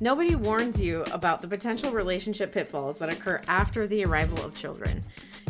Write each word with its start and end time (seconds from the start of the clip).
Nobody 0.00 0.36
warns 0.36 0.80
you 0.80 1.02
about 1.12 1.40
the 1.42 1.48
potential 1.48 1.90
relationship 1.90 2.52
pitfalls 2.52 2.98
that 2.98 3.12
occur 3.12 3.40
after 3.48 3.86
the 3.88 4.04
arrival 4.04 4.44
of 4.44 4.54
children. 4.54 5.02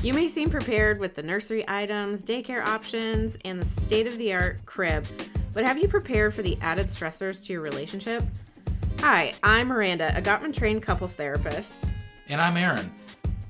You 0.02 0.14
may 0.14 0.28
seem 0.28 0.48
prepared 0.48 0.98
with 0.98 1.14
the 1.14 1.22
nursery 1.22 1.64
items, 1.68 2.22
daycare 2.22 2.64
options, 2.64 3.36
and 3.44 3.60
the 3.60 3.64
state 3.66 4.06
of 4.06 4.16
the 4.16 4.32
art 4.32 4.64
crib, 4.64 5.06
but 5.52 5.64
have 5.64 5.76
you 5.76 5.86
prepared 5.88 6.32
for 6.32 6.40
the 6.42 6.56
added 6.62 6.86
stressors 6.86 7.44
to 7.46 7.52
your 7.52 7.60
relationship? 7.62 8.22
Hi, 9.00 9.34
I'm 9.42 9.68
Miranda, 9.68 10.16
a 10.16 10.22
Gottman 10.22 10.54
trained 10.54 10.82
couples 10.82 11.12
therapist. 11.14 11.84
And 12.28 12.40
I'm 12.40 12.56
Aaron. 12.56 12.90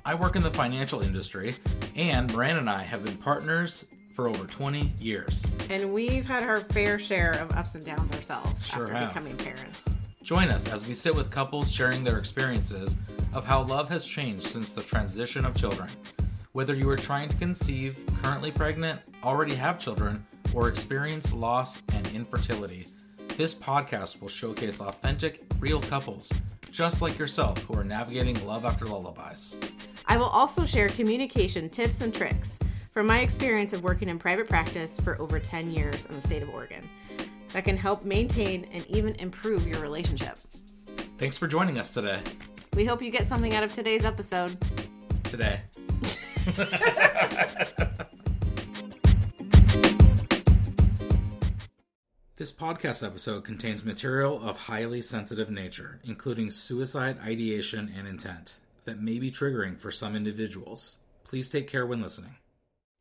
I 0.05 0.15
work 0.17 0.35
in 0.35 0.43
the 0.43 0.51
financial 0.51 1.01
industry, 1.01 1.55
and 1.95 2.33
Miranda 2.35 2.61
and 2.61 2.71
I 2.71 2.83
have 2.83 3.05
been 3.05 3.17
partners 3.19 3.87
for 4.17 4.27
over 4.27 4.47
20 4.47 4.95
years. 4.99 5.47
And 5.71 5.93
we've 5.93 6.25
had 6.25 6.43
our 6.43 6.59
fair 6.59 6.99
share 6.99 7.33
of 7.33 7.53
ups 7.57 7.77
and 7.77 7.85
downs 7.85 8.11
ourselves 8.11 8.67
Sure 8.67 8.85
after 8.85 8.95
have. 8.97 9.09
becoming 9.11 9.37
parents. 9.37 9.85
Join 10.29 10.49
us 10.49 10.69
as 10.69 10.87
we 10.87 10.93
sit 10.93 11.15
with 11.15 11.31
couples 11.31 11.73
sharing 11.73 12.05
their 12.05 12.19
experiences 12.19 12.99
of 13.33 13.47
how 13.47 13.63
love 13.63 13.89
has 13.89 14.05
changed 14.05 14.43
since 14.43 14.75
the 14.75 14.83
transition 14.83 15.47
of 15.47 15.57
children. 15.57 15.89
Whether 16.53 16.75
you 16.75 16.91
are 16.91 16.97
trying 16.97 17.31
to 17.31 17.37
conceive, 17.39 17.99
currently 18.23 18.51
pregnant, 18.51 19.01
already 19.25 19.55
have 19.55 19.79
children, 19.79 20.27
or 20.53 20.69
experience 20.69 21.33
loss 21.33 21.83
and 21.95 22.07
infertility, 22.09 22.85
this 23.39 23.55
podcast 23.55 24.21
will 24.21 24.29
showcase 24.29 24.83
authentic, 24.83 25.45
real 25.61 25.81
couples, 25.81 26.31
just 26.71 27.01
like 27.01 27.19
yourself, 27.19 27.63
who 27.63 27.79
are 27.79 27.83
navigating 27.83 28.47
love 28.47 28.67
after 28.67 28.85
lullabies. 28.85 29.57
I 30.05 30.19
will 30.19 30.27
also 30.27 30.67
share 30.67 30.91
communication 30.91 31.71
tips 31.71 32.03
and 32.03 32.13
tricks 32.13 32.59
from 32.93 33.07
my 33.07 33.21
experience 33.21 33.73
of 33.73 33.83
working 33.83 34.11
in 34.11 34.19
private 34.19 34.47
practice 34.47 35.01
for 35.01 35.19
over 35.23 35.41
10 35.41 35.71
years 35.71 36.05
in 36.05 36.17
the 36.17 36.21
state 36.21 36.43
of 36.43 36.51
Oregon 36.51 36.87
that 37.53 37.65
can 37.65 37.77
help 37.77 38.05
maintain 38.05 38.67
and 38.73 38.87
even 38.87 39.15
improve 39.17 39.67
your 39.67 39.81
relationship. 39.81 40.39
Thanks 41.19 41.37
for 41.37 41.47
joining 41.47 41.79
us 41.79 41.91
today. 41.91 42.21
We 42.75 42.85
hope 42.85 43.03
you 43.03 43.11
get 43.11 43.27
something 43.27 43.55
out 43.55 43.63
of 43.63 43.73
today's 43.73 44.05
episode. 44.05 44.57
Today. 45.25 45.61
This 52.39 52.53
podcast 52.53 53.05
episode 53.05 53.43
contains 53.43 53.85
material 53.85 54.41
of 54.41 54.57
highly 54.57 55.03
sensitive 55.03 55.51
nature, 55.51 55.99
including 56.05 56.53
suicide 56.53 57.19
ideation 57.19 57.93
and 57.99 58.07
intent, 58.07 58.61
that 58.85 59.03
may 59.03 59.19
be 59.19 59.33
triggering 59.33 59.77
for 59.77 59.91
some 59.91 60.15
individuals. 60.15 60.99
Please 61.25 61.51
take 61.51 61.67
care 61.67 61.85
when 61.85 62.01
listening. 62.01 62.37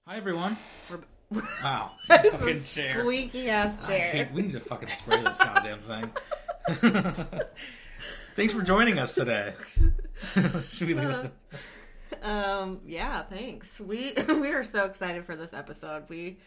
Hi, 0.07 0.17
everyone. 0.17 0.57
We're 0.89 1.01
Wow. 1.31 1.91
This 2.07 2.23
is 2.25 2.33
fucking 2.33 2.57
a 2.57 2.61
chair. 2.61 2.99
squeaky 3.01 3.49
ass 3.49 3.85
chair. 3.85 4.11
hate- 4.11 4.31
we 4.31 4.43
need 4.43 4.53
to 4.53 4.59
fucking 4.59 4.87
spray 4.89 5.21
this 5.21 5.37
goddamn 5.37 5.79
thing. 5.81 6.11
Thanks 8.35 8.53
for 8.53 8.61
joining 8.61 8.99
us 8.99 9.15
today. 9.15 9.53
Should 10.71 10.87
we 10.87 10.93
leave 10.93 11.09
it? 11.09 11.31
Um, 12.23 12.81
yeah, 12.85 13.23
thanks. 13.23 13.79
We 13.79 14.13
we 14.27 14.49
are 14.51 14.63
so 14.63 14.85
excited 14.85 15.25
for 15.25 15.35
this 15.35 15.53
episode. 15.53 16.03
We 16.09 16.37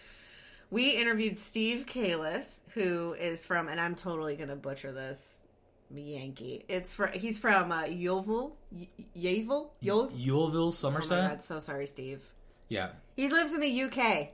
we 0.70 0.90
interviewed 0.90 1.36
Steve 1.38 1.86
Calis, 1.86 2.60
who 2.74 3.14
is 3.14 3.44
from, 3.44 3.68
and 3.68 3.80
I'm 3.80 3.94
totally 3.94 4.36
gonna 4.36 4.56
butcher 4.56 4.92
this, 4.92 5.42
Yankee. 5.94 6.64
It's 6.68 6.94
from 6.94 7.12
he's 7.12 7.38
from 7.38 7.70
uh, 7.72 7.84
Yeovil, 7.84 8.56
Y- 8.72 8.88
Yeovil, 9.14 9.72
Yeovil. 9.80 10.10
Yuleville, 10.16 10.62
Oh 10.62 10.66
my 10.66 10.70
Somerset? 10.70 11.30
god, 11.30 11.42
so 11.42 11.60
sorry, 11.60 11.86
Steve. 11.86 12.22
yeah. 12.68 12.90
He 13.16 13.28
lives 13.28 13.52
in 13.52 13.60
the 13.60 13.82
UK. 13.82 14.28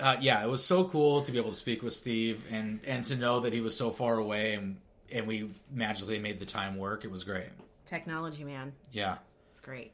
Uh, 0.00 0.16
yeah, 0.20 0.42
it 0.44 0.48
was 0.48 0.64
so 0.64 0.84
cool 0.84 1.22
to 1.22 1.32
be 1.32 1.38
able 1.38 1.50
to 1.50 1.56
speak 1.56 1.82
with 1.82 1.92
Steve 1.92 2.44
and 2.50 2.80
and 2.86 3.04
to 3.04 3.16
know 3.16 3.40
that 3.40 3.52
he 3.52 3.60
was 3.60 3.76
so 3.76 3.90
far 3.90 4.18
away 4.18 4.54
and 4.54 4.76
and 5.12 5.26
we 5.26 5.50
magically 5.72 6.18
made 6.18 6.38
the 6.40 6.46
time 6.46 6.76
work. 6.76 7.04
It 7.04 7.10
was 7.10 7.24
great. 7.24 7.48
Technology 7.86 8.44
man, 8.44 8.72
Yeah, 8.92 9.18
it's 9.50 9.60
great. 9.60 9.92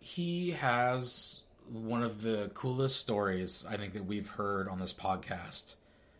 he 0.00 0.52
has 0.52 1.42
one 1.70 2.02
of 2.02 2.22
the 2.22 2.50
coolest 2.54 2.96
stories 2.96 3.66
I 3.68 3.76
think 3.76 3.92
that 3.92 4.06
we've 4.06 4.28
heard 4.28 4.68
on 4.68 4.78
this 4.80 4.94
podcast. 4.94 5.74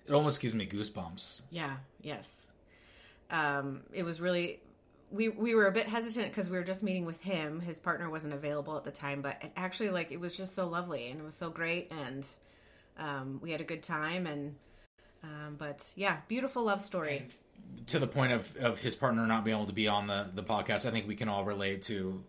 It 0.07 0.13
almost 0.13 0.41
gives 0.43 0.55
me 0.55 0.67
goosebumps. 0.67 1.43
Yeah, 1.51 1.77
yes. 2.03 2.49
Um, 3.31 3.81
it 3.93 4.03
was 4.05 4.21
really 4.21 4.61
we 5.11 5.29
we 5.31 5.55
were 5.55 5.67
a 5.67 5.73
bit 5.73 5.87
hesitant 5.87 6.29
because 6.29 6.51
we 6.51 6.59
were 6.59 6.65
just 6.65 6.83
meeting 6.83 7.07
with 7.07 7.21
him. 7.23 7.61
His 7.61 7.79
partner 7.79 8.11
wasn't 8.11 8.35
available 8.35 8.77
at 8.77 8.85
the 8.85 8.91
time, 8.91 9.23
but 9.23 9.39
it 9.43 9.53
actually 9.57 9.89
like 9.91 10.13
it 10.13 10.21
was 10.21 10.37
just 10.37 10.55
so 10.55 10.67
lovely 10.69 11.09
and 11.11 11.21
it 11.21 11.25
was 11.25 11.35
so 11.35 11.49
great 11.51 11.91
and 11.91 12.27
um, 12.99 13.39
we 13.43 13.51
had 13.53 13.61
a 13.61 13.65
good 13.65 13.83
time 13.83 14.27
and 14.27 14.57
um, 15.23 15.57
but 15.59 15.89
yeah, 15.97 16.19
beautiful 16.29 16.65
love 16.65 16.81
story. 16.83 17.29
To 17.89 17.99
the 17.99 18.07
point 18.07 18.33
of, 18.33 18.57
of 18.57 18.79
his 18.81 18.95
partner 18.95 19.27
not 19.27 19.45
being 19.45 19.57
able 19.57 19.67
to 19.67 19.73
be 19.73 19.89
on 19.89 20.07
the, 20.07 20.31
the 20.33 20.43
podcast, 20.43 20.87
I 20.87 20.91
think 20.91 21.09
we 21.09 21.17
can 21.17 21.29
all 21.29 21.45
relate 21.45 21.83
to. 21.83 22.23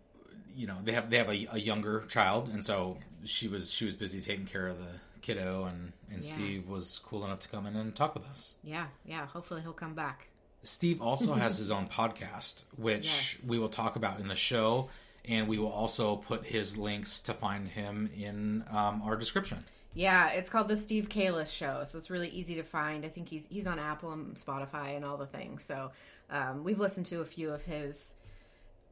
You 0.55 0.67
know, 0.67 0.77
they 0.83 0.91
have 0.93 1.09
they 1.09 1.17
have 1.17 1.29
a, 1.29 1.47
a 1.51 1.59
younger 1.59 2.01
child, 2.07 2.49
and 2.49 2.65
so 2.65 2.97
she 3.23 3.47
was 3.47 3.71
she 3.71 3.85
was 3.85 3.95
busy 3.95 4.19
taking 4.21 4.45
care 4.45 4.67
of 4.67 4.79
the 4.79 4.99
kiddo, 5.21 5.65
and 5.65 5.93
and 6.11 6.23
Yeah. 6.23 6.31
Steve 6.33 6.67
was 6.67 6.99
cool 6.99 7.23
enough 7.25 7.39
to 7.41 7.49
come 7.49 7.65
in 7.67 7.75
and 7.75 7.95
talk 7.95 8.15
with 8.15 8.25
us. 8.25 8.55
Yeah, 8.63 8.87
yeah. 9.05 9.27
Hopefully 9.27 9.61
he'll 9.61 9.71
come 9.73 9.93
back. 9.93 10.29
Steve 10.63 11.01
also 11.01 11.35
has 11.35 11.57
his 11.63 11.71
own 11.71 11.87
podcast, 11.87 12.65
which 12.75 13.05
Yes. 13.39 13.45
we 13.47 13.59
will 13.59 13.69
talk 13.69 13.95
about 13.95 14.19
in 14.19 14.27
the 14.27 14.35
show, 14.35 14.89
and 15.25 15.47
we 15.47 15.57
will 15.59 15.71
also 15.71 16.15
put 16.17 16.45
his 16.47 16.77
links 16.77 17.21
to 17.21 17.33
find 17.33 17.67
him 17.69 18.09
in 18.17 18.65
um, 18.71 19.01
our 19.05 19.15
description. 19.15 19.63
Yeah, 19.93 20.29
it's 20.29 20.49
called 20.49 20.67
the 20.67 20.75
Steve 20.75 21.09
Calis 21.09 21.51
Show, 21.51 21.83
so 21.89 21.97
it's 21.97 22.09
really 22.09 22.29
easy 22.29 22.55
to 22.55 22.63
find. 22.63 23.05
I 23.05 23.09
think 23.09 23.27
he's 23.27 23.47
he's 23.47 23.67
on 23.67 23.79
Apple 23.79 24.11
and 24.11 24.35
Spotify 24.35 24.95
and 24.95 25.03
all 25.03 25.17
the 25.17 25.25
things. 25.25 25.63
So 25.63 25.91
um, 26.29 26.63
we've 26.63 26.79
listened 26.79 27.07
to 27.07 27.21
a 27.21 27.25
few 27.25 27.51
of 27.51 27.63
his 27.63 28.13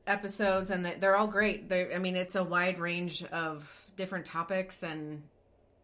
episodes, 0.07 0.71
and 0.71 0.85
they're 0.85 1.15
all 1.15 1.27
great. 1.27 1.69
They're, 1.69 1.93
I 1.93 1.99
mean, 1.99 2.15
it's 2.15 2.35
a 2.35 2.43
wide 2.43 2.79
range 2.79 3.23
of 3.25 3.91
different 3.95 4.25
topics, 4.25 4.83
and 4.83 5.21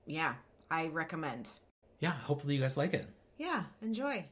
yeah, 0.08 0.34
I 0.72 0.88
recommend. 0.88 1.50
Yeah, 2.00 2.12
hopefully 2.12 2.56
you 2.56 2.62
guys 2.62 2.76
like 2.76 2.94
it. 2.94 3.08
Yeah, 3.38 3.64
enjoy. 3.82 4.26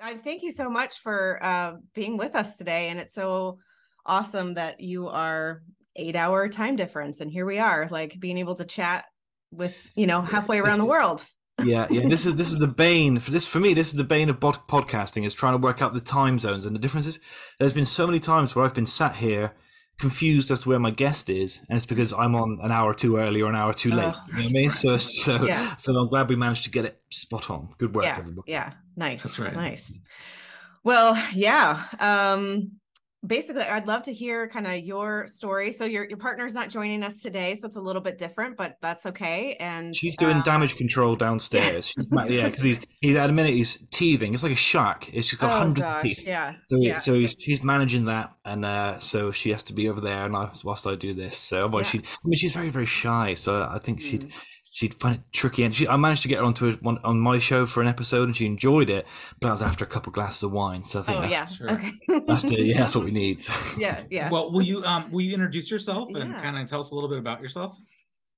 I 0.00 0.14
thank 0.14 0.42
you 0.42 0.52
so 0.52 0.70
much 0.70 0.98
for 0.98 1.42
uh, 1.42 1.72
being 1.94 2.16
with 2.16 2.36
us 2.36 2.56
today, 2.56 2.88
and 2.88 3.00
it's 3.00 3.14
so 3.14 3.58
awesome 4.06 4.54
that 4.54 4.80
you 4.80 5.08
are 5.08 5.62
eight 5.96 6.16
hour 6.16 6.48
time 6.48 6.76
difference, 6.76 7.20
and 7.20 7.30
here 7.30 7.44
we 7.44 7.58
are, 7.58 7.88
like 7.90 8.18
being 8.20 8.38
able 8.38 8.54
to 8.56 8.64
chat 8.64 9.06
with 9.50 9.76
you 9.96 10.06
know 10.06 10.20
halfway 10.20 10.58
around 10.58 10.78
the 10.78 10.84
world. 10.84 11.26
yeah, 11.64 11.86
yeah. 11.90 12.06
This 12.06 12.26
is 12.26 12.36
this 12.36 12.48
is 12.48 12.58
the 12.58 12.68
bane 12.68 13.18
for 13.18 13.32
this 13.32 13.46
for 13.46 13.58
me. 13.58 13.74
This 13.74 13.88
is 13.88 13.94
the 13.94 14.04
bane 14.04 14.30
of 14.30 14.38
bod- 14.38 14.68
podcasting 14.68 15.24
is 15.24 15.34
trying 15.34 15.54
to 15.54 15.58
work 15.58 15.82
out 15.82 15.94
the 15.94 16.00
time 16.00 16.38
zones 16.38 16.64
and 16.64 16.74
the 16.74 16.80
differences. 16.80 17.18
There's 17.58 17.72
been 17.72 17.84
so 17.84 18.06
many 18.06 18.20
times 18.20 18.54
where 18.54 18.64
I've 18.64 18.74
been 18.74 18.86
sat 18.86 19.16
here 19.16 19.54
confused 20.00 20.50
as 20.50 20.60
to 20.60 20.68
where 20.68 20.78
my 20.78 20.90
guest 20.90 21.28
is, 21.30 21.60
and 21.68 21.76
it's 21.76 21.86
because 21.86 22.12
I'm 22.12 22.34
on 22.34 22.58
an 22.62 22.70
hour 22.70 22.94
too 22.94 23.16
early 23.16 23.42
or 23.42 23.48
an 23.50 23.56
hour 23.56 23.72
too 23.74 23.90
late. 23.90 24.12
Oh. 24.14 24.22
You 24.28 24.32
know 24.34 24.42
what 24.42 24.48
I 24.48 24.52
mean? 24.52 24.70
So 24.70 24.96
so 24.98 25.44
Yeah. 25.46 25.76
so 25.76 25.94
I'm 25.96 26.08
glad 26.08 26.28
we 26.28 26.36
managed 26.36 26.64
to 26.64 26.70
get 26.70 26.84
it 26.84 27.00
spot 27.10 27.50
on. 27.50 27.68
Good 27.78 27.94
work, 27.94 28.04
yeah 28.04 28.16
everybody. 28.18 28.50
yeah 28.52 28.72
nice 28.96 29.22
That's 29.22 29.38
right. 29.38 29.54
nice 29.54 29.98
well 30.84 31.16
yeah 31.34 31.84
um 32.00 32.72
basically 33.26 33.62
i'd 33.62 33.88
love 33.88 34.02
to 34.02 34.12
hear 34.12 34.48
kind 34.48 34.64
of 34.66 34.78
your 34.78 35.26
story 35.26 35.72
so 35.72 35.84
your 35.84 36.08
your 36.08 36.16
partner's 36.18 36.54
not 36.54 36.68
joining 36.68 37.02
us 37.02 37.20
today 37.20 37.54
so 37.56 37.66
it's 37.66 37.74
a 37.76 37.80
little 37.80 38.00
bit 38.00 38.16
different 38.16 38.56
but 38.56 38.76
that's 38.80 39.06
okay 39.06 39.54
and 39.58 39.96
She's 39.96 40.14
doing 40.16 40.36
uh, 40.36 40.42
damage 40.42 40.76
control 40.76 41.16
downstairs. 41.16 41.92
Yeah, 42.28 42.48
because 42.48 42.62
he's 42.62 42.80
he's 43.00 43.16
at 43.16 43.28
a 43.28 43.32
minute 43.32 43.54
he's 43.54 43.84
teething. 43.90 44.34
It's 44.34 44.42
like 44.42 44.52
a 44.52 44.56
shark. 44.56 45.12
It's 45.12 45.28
just 45.28 45.40
got 45.40 45.50
oh 45.52 45.58
hundreds 45.58 45.80
gosh 45.80 46.02
teeth. 46.02 46.24
yeah 46.26 46.54
So, 46.62 46.76
yeah 46.76 46.98
so 46.98 47.14
he's, 47.14 47.34
she's 47.40 47.62
managing 47.62 48.04
that, 48.04 48.30
and 48.44 48.64
uh, 48.64 48.98
so 49.00 49.32
she 49.32 49.50
has 49.50 49.62
to 49.64 49.72
be 49.72 49.88
over 49.88 50.00
there, 50.00 50.26
and 50.26 50.36
I, 50.36 50.50
whilst 50.62 50.86
I 50.86 50.94
do 50.94 51.14
this, 51.14 51.36
so 51.38 51.68
Yeah. 51.76 51.82
she, 51.82 51.98
I 51.98 52.02
mean, 52.24 52.36
she's 52.36 52.52
very, 52.52 52.68
very 52.70 52.86
shy, 52.86 53.34
so 53.34 53.62
I 53.68 53.78
think 53.78 53.98
Mm. 54.00 54.02
she'd 54.02 54.32
find 54.70 55.16
it 55.16 55.20
tricky. 55.32 55.64
And 55.64 55.74
she, 55.74 55.88
I 55.88 55.96
managed 55.96 56.22
to 56.22 56.28
get 56.28 56.38
her 56.38 56.44
onto 56.44 56.68
a, 56.68 56.72
one 56.74 56.98
on 57.04 57.18
my 57.20 57.38
show 57.38 57.66
for 57.66 57.80
an 57.80 57.88
episode, 57.88 58.24
and 58.28 58.36
she 58.36 58.46
enjoyed 58.46 58.90
it, 58.90 59.06
but 59.40 59.48
that 59.48 59.52
was 59.52 59.62
after 59.62 59.84
a 59.84 59.88
couple 59.88 60.12
glasses 60.12 60.42
of 60.42 60.52
wine, 60.52 60.84
so 60.84 61.00
I 61.00 61.02
think 61.02 61.18
oh 61.18 61.22
that's, 61.28 61.60
yeah 61.60 61.72
okay 61.72 61.92
that's 62.26 62.44
the, 62.44 62.60
yeah, 62.60 62.78
that's 62.78 62.94
what 62.94 63.04
we 63.04 63.10
need. 63.24 63.44
yeah 63.78 64.02
yeah 64.10 64.30
Well, 64.30 64.52
will 64.52 64.62
you 64.62 64.84
um 64.84 65.10
will 65.10 65.22
you 65.22 65.32
introduce 65.34 65.70
yourself 65.70 66.08
and 66.14 66.32
Yeah. 66.32 66.40
kind 66.40 66.58
of 66.58 66.66
tell 66.66 66.80
us 66.80 66.90
a 66.90 66.94
little 66.94 67.08
bit 67.10 67.18
about 67.18 67.40
yourself? 67.42 67.76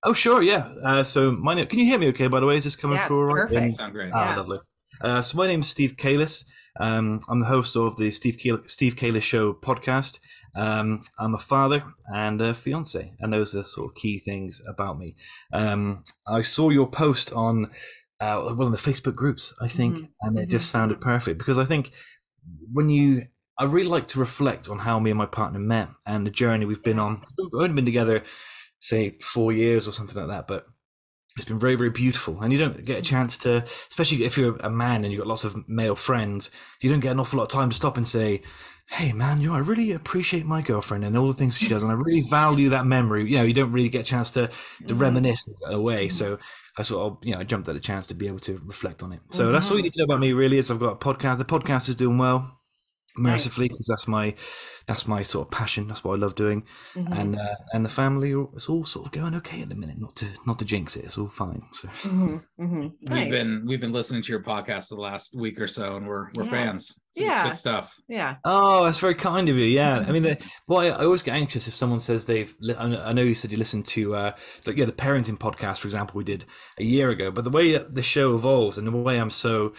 oh, 0.05 0.15
sure, 0.15 0.41
yeah. 0.43 0.73
Uh, 0.85 1.05
so 1.05 1.31
my 1.33 1.53
name, 1.55 1.67
can 1.67 1.79
you 1.79 1.85
hear 1.85 1.99
me? 1.99 2.09
Okay, 2.09 2.27
by 2.27 2.41
the 2.41 2.47
way, 2.47 2.57
is 2.57 2.65
this 2.65 2.75
coming 2.77 2.97
Yeah, 2.97 3.07
through? 3.07 3.19
all 3.19 3.35
right? 3.37 3.49
perfect. 3.49 3.77
Sound 3.77 3.93
great. 3.93 4.11
Ah, 4.15 4.31
Yeah. 4.31 4.37
lovely. 4.37 4.59
Uh, 5.03 5.21
so 5.23 5.37
my 5.37 5.47
name's 5.47 5.69
Steve 5.69 5.97
Calis. 5.97 6.45
Um, 6.79 7.21
I'm 7.29 7.41
the 7.41 7.47
host 7.47 7.77
of 7.77 7.97
the 7.99 8.11
Steve 8.11 8.39
Kal- 8.39 8.63
Steve 8.67 8.97
Calis 8.97 9.23
Show 9.23 9.53
podcast. 9.53 10.19
Um, 10.55 11.03
I'm 11.19 11.35
a 11.35 11.39
father 11.39 11.85
and 12.15 12.41
a 12.41 12.55
fiance, 12.55 13.13
and 13.21 13.33
those 13.33 13.55
are 13.55 13.65
sort 13.65 13.91
of 13.91 13.95
key 13.95 14.19
things 14.19 14.61
about 14.69 14.99
me. 14.99 15.15
Um, 15.53 16.05
I 16.27 16.43
saw 16.43 16.71
your 16.71 16.89
post 16.89 17.33
on 17.33 17.71
uh, 18.21 18.39
one 18.41 18.67
of 18.67 18.73
the 18.73 18.91
Facebook 18.91 19.15
groups, 19.15 19.55
I 19.63 19.69
think, 19.69 19.97
Mhm, 19.97 20.09
and 20.21 20.39
it 20.39 20.49
just 20.49 20.69
mhm. 20.69 20.73
sounded 20.73 21.01
perfect 21.01 21.39
because 21.39 21.57
I 21.59 21.65
think 21.65 21.93
when 22.73 22.89
you, 22.89 23.23
I 23.59 23.65
really 23.65 23.89
like 23.89 24.07
to 24.09 24.19
reflect 24.19 24.69
on 24.69 24.81
how 24.81 24.99
me 24.99 25.11
and 25.11 25.19
my 25.19 25.27
partner 25.27 25.59
met 25.59 25.89
and 26.07 26.27
the 26.27 26.31
journey 26.31 26.67
we've 26.67 26.83
been 26.83 26.99
on. 26.99 27.23
We've 27.39 27.63
only 27.63 27.75
been 27.75 27.85
together 27.85 28.23
say 28.81 29.19
four 29.21 29.53
years 29.53 29.87
or 29.87 29.93
something 29.93 30.17
like 30.17 30.29
that. 30.29 30.49
But 30.49 30.67
it's 31.37 31.45
been 31.45 31.61
very, 31.61 31.77
very 31.77 31.91
beautiful. 31.91 32.41
And 32.41 32.53
you 32.53 32.59
don't 32.59 32.85
get 32.85 32.99
a 32.99 33.03
chance 33.03 33.39
to, 33.39 33.65
especially 33.91 34.25
if 34.25 34.37
you're 34.37 34.57
a 34.57 34.71
man 34.71 35.05
and 35.05 35.13
you've 35.13 35.21
got 35.21 35.29
lots 35.29 35.45
of 35.45 35.69
male 35.69 35.97
friends, 35.97 36.51
you 36.81 36.91
don't 36.91 37.01
get 37.01 37.13
an 37.13 37.21
awful 37.21 37.39
lot 37.39 37.45
of 37.45 37.49
time 37.51 37.71
to 37.71 37.77
stop 37.77 37.97
and 37.97 38.09
say, 38.09 38.43
Hey 38.93 39.13
man, 39.13 39.41
you 39.41 39.49
know, 39.51 39.55
I 39.55 39.61
really 39.61 39.93
appreciate 39.93 40.45
my 40.47 40.63
girlfriend 40.63 41.05
and 41.05 41.17
all 41.17 41.29
the 41.29 41.33
things 41.33 41.57
she 41.57 41.69
does, 41.69 41.85
and 41.85 41.93
I 41.93 41.95
really 41.95 42.23
value 42.29 42.71
that 42.71 42.87
memory. 42.87 43.31
You 43.31 43.39
know, 43.39 43.45
you 43.45 43.55
don't 43.55 43.71
really 43.73 43.89
get 43.89 44.01
a 44.03 44.05
chance 44.05 44.31
to 44.33 44.49
to 44.49 44.53
Mm-hmm. 44.87 45.01
reminisce 45.03 45.49
away. 45.67 46.09
So 46.09 46.39
I 46.77 46.83
sort 46.83 47.07
of, 47.13 47.19
you 47.23 47.33
know, 47.33 47.41
I 47.41 47.45
jumped 47.45 47.69
at 47.69 47.75
the 47.75 47.81
chance 47.81 48.07
to 48.09 48.15
be 48.15 48.27
able 48.27 48.41
to 48.41 48.61
reflect 48.65 49.03
on 49.03 49.13
it. 49.13 49.21
So 49.31 49.53
that's 49.53 49.67
all 49.71 49.73
Mm-hmm. 49.73 49.77
you 49.79 49.83
need 49.85 49.93
to 49.93 49.99
know 50.01 50.05
about 50.07 50.21
me, 50.21 50.33
really. 50.33 50.59
Is 50.59 50.71
I've 50.71 50.81
got 50.81 50.93
a 50.93 50.97
podcast. 50.97 51.39
The 51.39 51.45
podcast 51.45 51.89
is 51.89 51.95
doing 51.95 52.19
well, 52.19 52.59
mercifully, 53.17 53.69
because 53.69 53.87
that's 53.87 54.09
my 54.09 54.35
that's 54.89 55.07
my 55.07 55.23
sort 55.23 55.47
of 55.47 55.53
passion. 55.53 55.87
That's 55.87 56.03
what 56.03 56.15
I 56.15 56.17
love 56.19 56.35
doing, 56.35 56.65
Mm-hmm. 56.97 57.13
and 57.13 57.37
uh, 57.39 57.55
and 57.73 57.85
the 57.85 57.89
family, 57.91 58.33
it's 58.55 58.69
all 58.69 58.85
sort 58.85 59.07
of 59.07 59.13
going 59.13 59.37
okay 59.37 59.63
at 59.63 59.69
the 59.69 59.77
minute. 59.77 59.99
Not 60.01 60.17
to 60.17 60.27
not 60.49 60.59
to 60.59 60.65
jinx 60.65 60.97
it, 60.97 61.05
it's 61.05 61.17
all 61.17 61.29
fine. 61.29 61.63
So 61.71 61.87
Mhm, 61.89 62.43
mhm. 62.61 62.93
We've 63.09 63.31
been 63.31 63.65
we've 63.67 63.81
been 63.81 63.93
listening 63.93 64.23
to 64.23 64.33
your 64.33 64.43
podcast 64.43 64.89
the 64.89 64.97
last 64.97 65.33
week 65.33 65.61
or 65.61 65.69
so, 65.69 65.97
and 65.97 66.09
we're 66.09 66.33
we're 66.35 66.45
Yeah. 66.45 66.51
fans. 66.51 67.01
It's, 67.13 67.21
Yeah. 67.21 67.41
it's 67.41 67.49
good 67.49 67.57
stuff. 67.57 67.97
Yeah. 68.09 68.37
Oh, 68.45 68.85
that's 68.85 68.99
very 68.99 69.15
kind 69.17 69.49
of 69.49 69.57
you. 69.57 69.65
Yeah, 69.65 70.05
I 70.07 70.13
mean, 70.13 70.27
uh, 70.27 70.35
well, 70.69 70.81
I, 70.81 70.87
I 70.87 71.05
always 71.05 71.23
get 71.23 71.35
anxious 71.35 71.67
if 71.67 71.75
someone 71.75 71.99
says 72.01 72.27
they've. 72.27 72.55
Li- 72.61 72.77
I 72.79 73.13
know- 73.13 73.23
you 73.23 73.35
said 73.35 73.51
you 73.51 73.59
listened 73.59 73.87
to, 73.87 74.15
uh, 74.15 74.33
like, 74.67 74.77
yeah, 74.77 74.85
the 74.85 74.93
parenting 74.93 75.37
podcast, 75.39 75.79
for 75.79 75.89
example, 75.89 76.17
we 76.19 76.25
did 76.25 76.45
a 76.79 76.85
year 76.85 77.11
ago. 77.11 77.31
But 77.31 77.45
the 77.45 77.51
way 77.51 77.73
that 77.73 77.95
the 77.95 78.03
show 78.03 78.35
evolves 78.37 78.79
and 78.79 78.87
the 78.87 78.93
way 78.93 79.21
I'm 79.21 79.31
so, 79.31 79.73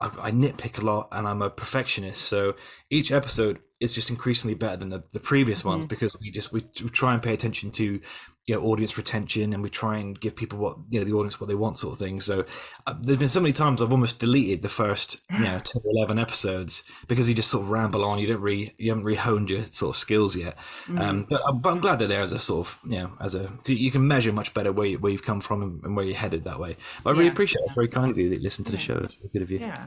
I, 0.00 0.06
I 0.20 0.30
nitpick 0.30 0.78
a 0.80 0.84
lot 0.84 1.08
and 1.12 1.26
I'm 1.26 1.42
a 1.42 1.50
perfectionist. 1.50 2.22
So 2.22 2.54
each 2.90 3.10
episode 3.10 3.58
is 3.80 3.94
just 3.94 4.08
increasingly 4.08 4.54
better 4.54 4.76
than 4.76 4.88
the, 4.90 5.02
the 5.12 5.20
previous 5.20 5.64
ones 5.64 5.84
because 5.84 6.16
we 6.20 6.30
just 6.30 6.52
we, 6.52 6.64
we 6.82 6.88
try 6.90 7.12
and 7.12 7.22
pay 7.22 7.34
attention 7.34 7.70
to 7.72 8.00
you 8.46 8.54
know 8.54 8.62
audience 8.62 8.96
retention 8.96 9.52
and 9.52 9.60
we 9.62 9.68
try 9.68 9.98
and 9.98 10.20
give 10.20 10.36
people 10.36 10.56
what 10.58 10.76
you 10.88 11.00
know 11.00 11.04
the 11.04 11.12
audience 11.12 11.40
what 11.40 11.48
they 11.48 11.54
want 11.54 11.78
sort 11.78 11.92
of 11.92 11.98
thing. 11.98 12.20
So 12.20 12.44
uh, 12.86 12.94
there's 13.00 13.18
been 13.18 13.28
so 13.28 13.40
many 13.40 13.52
times 13.52 13.82
i've 13.82 13.90
almost 13.90 14.20
deleted 14.20 14.62
the 14.62 14.68
first 14.68 15.20
you 15.32 15.40
know 15.40 15.58
10 15.58 15.82
or 15.84 15.90
11 15.92 16.18
episodes 16.18 16.84
because 17.08 17.28
you 17.28 17.34
just 17.34 17.50
sort 17.50 17.62
of 17.64 17.70
ramble 17.70 18.04
on. 18.04 18.18
You 18.20 18.28
don't 18.28 18.40
really 18.40 18.72
you 18.78 18.90
haven't 18.92 19.04
really 19.04 19.18
honed 19.18 19.50
your 19.50 19.64
sort 19.72 19.96
of 19.96 19.98
skills 19.98 20.36
yet. 20.36 20.56
Um 20.88 21.26
but, 21.28 21.40
I'm- 21.44 21.58
but 21.60 21.70
i'm 21.72 21.80
glad 21.80 21.98
they're 21.98 22.08
there 22.08 22.20
as 22.20 22.32
a 22.32 22.38
sort 22.38 22.66
of 22.68 22.78
you 22.84 22.98
know 22.98 23.12
as 23.20 23.34
a 23.34 23.50
you 23.66 23.90
can 23.90 24.06
measure 24.06 24.32
much 24.32 24.54
better 24.54 24.70
where, 24.72 24.86
you, 24.86 24.98
where 24.98 25.10
you've 25.10 25.24
come 25.24 25.40
from 25.40 25.80
and, 25.84 25.96
where 25.96 26.04
you're 26.04 26.16
headed 26.16 26.44
that 26.44 26.60
way. 26.60 26.76
But 27.02 27.10
i 27.10 27.12
really 27.14 27.24
Yeah. 27.26 27.32
appreciate 27.32 27.62
it 27.62 27.66
it's 27.66 27.74
very 27.74 27.88
kind 27.88 28.10
of 28.10 28.18
you 28.18 28.28
that 28.30 28.36
you 28.36 28.42
listen 28.42 28.64
to 28.66 28.72
the 28.72 28.78
show. 28.78 28.98
It's 29.04 29.16
good 29.32 29.42
of 29.42 29.50
you. 29.50 29.58
Yeah. 29.58 29.86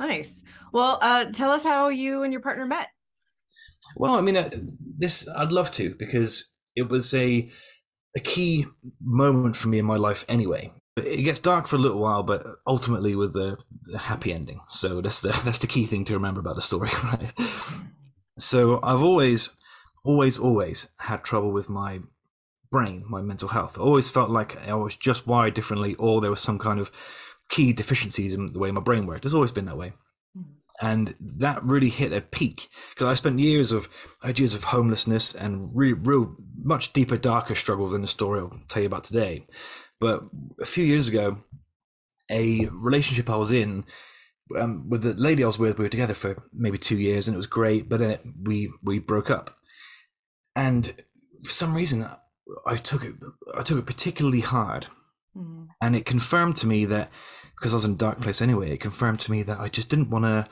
Nice. 0.00 0.42
Well, 0.72 0.98
uh, 1.02 1.26
tell 1.26 1.50
us 1.52 1.62
how 1.62 1.88
you 1.88 2.22
and 2.24 2.32
your 2.32 2.42
partner 2.42 2.66
met. 2.66 2.88
Well, 3.96 4.14
I 4.14 4.22
mean, 4.22 4.36
uh, 4.36 4.50
this 4.98 5.28
I'd 5.28 5.52
love 5.52 5.70
to 5.72 5.94
because 5.94 6.50
it 6.74 6.88
was 6.88 7.14
a 7.14 7.48
a 8.16 8.20
key 8.20 8.66
moment 9.00 9.56
for 9.56 9.68
me 9.68 9.78
in 9.78 9.84
my 9.84 9.96
life 9.96 10.24
anyway. 10.28 10.70
It 10.96 11.22
gets 11.22 11.40
dark 11.40 11.66
for 11.66 11.76
a 11.76 11.80
little 11.80 11.98
while, 11.98 12.22
but 12.22 12.46
ultimately 12.66 13.16
with 13.16 13.34
a, 13.36 13.58
happy 13.96 14.32
ending. 14.32 14.60
So 14.70 15.00
that's 15.00 15.20
the 15.20 15.28
that's 15.44 15.58
the 15.58 15.66
key 15.66 15.86
thing 15.86 16.04
to 16.06 16.14
remember 16.14 16.40
about 16.40 16.54
the 16.54 16.62
story, 16.62 16.90
right? 17.04 17.32
So 18.38 18.80
I've 18.82 19.02
always, 19.02 19.50
always, 20.04 20.38
always 20.38 20.88
had 20.98 21.22
trouble 21.22 21.52
with 21.52 21.68
my 21.68 22.00
brain, 22.70 23.04
my 23.08 23.22
mental 23.22 23.48
health. 23.48 23.78
I 23.78 23.82
always 23.82 24.10
felt 24.10 24.30
like 24.30 24.56
I 24.68 24.74
was 24.74 24.96
just 24.96 25.26
wired 25.26 25.54
differently, 25.54 25.94
or 25.96 26.20
there 26.20 26.30
was 26.30 26.40
some 26.40 26.58
kind 26.58 26.80
of 26.80 26.90
key 27.48 27.72
deficiencies 27.72 28.34
in 28.34 28.52
the 28.52 28.58
way 28.58 28.70
my 28.70 28.80
brain 28.80 29.06
worked. 29.06 29.24
It's 29.24 29.34
always 29.34 29.52
been 29.52 29.66
that 29.66 29.78
way 29.78 29.92
and 30.80 31.14
that 31.20 31.62
really 31.62 31.88
hit 31.88 32.12
a 32.12 32.20
peak 32.20 32.68
because 32.90 33.06
I 33.06 33.14
spent 33.14 33.38
years 33.38 33.72
of 33.72 33.88
ideas 34.24 34.54
of 34.54 34.64
homelessness 34.64 35.34
and 35.34 35.70
really, 35.74 35.92
real 35.94 36.36
much 36.56 36.92
deeper, 36.92 37.16
darker 37.16 37.54
struggles 37.54 37.92
than 37.92 38.02
the 38.02 38.08
story 38.08 38.40
I'll 38.40 38.58
tell 38.68 38.82
you 38.82 38.86
about 38.88 39.04
today. 39.04 39.46
But 40.00 40.24
a 40.60 40.66
few 40.66 40.84
years 40.84 41.08
ago, 41.08 41.38
a 42.30 42.68
relationship 42.72 43.30
I 43.30 43.36
was 43.36 43.52
in 43.52 43.84
um, 44.58 44.90
with 44.90 45.02
the 45.02 45.14
lady 45.14 45.42
I 45.42 45.46
was 45.46 45.58
with, 45.58 45.78
we 45.78 45.84
were 45.84 45.88
together 45.88 46.14
for 46.14 46.42
maybe 46.52 46.76
two 46.76 46.98
years, 46.98 47.26
and 47.28 47.34
it 47.34 47.38
was 47.38 47.46
great. 47.46 47.88
But 47.88 48.00
then 48.00 48.10
it, 48.10 48.20
we 48.42 48.70
we 48.82 48.98
broke 48.98 49.30
up, 49.30 49.56
and 50.54 50.92
for 51.44 51.50
some 51.50 51.74
reason, 51.74 52.06
I 52.66 52.76
took 52.76 53.04
it 53.04 53.14
I 53.56 53.62
took 53.62 53.78
it 53.78 53.86
particularly 53.86 54.40
hard 54.40 54.86
Mhm. 55.36 55.66
and 55.80 55.96
it 55.96 56.06
confirmed 56.06 56.56
to 56.58 56.66
me 56.66 56.84
that 56.84 57.10
because 57.56 57.72
I 57.72 57.76
was 57.76 57.84
in 57.84 57.92
a 57.92 57.96
dark 57.96 58.20
place 58.20 58.42
anyway, 58.42 58.70
it 58.72 58.80
confirmed 58.80 59.20
to 59.20 59.30
me 59.30 59.42
that 59.44 59.60
I 59.60 59.68
just 59.68 59.88
didn't 59.88 60.10
want 60.10 60.24
to 60.24 60.48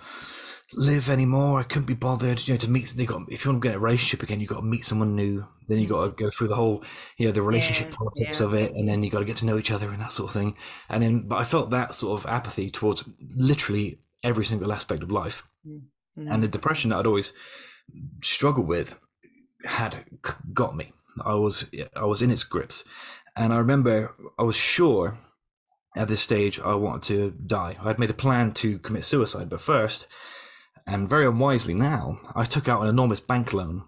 live 0.74 1.10
anymore. 1.10 1.60
I 1.60 1.64
couldn't 1.64 1.86
be 1.86 1.94
bothered, 1.94 2.46
you 2.46 2.54
know, 2.54 2.58
to 2.58 2.70
meet. 2.70 2.94
You 2.96 3.06
got 3.06 3.22
if 3.28 3.44
you 3.44 3.50
want 3.50 3.62
to 3.62 3.68
get 3.68 3.76
a 3.76 3.80
relationship 3.80 4.22
again, 4.22 4.40
you 4.40 4.46
got 4.46 4.60
to 4.60 4.66
meet 4.66 4.84
someone 4.84 5.14
new. 5.14 5.46
Then 5.68 5.78
you 5.78 5.86
got 5.86 6.04
to 6.04 6.10
go 6.24 6.30
through 6.30 6.48
the 6.48 6.56
whole, 6.56 6.82
you 7.18 7.26
know, 7.26 7.32
the 7.32 7.42
relationship 7.42 7.88
Yeah, 7.90 7.96
politics 7.96 8.40
yeah. 8.40 8.46
of 8.46 8.54
it, 8.54 8.72
and 8.72 8.88
then 8.88 9.02
you 9.02 9.10
got 9.10 9.20
to 9.20 9.24
get 9.24 9.36
to 9.38 9.46
know 9.46 9.58
each 9.58 9.70
other 9.70 9.90
and 9.90 10.00
that 10.00 10.12
sort 10.12 10.28
of 10.30 10.34
thing. 10.34 10.56
And 10.88 11.02
then, 11.02 11.28
but 11.28 11.36
I 11.36 11.44
felt 11.44 11.70
that 11.70 11.94
sort 11.94 12.18
of 12.18 12.26
apathy 12.26 12.70
towards 12.70 13.04
literally 13.36 14.00
every 14.22 14.44
single 14.44 14.72
aspect 14.72 15.02
of 15.02 15.10
life, 15.10 15.42
Mhm. 15.66 15.82
and 16.16 16.42
the 16.42 16.48
depression 16.48 16.90
that 16.90 16.98
I'd 17.00 17.06
always 17.06 17.32
struggled 18.22 18.66
with 18.66 18.98
had 19.64 20.04
got 20.52 20.76
me. 20.76 20.92
I 21.24 21.34
was 21.34 21.66
I 21.94 22.04
was 22.06 22.22
in 22.22 22.30
its 22.30 22.44
grips, 22.44 22.84
and 23.36 23.52
I 23.52 23.58
remember 23.58 24.14
I 24.38 24.42
was 24.42 24.56
sure 24.56 25.18
at 25.96 26.08
this 26.08 26.20
stage 26.20 26.58
I 26.60 26.74
wanted 26.74 27.02
to 27.04 27.30
die. 27.46 27.76
I'd 27.82 27.98
made 27.98 28.10
a 28.10 28.14
plan 28.14 28.52
to 28.54 28.78
commit 28.78 29.04
suicide, 29.04 29.48
but 29.48 29.60
first, 29.60 30.06
and 30.86 31.08
very 31.08 31.26
unwisely 31.26 31.74
now, 31.74 32.18
I 32.34 32.44
took 32.44 32.68
out 32.68 32.82
an 32.82 32.88
enormous 32.88 33.20
bank 33.20 33.52
loan, 33.52 33.84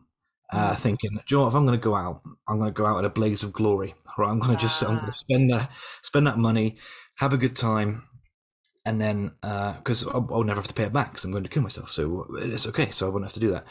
uh, 0.52 0.76
thinking, 0.76 1.10
Do 1.12 1.22
you 1.28 1.36
know 1.36 1.42
what, 1.44 1.48
if 1.48 1.54
I'm 1.54 1.66
going 1.66 1.78
to 1.78 1.82
go 1.84 1.96
out, 1.96 2.22
I'm 2.46 2.58
going 2.58 2.72
to 2.72 2.76
go 2.78 2.86
out 2.86 2.98
in 2.98 3.04
a 3.04 3.10
blaze 3.10 3.42
of 3.42 3.52
glory. 3.52 3.94
Right, 4.16 4.30
I'm 4.30 4.38
going 4.38 4.56
to 4.56 4.60
just 4.60 4.80
I'm 4.82 4.90
going 4.90 5.00
Ah. 5.00 5.06
to 5.06 5.12
spend 5.12 5.50
that 5.50 5.70
spend 6.02 6.26
that 6.26 6.38
money, 6.38 6.76
have 7.16 7.32
a 7.32 7.36
good 7.38 7.56
time. 7.56 8.04
And 8.86 9.00
then, 9.00 9.32
because 9.40 10.06
I'll, 10.06 10.28
I'll 10.30 10.44
never 10.44 10.60
have 10.60 10.68
to 10.68 10.74
pay 10.74 10.82
it 10.84 10.92
back, 10.92 11.12
because 11.12 11.24
I'm 11.24 11.30
going 11.32 11.42
to 11.42 11.48
kill 11.48 11.62
myself, 11.62 11.90
so 11.90 12.26
it's 12.38 12.66
okay. 12.66 12.90
So 12.90 13.06
I 13.06 13.08
wouldn't 13.08 13.24
have 13.28 13.32
to 13.32 13.40
do 13.40 13.50
that. 13.52 13.64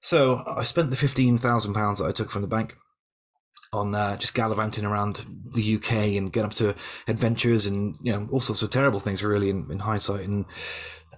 So 0.00 0.44
I 0.46 0.62
spent 0.62 0.90
the 0.90 0.96
fifteen 0.96 1.36
thousand 1.36 1.74
pounds 1.74 1.98
that 1.98 2.06
I 2.06 2.12
took 2.12 2.30
from 2.30 2.42
the 2.42 2.48
bank 2.48 2.76
on 3.72 3.94
uh, 3.94 4.16
just 4.16 4.34
gallivanting 4.34 4.84
around 4.84 5.24
the 5.54 5.76
UK 5.76 5.92
and 6.16 6.32
getting 6.32 6.46
up 6.46 6.54
to 6.54 6.74
adventures 7.08 7.66
and 7.66 7.96
you 8.02 8.12
know 8.12 8.28
all 8.30 8.40
sorts 8.40 8.62
of 8.62 8.70
terrible 8.70 9.00
things 9.00 9.22
really 9.22 9.48
in, 9.50 9.66
in 9.70 9.78
hindsight 9.80 10.26
and 10.28 10.44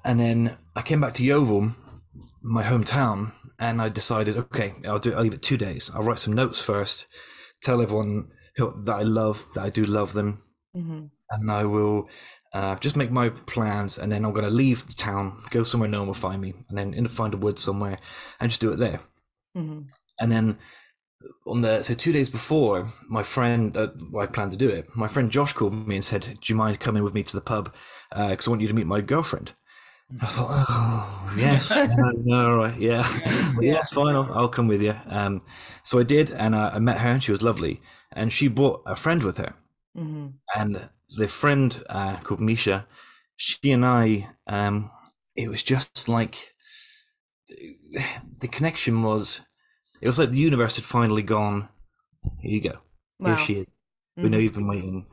and 0.05 0.21
then 0.21 0.56
I 0.77 0.83
came 0.83 1.01
back 1.01 1.15
to 1.15 1.25
Yeovil, 1.25 1.73
my 2.43 2.62
hometown, 2.62 3.33
and 3.59 3.81
I 3.81 3.89
decided 3.89 4.37
okay 4.37 4.75
I'll 4.87 4.99
do 4.99 5.15
I'll 5.15 5.23
leave 5.23 5.35
it 5.35 5.43
two 5.43 5.57
days. 5.57 5.90
I'll 5.95 6.02
write 6.02 6.19
some 6.19 6.35
notes 6.35 6.61
first, 6.61 7.07
tell 7.62 7.81
everyone 7.83 8.28
that 8.59 8.95
I 8.95 9.02
love 9.02 9.45
that 9.55 9.62
I 9.64 9.71
do 9.71 9.85
love 9.85 10.12
them, 10.12 10.43
Mhm. 10.76 11.11
and 11.31 11.50
I 11.50 11.64
will 11.64 12.09
uh, 12.52 12.76
just 12.76 12.95
make 12.95 13.11
my 13.11 13.31
plans, 13.31 13.99
and 13.99 14.12
then 14.12 14.25
I'm 14.25 14.33
going 14.33 14.45
to 14.45 14.50
leave 14.50 14.87
the 14.87 14.93
town, 14.95 15.43
go 15.50 15.64
somewhere 15.64 15.88
no 15.88 15.99
one 16.00 16.07
will 16.07 16.14
find 16.14 16.40
me, 16.40 16.55
and 16.69 16.78
then 16.78 16.95
in 16.95 17.09
find 17.09 17.35
a 17.35 17.37
wood 17.37 17.59
somewhere, 17.59 17.99
and 18.38 18.49
just 18.49 18.61
do 18.61 18.71
it 18.71 18.76
there. 18.76 19.00
Mhm. 19.57 19.88
And 20.21 20.31
then 20.31 20.59
on 21.47 21.62
the 21.62 21.83
so 21.83 21.95
two 21.95 22.12
days 22.12 22.31
before, 22.31 22.88
my 23.09 23.23
friend, 23.23 23.76
uh, 23.76 23.88
well, 24.11 24.25
I 24.25 24.26
planned 24.26 24.52
to 24.52 24.59
do 24.59 24.69
it. 24.69 24.95
My 24.97 25.09
friend 25.09 25.31
Josh 25.31 25.52
called 25.52 25.87
me 25.88 25.97
and 25.97 26.04
said, 26.04 26.23
"Do 26.40 26.52
you 26.52 26.54
mind 26.57 26.81
coming 26.81 27.02
with 27.02 27.14
me 27.14 27.23
to 27.25 27.37
the 27.37 27.40
pub? 27.40 27.75
Because 28.11 28.47
I 28.47 28.50
want 28.50 28.62
you 28.62 28.69
to 28.69 28.75
meet 28.75 28.87
my 28.87 29.00
girlfriend." 29.00 29.54
I 30.23 30.26
thought, 30.26 30.66
"Oh, 30.69 31.35
yes, 31.37 31.71
uh, 31.73 31.87
no, 32.25 32.52
all 32.52 32.57
right, 32.59 32.78
yeah, 32.78 33.02
Well, 33.57 33.64
yeah, 33.64 33.81
it's 33.83 33.93
fine. 33.95 34.14
I'll, 34.14 34.33
I'll 34.33 34.49
come 34.49 34.69
with 34.69 34.83
you." 34.83 34.95
Um, 35.07 35.43
so 35.85 35.99
I 35.99 36.02
did, 36.04 36.31
and 36.31 36.54
uh, 36.54 36.71
I 36.75 36.78
met 36.78 36.99
her, 37.00 37.11
and 37.11 37.23
she 37.23 37.33
was 37.33 37.43
lovely, 37.43 37.81
and 38.12 38.33
she 38.33 38.49
brought 38.49 38.83
a 38.87 38.97
friend 38.97 39.23
with 39.23 39.38
her 39.38 39.54
Mhm. 39.95 40.35
and 40.54 40.88
the 41.16 41.28
friend 41.28 41.83
uh, 41.88 42.16
called 42.19 42.40
Misha, 42.40 42.87
she 43.37 43.71
and 43.73 43.85
I, 43.85 44.28
um, 44.47 44.90
it 45.37 45.49
was 45.49 45.62
just 45.62 46.09
like 46.09 46.54
the 48.40 48.49
connection 48.49 49.02
was. 49.02 49.43
It 50.04 50.08
was 50.08 50.18
like 50.18 50.30
the 50.30 50.38
universe 50.38 50.76
had 50.76 50.84
finally 50.84 51.23
gone. 51.23 51.70
Here 52.40 52.52
you 52.52 52.61
go. 52.61 52.78
Wow. 53.18 53.37
Here 53.37 53.44
she 53.46 53.52
is. 53.54 53.66
We 54.18 54.28
know 54.28 54.37
Mhm. 54.38 54.42
you've 54.42 54.54
been 54.54 54.68
waiting. 54.68 55.06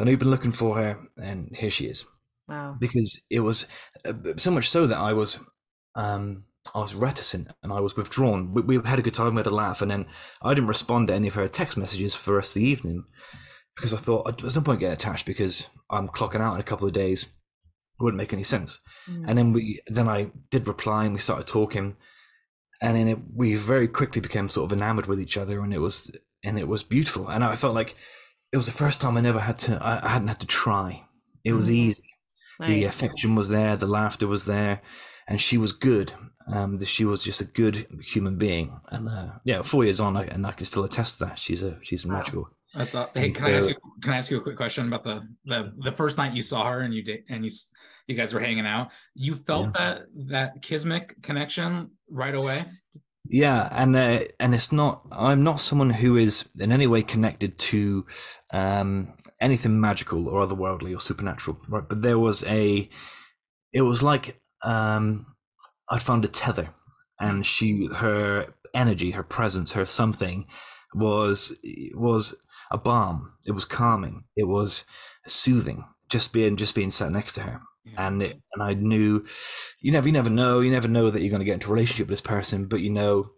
I 0.00 0.04
know 0.04 0.10
you've 0.10 0.18
been 0.18 0.30
looking 0.30 0.52
for 0.52 0.76
her, 0.76 0.98
and 1.22 1.54
here 1.54 1.70
she 1.70 1.84
is. 1.84 2.06
Wow. 2.48 2.74
Because 2.80 3.20
it 3.28 3.40
was 3.40 3.66
uh, 4.06 4.14
so 4.38 4.50
much 4.50 4.70
so 4.70 4.86
that 4.86 4.96
I 4.98 5.12
was, 5.12 5.38
um, 5.94 6.44
I 6.74 6.78
was 6.80 6.94
reticent 6.94 7.48
and 7.62 7.72
I 7.72 7.80
was 7.80 7.94
withdrawn. 7.94 8.54
We, 8.54 8.62
we 8.62 8.88
had 8.88 8.98
a 8.98 9.02
good 9.02 9.12
time, 9.14 9.34
we 9.34 9.40
had 9.40 9.46
a 9.46 9.50
laugh, 9.50 9.82
and 9.82 9.90
then 9.90 10.06
I 10.40 10.54
didn't 10.54 10.68
respond 10.68 11.08
to 11.08 11.14
any 11.14 11.28
of 11.28 11.34
her 11.34 11.46
text 11.46 11.76
messages 11.76 12.14
for 12.14 12.30
the 12.30 12.36
rest 12.36 12.56
of 12.56 12.60
the 12.62 12.68
evening 12.68 13.04
because 13.76 13.92
I 13.92 13.98
thought 13.98 14.38
there's 14.40 14.56
no 14.56 14.62
point 14.62 14.80
getting 14.80 14.94
attached 14.94 15.26
because 15.26 15.68
I'm 15.90 16.08
clocking 16.08 16.40
out 16.40 16.54
in 16.54 16.60
a 16.60 16.64
couple 16.70 16.88
of 16.88 16.94
days. 16.94 17.24
It 17.24 18.02
wouldn't 18.02 18.18
make 18.18 18.32
any 18.32 18.44
sense. 18.44 18.80
Mhm. 19.08 19.24
And 19.28 19.36
then 19.38 19.52
we, 19.52 19.82
then 19.88 20.08
I 20.08 20.32
did 20.50 20.66
reply, 20.66 21.04
and 21.04 21.12
we 21.12 21.20
started 21.20 21.46
talking, 21.46 21.96
and 22.80 22.96
then 22.96 23.08
it, 23.08 23.18
we 23.34 23.54
very 23.56 23.88
quickly 23.88 24.20
became 24.20 24.48
sort 24.48 24.66
of 24.70 24.76
enamored 24.76 25.06
with 25.06 25.20
each 25.20 25.36
other, 25.36 25.60
and 25.60 25.72
it 25.74 25.78
was 25.78 26.10
and 26.44 26.58
it 26.58 26.68
was 26.68 26.82
beautiful. 26.84 27.28
And 27.28 27.42
I 27.44 27.56
felt 27.56 27.74
like 27.74 27.96
it 28.52 28.56
was 28.56 28.66
the 28.66 28.72
first 28.72 29.00
time 29.00 29.16
I 29.16 29.20
never 29.20 29.40
had 29.40 29.58
to, 29.60 29.82
I, 29.82 30.04
I 30.06 30.08
hadn't 30.10 30.28
had 30.28 30.40
to 30.40 30.46
try. 30.46 31.04
It 31.44 31.52
was 31.52 31.68
Mhm. 31.68 31.74
easy. 31.74 32.04
The 32.60 32.84
affection 32.84 33.34
was 33.34 33.48
there, 33.50 33.76
the 33.76 33.86
laughter 33.86 34.26
was 34.26 34.44
there, 34.44 34.80
and 35.28 35.40
she 35.40 35.56
was 35.58 35.72
good. 35.72 36.12
Um, 36.52 36.82
she 36.84 37.04
was 37.04 37.22
just 37.22 37.40
a 37.40 37.44
good 37.44 37.86
human 38.02 38.36
being, 38.36 38.80
and 38.90 39.08
uh, 39.08 39.32
yeah, 39.44 39.62
four 39.62 39.84
years 39.84 40.00
on, 40.00 40.16
I, 40.16 40.24
and 40.24 40.46
I 40.46 40.52
can 40.52 40.64
still 40.66 40.82
attest 40.84 41.18
to 41.18 41.26
that. 41.26 41.38
She's 41.38 41.62
a 41.62 41.78
she's 41.82 42.06
Wow. 42.06 42.14
magical. 42.18 42.48
That's 42.74 42.94
all. 42.94 43.10
Hey, 43.14 43.26
And 43.26 43.34
can 43.34 43.44
I 43.46 43.50
ask 43.52 43.68
you? 43.68 43.74
Can 44.02 44.12
I 44.12 44.16
ask 44.18 44.30
you 44.30 44.38
a 44.38 44.42
quick 44.42 44.56
question 44.56 44.86
about 44.86 45.04
the 45.04 45.28
the 45.44 45.72
the 45.78 45.92
first 45.92 46.16
night 46.18 46.34
you 46.34 46.42
saw 46.42 46.64
her 46.70 46.80
and 46.80 46.92
you 46.94 47.02
did 47.02 47.24
and 47.28 47.44
you 47.44 47.48
s- 47.48 47.66
you 48.08 48.16
guys 48.16 48.34
were 48.34 48.40
hanging 48.40 48.66
out? 48.66 48.90
You 49.14 49.36
felt 49.36 49.74
that 49.74 50.06
that 50.28 50.62
kismic 50.62 51.22
connection 51.22 51.90
right 52.10 52.34
away. 52.34 52.64
Yeah, 53.26 53.68
and 53.70 53.94
uh, 53.94 54.20
and 54.40 54.54
it's 54.54 54.72
not. 54.72 55.02
I'm 55.12 55.44
not 55.44 55.60
someone 55.60 55.90
who 55.90 56.16
is 56.16 56.48
in 56.58 56.72
any 56.72 56.86
way 56.86 57.02
connected 57.02 57.58
to 57.58 58.06
um, 58.50 59.12
anything 59.40 59.78
magical 59.78 60.26
or 60.28 60.44
otherworldly 60.44 60.96
or 60.96 61.00
supernatural, 61.00 61.58
right? 61.68 61.86
But 61.86 62.00
there 62.00 62.18
was 62.18 62.42
a. 62.44 62.88
It 63.74 63.82
was 63.82 64.02
like 64.02 64.40
um, 64.62 65.34
I 65.90 65.98
found 65.98 66.24
a 66.24 66.28
tether, 66.28 66.70
and 67.20 67.44
she, 67.44 67.88
her 67.96 68.54
energy, 68.74 69.10
her 69.10 69.22
presence, 69.22 69.72
her 69.72 69.84
something, 69.84 70.46
was 70.94 71.54
was 71.94 72.34
a 72.70 72.78
balm. 72.78 73.34
It 73.44 73.52
was 73.52 73.66
calming. 73.66 74.24
It 74.34 74.48
was 74.48 74.86
soothing. 75.26 75.84
Just 76.08 76.32
being 76.32 76.56
just 76.56 76.74
being 76.74 76.90
sat 76.90 77.12
next 77.12 77.34
to 77.34 77.42
her 77.42 77.60
and 77.96 78.22
it, 78.22 78.40
and 78.54 78.62
I 78.62 78.74
knew, 78.74 79.24
you 79.80 79.92
never 79.92 80.06
you 80.08 80.12
never 80.12 80.30
know 80.30 80.60
you 80.60 80.70
never 80.70 80.88
know 80.88 81.10
that 81.10 81.20
you're 81.20 81.30
going 81.30 81.40
to 81.40 81.44
get 81.46 81.54
into 81.54 81.68
a 81.68 81.72
relationship 81.72 82.06
with 82.08 82.18
this 82.18 82.20
person, 82.20 82.66
but 82.66 82.80
you 82.80 82.90
know, 82.90 83.30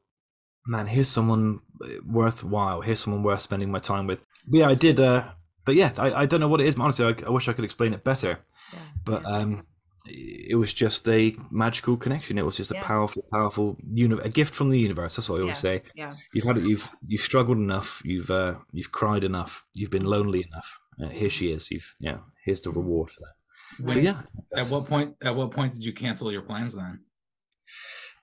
man, 0.66 0.87
here's 0.87 1.09
someone 1.09 1.61
worthwhile. 2.07 2.80
Here's 2.83 3.00
someone 3.00 3.23
worth 3.23 3.42
spending 3.42 3.71
my 3.71 3.78
time 3.78 4.07
with. 4.07 4.21
But 4.49 4.59
yeah, 4.59 4.69
I 4.69 4.75
did. 4.75 4.99
Uh, 5.00 5.33
but 5.64 5.75
yeah, 5.75 5.92
I, 5.99 6.23
I 6.23 6.26
don't 6.26 6.40
know 6.40 6.49
what 6.49 6.61
it 6.61 6.66
is. 6.66 6.78
Honestly, 6.78 7.04
I, 7.07 7.14
I 7.26 7.30
wish 7.30 7.49
I 7.49 7.52
could 7.52 7.64
explain 7.64 7.95
it 7.95 8.04
better. 8.04 8.40
Yeah. 8.73 8.78
But 9.04 9.25
um, 9.26 9.66
it 10.07 10.57
was 10.59 10.73
just 10.73 11.07
a 11.09 11.35
magical 11.50 11.97
connection. 11.97 12.38
It 12.38 12.45
was 12.47 12.57
just 12.57 12.71
a 12.71 12.75
Yeah. 12.75 12.83
powerful, 12.83 13.25
powerful 13.33 13.76
uni- 13.92 14.21
a 14.23 14.28
gift 14.28 14.54
from 14.54 14.71
the 14.71 14.78
universe. 14.78 15.16
That's 15.16 15.28
what 15.28 15.38
I 15.38 15.42
always 15.42 15.59
Yeah. 15.59 15.71
say. 15.78 15.83
Yeah. 15.95 16.14
You've 16.33 16.45
had 16.45 16.59
it. 16.59 16.64
You've 16.64 16.88
you've 17.07 17.21
struggled 17.21 17.59
enough. 17.59 18.00
You've 18.04 18.30
uh, 18.30 18.54
you've 18.73 18.92
cried 18.92 19.25
enough. 19.25 19.64
You've 19.75 19.90
been 19.90 20.04
lonely 20.04 20.45
enough. 20.50 20.80
Uh, 21.02 21.09
here 21.09 21.30
she 21.30 21.52
is. 21.52 21.71
You've 21.71 21.95
yeah. 22.00 22.19
Here's 22.45 22.62
the 22.62 22.71
reward 22.71 23.11
for 23.11 23.21
that. 23.21 23.35
So 23.78 23.84
When- 23.84 24.04
yeah, 24.04 24.22
At 24.54 24.68
what 24.68 24.86
point? 24.86 25.16
At 25.22 25.36
what 25.36 25.50
point 25.52 25.72
did 25.72 25.84
you 25.84 25.92
cancel 25.92 26.32
your 26.32 26.42
plans 26.42 26.74
then? 26.74 27.00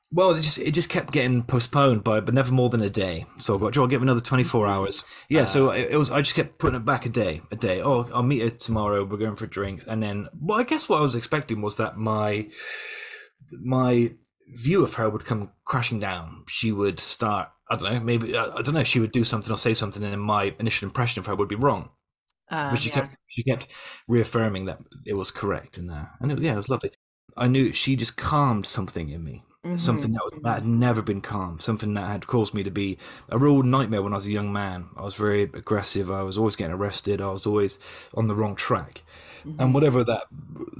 Well, 0.09 0.31
it 0.31 0.41
just 0.41 0.57
it 0.59 0.71
just 0.71 0.89
kept 0.89 1.11
getting 1.11 1.43
postponed 1.43 2.03
by, 2.03 2.21
but 2.21 2.33
never 2.33 2.53
more 2.53 2.69
than 2.69 2.81
a 2.81 2.89
day. 2.89 3.25
So 3.39 3.57
I 3.57 3.59
got, 3.59 3.73
Joe, 3.73 3.81
I'll 3.81 3.87
give 3.87 4.01
it 4.01 4.05
another 4.05 4.21
twenty 4.21 4.45
four 4.45 4.65
mm-hmm. 4.65 4.73
hours. 4.73 5.03
Yeah, 5.27 5.43
so 5.45 5.69
uh. 5.69 5.73
it, 5.73 5.91
it 5.91 5.97
was. 5.97 6.11
I 6.11 6.21
just 6.21 6.35
kept 6.35 6.59
putting 6.59 6.77
it 6.77 6.85
back 6.85 7.05
a 7.05 7.09
day, 7.09 7.41
a 7.51 7.57
day. 7.57 7.81
Oh, 7.81 8.09
I'll 8.13 8.23
meet 8.23 8.41
her 8.41 8.49
tomorrow. 8.49 9.03
We're 9.03 9.17
going 9.17 9.35
for 9.35 9.47
drinks, 9.47 9.83
and 9.83 10.01
then. 10.01 10.29
Well, 10.39 10.59
I 10.59 10.63
guess 10.63 10.87
what 10.87 10.99
I 10.99 11.01
was 11.01 11.15
expecting 11.15 11.61
was 11.61 11.75
that 11.75 11.97
my 11.97 12.47
my 13.51 14.13
view 14.53 14.81
of 14.81 14.93
her 14.93 15.09
would 15.09 15.25
come 15.25 15.51
crashing 15.65 15.99
down. 15.99 16.45
She 16.47 16.71
would 16.71 17.01
start. 17.01 17.49
I 17.69 17.75
don't 17.75 17.93
know. 17.93 17.99
Maybe 17.99 18.37
I, 18.37 18.45
I 18.45 18.61
don't 18.61 18.75
know. 18.75 18.85
She 18.85 19.01
would 19.01 19.11
do 19.11 19.25
something 19.25 19.51
or 19.51 19.57
say 19.57 19.73
something, 19.73 20.01
and 20.01 20.13
then 20.13 20.19
my 20.19 20.55
initial 20.57 20.87
impression 20.87 21.19
of 21.19 21.25
her 21.25 21.35
would 21.35 21.49
be 21.49 21.55
wrong. 21.55 21.91
Uh, 22.49 22.69
But 22.69 22.79
she 22.79 22.89
yeah. 22.89 22.95
kept 22.95 23.16
she 23.29 23.43
kept 23.43 23.67
reaffirming 24.07 24.65
that 24.65 24.79
it 25.05 25.13
was 25.13 25.31
correct, 25.31 25.77
and 25.77 25.91
uh, 25.91 26.05
and 26.19 26.31
it 26.31 26.35
was 26.35 26.43
yeah, 26.43 26.53
it 26.53 26.57
was 26.57 26.69
lovely. 26.69 26.91
I 27.35 27.47
knew 27.47 27.71
she 27.73 27.95
just 27.95 28.17
calmed 28.17 28.65
something 28.65 29.09
in 29.09 29.23
me 29.23 29.43
Mhm. 29.65 29.79
something 29.79 30.11
that, 30.13 30.21
was, 30.23 30.39
that 30.43 30.53
had 30.53 30.65
never 30.65 31.01
been 31.01 31.19
calm, 31.19 31.59
something 31.59 31.93
that 31.95 32.07
had 32.07 32.27
caused 32.27 32.53
me 32.53 32.63
to 32.63 32.71
be 32.71 32.97
a 33.29 33.37
real 33.37 33.63
nightmare 33.63 34.01
when 34.01 34.13
I 34.13 34.17
was 34.17 34.27
a 34.27 34.31
young 34.31 34.53
man. 34.53 34.89
I 34.95 35.01
was 35.01 35.15
very 35.15 35.41
aggressive. 35.43 36.09
I 36.11 36.21
was 36.23 36.37
always 36.37 36.55
getting 36.55 36.73
arrested. 36.75 37.19
I 37.21 37.31
was 37.31 37.45
always 37.45 37.77
on 38.13 38.27
the 38.27 38.35
wrong 38.35 38.55
track, 38.55 39.03
Mhm. 39.45 39.55
and 39.59 39.73
whatever 39.73 40.03
that 40.05 40.23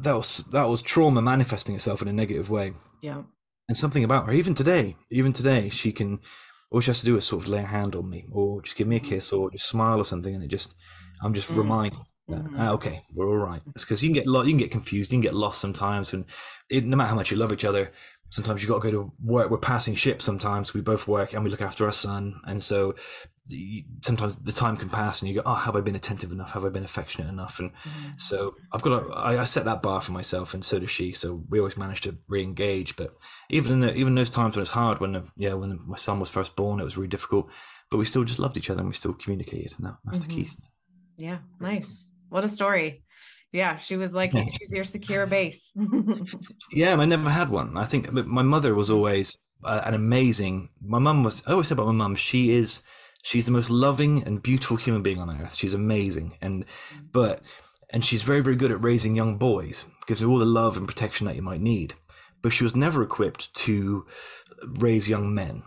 that 0.04 0.14
was 0.16 0.38
that 0.52 0.70
was 0.70 0.82
trauma 0.82 1.22
manifesting 1.22 1.76
itself 1.76 2.02
in 2.02 2.08
a 2.08 2.14
negative 2.14 2.50
way. 2.50 2.74
Yeah. 3.02 3.24
And 3.68 3.76
something 3.78 4.04
about 4.04 4.28
her, 4.28 4.32
even 4.34 4.54
today, 4.54 4.96
even 5.10 5.34
today, 5.34 5.70
she 5.70 5.92
can 5.92 6.20
all 6.72 6.80
she 6.82 6.90
has 6.92 7.00
to 7.00 7.06
do 7.06 7.18
is 7.18 7.26
sort 7.26 7.44
of 7.44 7.50
lay 7.50 7.60
a 7.60 7.66
hand 7.66 7.96
on 7.96 8.10
me, 8.10 8.26
or 8.32 8.62
just 8.62 8.78
give 8.78 8.88
me 8.88 8.98
a 8.98 9.00
kiss, 9.12 9.34
or 9.34 9.52
just 9.52 9.68
smile 9.68 10.00
or 10.00 10.06
something, 10.06 10.34
and 10.36 10.44
it 10.44 10.48
just 10.50 10.76
I'm 11.22 11.34
just 11.34 11.50
Mm. 11.50 11.58
reminded. 11.58 12.00
Mhm. 12.30 12.60
ah, 12.60 12.72
okay, 12.72 13.04
we're 13.14 13.30
all 13.30 13.38
right. 13.38 13.62
It's 13.76 13.84
because 13.86 14.04
you 14.04 14.10
can 14.10 14.16
get 14.16 14.28
lo- 14.28 14.42
you 14.44 14.50
can 14.52 14.58
get 14.58 14.72
confused, 14.72 15.12
you 15.12 15.16
can 15.18 15.22
get 15.22 15.34
lost 15.36 15.62
sometimes, 15.62 16.14
and 16.14 16.26
it, 16.70 16.86
no 16.86 16.98
matter 16.98 17.10
how 17.10 17.16
much 17.16 17.32
you 17.32 17.38
love 17.38 17.54
each 17.54 17.64
other, 17.66 17.92
sometimes 18.30 18.62
you 18.62 18.68
got 18.68 18.82
to 18.82 18.92
go 18.92 18.92
to 18.92 19.14
work. 19.24 19.50
We're 19.50 19.58
passing 19.58 19.96
ships 19.96 20.26
sometimes. 20.26 20.74
We 20.74 20.82
both 20.82 21.08
work 21.08 21.34
and 21.34 21.44
we 21.44 21.50
look 21.50 21.62
after 21.62 21.86
our 21.86 21.92
son, 21.94 22.42
and 22.46 22.62
so 22.62 22.96
you, 23.50 23.84
sometimes 24.04 24.36
the 24.36 24.52
time 24.52 24.76
can 24.76 24.90
pass, 24.90 25.22
and 25.22 25.30
you 25.30 25.36
go, 25.36 25.42
"Oh, 25.46 25.56
have 25.56 25.78
I 25.78 25.80
been 25.82 25.96
attentive 25.96 26.34
enough? 26.34 26.52
Have 26.52 26.66
I 26.66 26.70
been 26.70 26.84
affectionate 26.84 27.30
enough?" 27.30 27.60
And 27.60 27.72
Mhm. 27.72 28.20
so 28.20 28.56
I've 28.74 28.82
got 28.82 29.00
to, 29.00 29.14
I, 29.14 29.40
I 29.40 29.44
set 29.46 29.64
that 29.64 29.82
bar 29.82 30.02
for 30.02 30.12
myself, 30.12 30.54
and 30.54 30.66
so 30.66 30.80
does 30.80 30.92
she. 30.92 31.14
So 31.14 31.46
we 31.50 31.60
always 31.60 31.78
manage 31.78 32.02
to 32.02 32.18
re-engage. 32.28 32.98
But 32.98 33.16
even 33.50 33.72
in 33.72 33.80
the, 33.80 33.96
even 33.96 34.16
those 34.16 34.30
times 34.30 34.56
when 34.58 34.62
it's 34.64 34.72
hard, 34.72 35.00
when 35.00 35.14
the, 35.14 35.24
yeah, 35.38 35.54
when 35.54 35.80
my 35.88 35.96
son 35.96 36.20
was 36.20 36.30
first 36.30 36.58
born, 36.58 36.82
it 36.82 36.84
was 36.84 36.98
really 36.98 37.08
difficult. 37.08 37.50
But 37.90 38.00
we 38.00 38.04
still 38.06 38.26
just 38.26 38.40
loved 38.40 38.58
each 38.58 38.70
other, 38.70 38.82
and 38.82 38.90
we 38.90 38.96
still 38.96 39.14
communicated, 39.14 39.76
and 39.78 39.86
that, 39.88 39.96
that's 40.04 40.20
the 40.20 40.28
key. 40.28 40.42
Mhm. 40.44 40.48
thing. 40.50 40.70
Yeah. 41.20 41.38
Nice. 41.62 42.12
What 42.30 42.44
a 42.44 42.50
story. 42.50 43.04
Yeah. 43.52 43.78
She 43.78 43.98
was 43.98 44.14
like, 44.14 44.36
oh. 44.36 44.40
Yeah. 44.40 44.46
she's 44.58 44.74
your 44.74 44.84
secure 44.84 45.26
base. 45.26 45.72
Yeah, 46.72 46.94
and 46.94 47.02
I 47.02 47.06
never 47.06 47.30
had 47.30 47.50
one. 47.50 47.78
I 47.78 47.86
think 47.86 48.12
my 48.12 48.44
mother 48.44 48.76
was 48.76 48.90
mm. 48.90 48.96
always 48.96 49.38
uh, 49.64 49.82
an 49.86 49.94
amazing. 49.94 50.70
My 50.82 51.00
mum 51.00 51.24
was. 51.24 51.44
I 51.48 51.52
always 51.52 51.68
say 51.68 51.74
about 51.74 51.88
my 51.88 51.94
mum, 51.94 52.16
she 52.16 52.52
is. 52.52 52.84
She's 53.24 53.46
the 53.46 53.52
most 53.52 53.70
loving 53.70 54.24
and 54.24 54.44
beautiful 54.44 54.78
human 54.78 55.02
being 55.02 55.20
on 55.20 55.42
earth. 55.42 55.56
She's 55.56 55.74
amazing, 55.74 56.38
and 56.42 56.66
mm. 56.66 57.08
but 57.12 57.42
and 57.90 58.04
she's 58.04 58.22
very 58.22 58.42
very 58.42 58.56
good 58.56 58.72
at 58.72 58.84
raising 58.84 59.16
young 59.16 59.38
boys, 59.38 59.86
gives 60.06 60.20
her 60.20 60.28
all 60.28 60.40
the 60.40 60.46
love 60.46 60.78
and 60.78 60.88
protection 60.88 61.26
that 61.28 61.36
you 61.36 61.42
might 61.42 61.62
need. 61.62 61.96
But 62.42 62.54
she 62.54 62.64
was 62.64 62.76
never 62.76 63.02
equipped 63.02 63.54
to 63.66 64.06
raise 64.64 65.10
young 65.10 65.34
men 65.34 65.64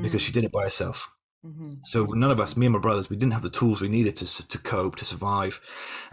because 0.00 0.22
she 0.22 0.30
mm. 0.30 0.34
did 0.34 0.44
it 0.44 0.52
by 0.52 0.64
herself. 0.64 1.10
Mhm. 1.44 1.80
So 1.84 2.04
none 2.04 2.30
of 2.30 2.40
us, 2.40 2.56
me 2.56 2.66
and 2.66 2.72
my 2.72 2.78
brothers, 2.78 3.10
we 3.10 3.16
didn't 3.16 3.32
have 3.34 3.42
the 3.42 3.50
tools 3.50 3.80
we 3.80 3.88
needed 3.88 4.16
to 4.16 4.48
to 4.48 4.58
cope, 4.58 4.96
to 4.96 5.04
survive 5.04 5.60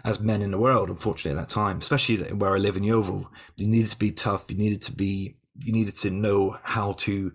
as 0.04 0.20
men 0.20 0.42
in 0.42 0.50
the 0.50 0.58
world. 0.58 0.90
Unfortunately, 0.90 1.38
at 1.38 1.48
that 1.48 1.54
time, 1.54 1.78
especially 1.78 2.16
where 2.32 2.54
I 2.54 2.58
live 2.58 2.76
in 2.76 2.84
Yeovil, 2.84 3.30
you 3.56 3.66
needed 3.66 3.90
to 3.90 3.98
be 3.98 4.12
tough. 4.12 4.50
You 4.50 4.56
needed 4.58 4.82
to 4.82 4.92
be, 4.92 5.36
you 5.58 5.72
needed 5.72 5.96
to 5.96 6.10
know 6.10 6.56
how 6.64 6.92
to 6.92 7.32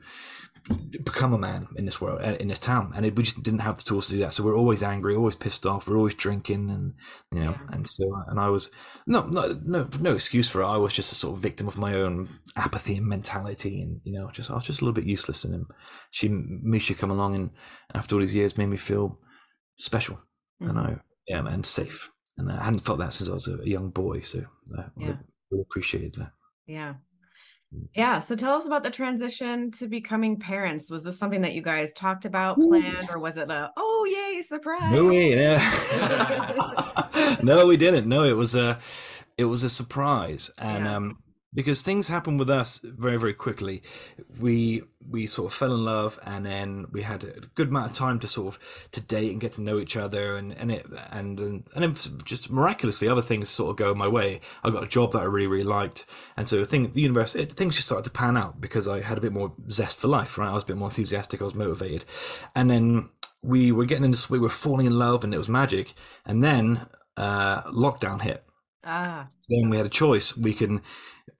become 1.03 1.33
a 1.33 1.37
man 1.37 1.67
in 1.75 1.85
this 1.85 2.01
world, 2.01 2.21
uh, 2.21 2.35
in 2.39 2.47
this 2.47 2.59
town, 2.59 2.91
and 2.95 3.05
it, 3.05 3.15
we 3.15 3.23
just 3.23 3.41
didn't 3.43 3.59
have 3.61 3.77
the 3.77 3.83
tools 3.83 4.07
to 4.07 4.13
do 4.13 4.19
that. 4.19 4.33
So 4.33 4.43
we're 4.43 4.55
always 4.57 4.83
angry, 4.83 5.15
always 5.15 5.35
pissed 5.35 5.65
off. 5.65 5.87
We're 5.87 5.97
always 5.97 6.15
drinking, 6.15 6.69
and 6.69 6.93
you 7.31 7.39
know, 7.45 7.51
Yeah. 7.51 7.67
and 7.71 7.87
so 7.87 8.03
and 8.27 8.39
I 8.39 8.49
was 8.49 8.69
no, 9.05 9.25
no, 9.27 9.59
no, 9.63 9.87
no 9.99 10.13
excuse 10.13 10.49
for 10.49 10.61
it. 10.61 10.67
I 10.67 10.77
was 10.77 10.93
just 10.93 11.11
a 11.11 11.15
sort 11.15 11.35
of 11.35 11.41
victim 11.41 11.67
of 11.67 11.77
my 11.77 11.93
own 11.95 12.39
apathy 12.55 12.97
and 12.97 13.07
mentality, 13.07 13.81
and 13.81 14.01
you 14.03 14.13
know, 14.13 14.29
just 14.31 14.51
I 14.51 14.55
was 14.55 14.65
just 14.65 14.81
a 14.81 14.83
little 14.85 14.95
bit 14.95 15.05
useless. 15.05 15.43
And 15.45 15.65
she, 16.11 16.27
Misha, 16.29 16.93
come 16.95 17.11
along, 17.11 17.35
and 17.35 17.51
after 17.93 18.15
all 18.15 18.21
these 18.21 18.35
years, 18.35 18.57
made 18.57 18.67
me 18.69 18.77
feel 18.77 19.19
special, 19.77 20.19
and 20.59 20.71
Mhm. 20.71 20.97
I, 20.97 21.01
yeah, 21.27 21.41
man, 21.41 21.63
safe. 21.63 22.11
And 22.37 22.51
I 22.51 22.63
hadn't 22.63 22.81
felt 22.81 22.99
that 22.99 23.13
since 23.13 23.29
I 23.29 23.33
was 23.33 23.47
a, 23.47 23.57
young 23.67 23.89
boy, 23.89 24.21
so 24.21 24.43
I 24.77 24.85
Yeah. 24.97 25.17
really 25.49 25.63
appreciated 25.63 26.15
that. 26.15 26.33
Yeah. 26.67 26.95
Yeah. 27.93 28.19
So 28.19 28.35
tell 28.35 28.53
us 28.53 28.65
about 28.65 28.83
the 28.83 28.89
transition 28.89 29.71
to 29.71 29.87
becoming 29.87 30.37
parents. 30.39 30.89
Was 30.89 31.03
this 31.03 31.17
something 31.19 31.41
that 31.41 31.53
you 31.53 31.61
guys 31.61 31.93
talked 31.93 32.25
about, 32.25 32.57
planned, 32.57 33.09
or 33.09 33.19
was 33.19 33.37
it 33.37 33.49
a 33.49 33.71
oh 33.77 34.05
yay, 34.09 34.41
surprise? 34.41 34.91
No 34.91 35.11
yeah. 35.11 35.57
no, 37.43 37.67
we 37.67 37.77
didn't. 37.77 38.07
No, 38.07 38.23
it 38.23 38.33
was 38.37 38.55
a, 38.55 38.79
it 39.37 39.45
was 39.45 39.63
a 39.63 39.69
surprise, 39.69 40.49
and 40.57 40.85
Yeah. 40.85 40.95
um, 40.95 41.17
because 41.53 41.81
things 41.81 42.07
happen 42.07 42.37
with 42.37 42.49
us 42.49 42.79
very, 42.83 43.17
very 43.17 43.33
quickly, 43.33 43.81
we 44.39 44.83
we 45.09 45.25
sort 45.27 45.51
of 45.51 45.57
fell 45.57 45.73
in 45.73 45.85
love, 45.85 46.19
and 46.25 46.45
then 46.45 46.87
we 46.91 47.01
had 47.01 47.23
a 47.23 47.47
good 47.55 47.69
amount 47.69 47.91
of 47.91 47.97
time 47.97 48.19
to 48.19 48.27
sort 48.27 48.55
of 48.55 48.59
to 48.91 49.01
date 49.01 49.31
and 49.31 49.39
get 49.39 49.53
to 49.53 49.61
know 49.61 49.79
each 49.79 49.95
other, 49.95 50.35
and 50.35 50.53
and 50.53 50.71
it 50.71 50.85
and 51.09 51.39
and 51.39 51.65
then 51.75 51.95
just 52.25 52.51
miraculously 52.51 53.07
other 53.07 53.21
things 53.21 53.49
sort 53.49 53.71
of 53.71 53.77
go 53.77 53.93
my 53.95 54.07
way. 54.07 54.41
I 54.63 54.69
got 54.69 54.83
a 54.83 54.87
job 54.87 55.13
that 55.13 55.21
I 55.21 55.25
really, 55.25 55.47
really 55.47 55.63
liked, 55.63 56.05
and 56.35 56.47
so 56.47 56.57
the 56.57 56.65
thing, 56.65 56.91
the 56.91 57.01
universe, 57.01 57.35
it, 57.35 57.53
things 57.53 57.75
just 57.75 57.87
started 57.87 58.05
to 58.05 58.11
pan 58.11 58.37
out 58.37 58.59
because 58.59 58.87
I 58.87 59.01
had 59.01 59.17
a 59.17 59.21
bit 59.21 59.33
more 59.33 59.53
zest 59.71 59.97
for 59.97 60.09
life, 60.09 60.37
right? 60.37 60.49
I 60.49 60.53
was 60.53 60.63
a 60.63 60.67
bit 60.67 60.77
more 60.77 60.89
enthusiastic, 60.89 61.41
I 61.41 61.45
was 61.45 61.55
motivated, 61.55 62.05
and 62.55 62.69
then 62.69 63.09
we 63.41 63.71
were 63.71 63.85
getting 63.85 64.03
into 64.05 64.31
we 64.31 64.39
were 64.39 64.49
falling 64.49 64.85
in 64.85 64.99
love, 64.99 65.23
and 65.23 65.33
it 65.33 65.37
was 65.37 65.49
magic, 65.49 65.93
and 66.25 66.43
then 66.43 66.87
uh, 67.15 67.63
lockdown 67.63 68.21
hit. 68.21 68.43
Ah. 68.83 69.27
Then 69.49 69.69
we 69.69 69.77
had 69.77 69.85
a 69.85 69.89
choice. 69.89 70.35
We 70.37 70.53
can 70.53 70.81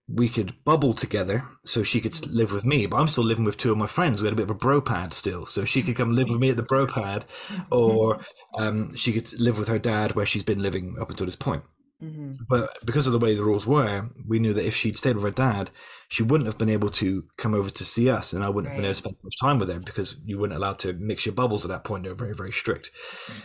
we 0.08 0.28
could 0.28 0.64
bubble 0.64 0.94
together 0.94 1.44
so 1.64 1.82
she 1.82 2.00
could 2.00 2.26
live 2.26 2.50
with 2.50 2.64
me, 2.64 2.86
but 2.86 2.96
I'm 2.96 3.08
still 3.08 3.24
living 3.24 3.44
with 3.44 3.58
two 3.58 3.70
of 3.72 3.78
my 3.78 3.86
friends. 3.86 4.20
We 4.22 4.26
had 4.26 4.32
a 4.32 4.36
bit 4.36 4.44
of 4.44 4.50
a 4.50 4.54
bro 4.54 4.80
pad 4.80 5.12
still, 5.12 5.44
so 5.46 5.64
she 5.64 5.82
could 5.82 5.96
come 5.96 6.12
live 6.12 6.30
with 6.30 6.40
me 6.40 6.50
at 6.50 6.56
the 6.56 6.62
bro 6.62 6.86
pad, 6.86 7.26
or 7.70 8.20
um, 8.58 8.94
she 8.94 9.12
could 9.12 9.38
live 9.38 9.58
with 9.58 9.68
her 9.68 9.78
dad 9.78 10.14
where 10.14 10.26
she's 10.26 10.44
been 10.44 10.62
living 10.62 10.96
up 11.00 11.10
until 11.10 11.26
this 11.26 11.36
point. 11.36 11.62
hmm 12.00 12.32
But 12.48 12.78
because 12.86 13.06
of 13.06 13.12
the 13.12 13.18
way 13.18 13.34
the 13.34 13.44
rules 13.44 13.66
were, 13.66 14.08
we 14.26 14.38
knew 14.38 14.54
that 14.54 14.66
if 14.66 14.74
she'd 14.74 14.96
stayed 14.96 15.16
with 15.16 15.24
her 15.24 15.30
dad, 15.30 15.70
she 16.08 16.22
wouldn't 16.22 16.46
have 16.46 16.58
been 16.58 16.70
able 16.70 16.88
to 16.90 17.24
come 17.36 17.54
over 17.54 17.68
to 17.68 17.84
see 17.84 18.08
us, 18.08 18.32
and 18.32 18.42
I 18.42 18.48
wouldn't 18.48 18.70
have 18.70 18.76
been 18.76 18.86
able 18.86 18.94
to 18.94 18.98
spend 18.98 19.16
much 19.22 19.34
time 19.40 19.58
with 19.58 19.68
her 19.68 19.80
because 19.80 20.16
you 20.24 20.38
weren't 20.38 20.54
allowed 20.54 20.78
to 20.80 20.94
mix 20.94 21.26
your 21.26 21.34
bubbles 21.34 21.64
at 21.64 21.68
that 21.68 21.84
point. 21.84 22.04
They 22.04 22.08
were 22.08 22.14
very, 22.14 22.34
very 22.34 22.52
strict. 22.52 22.90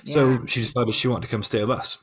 Yeah. 0.03 0.13
So 0.13 0.45
she 0.45 0.61
decided 0.61 0.95
she 0.95 1.09
wanted 1.09 1.23
to 1.23 1.27
come 1.27 1.43
stay 1.43 1.59
with 1.59 1.77
us. 1.77 1.97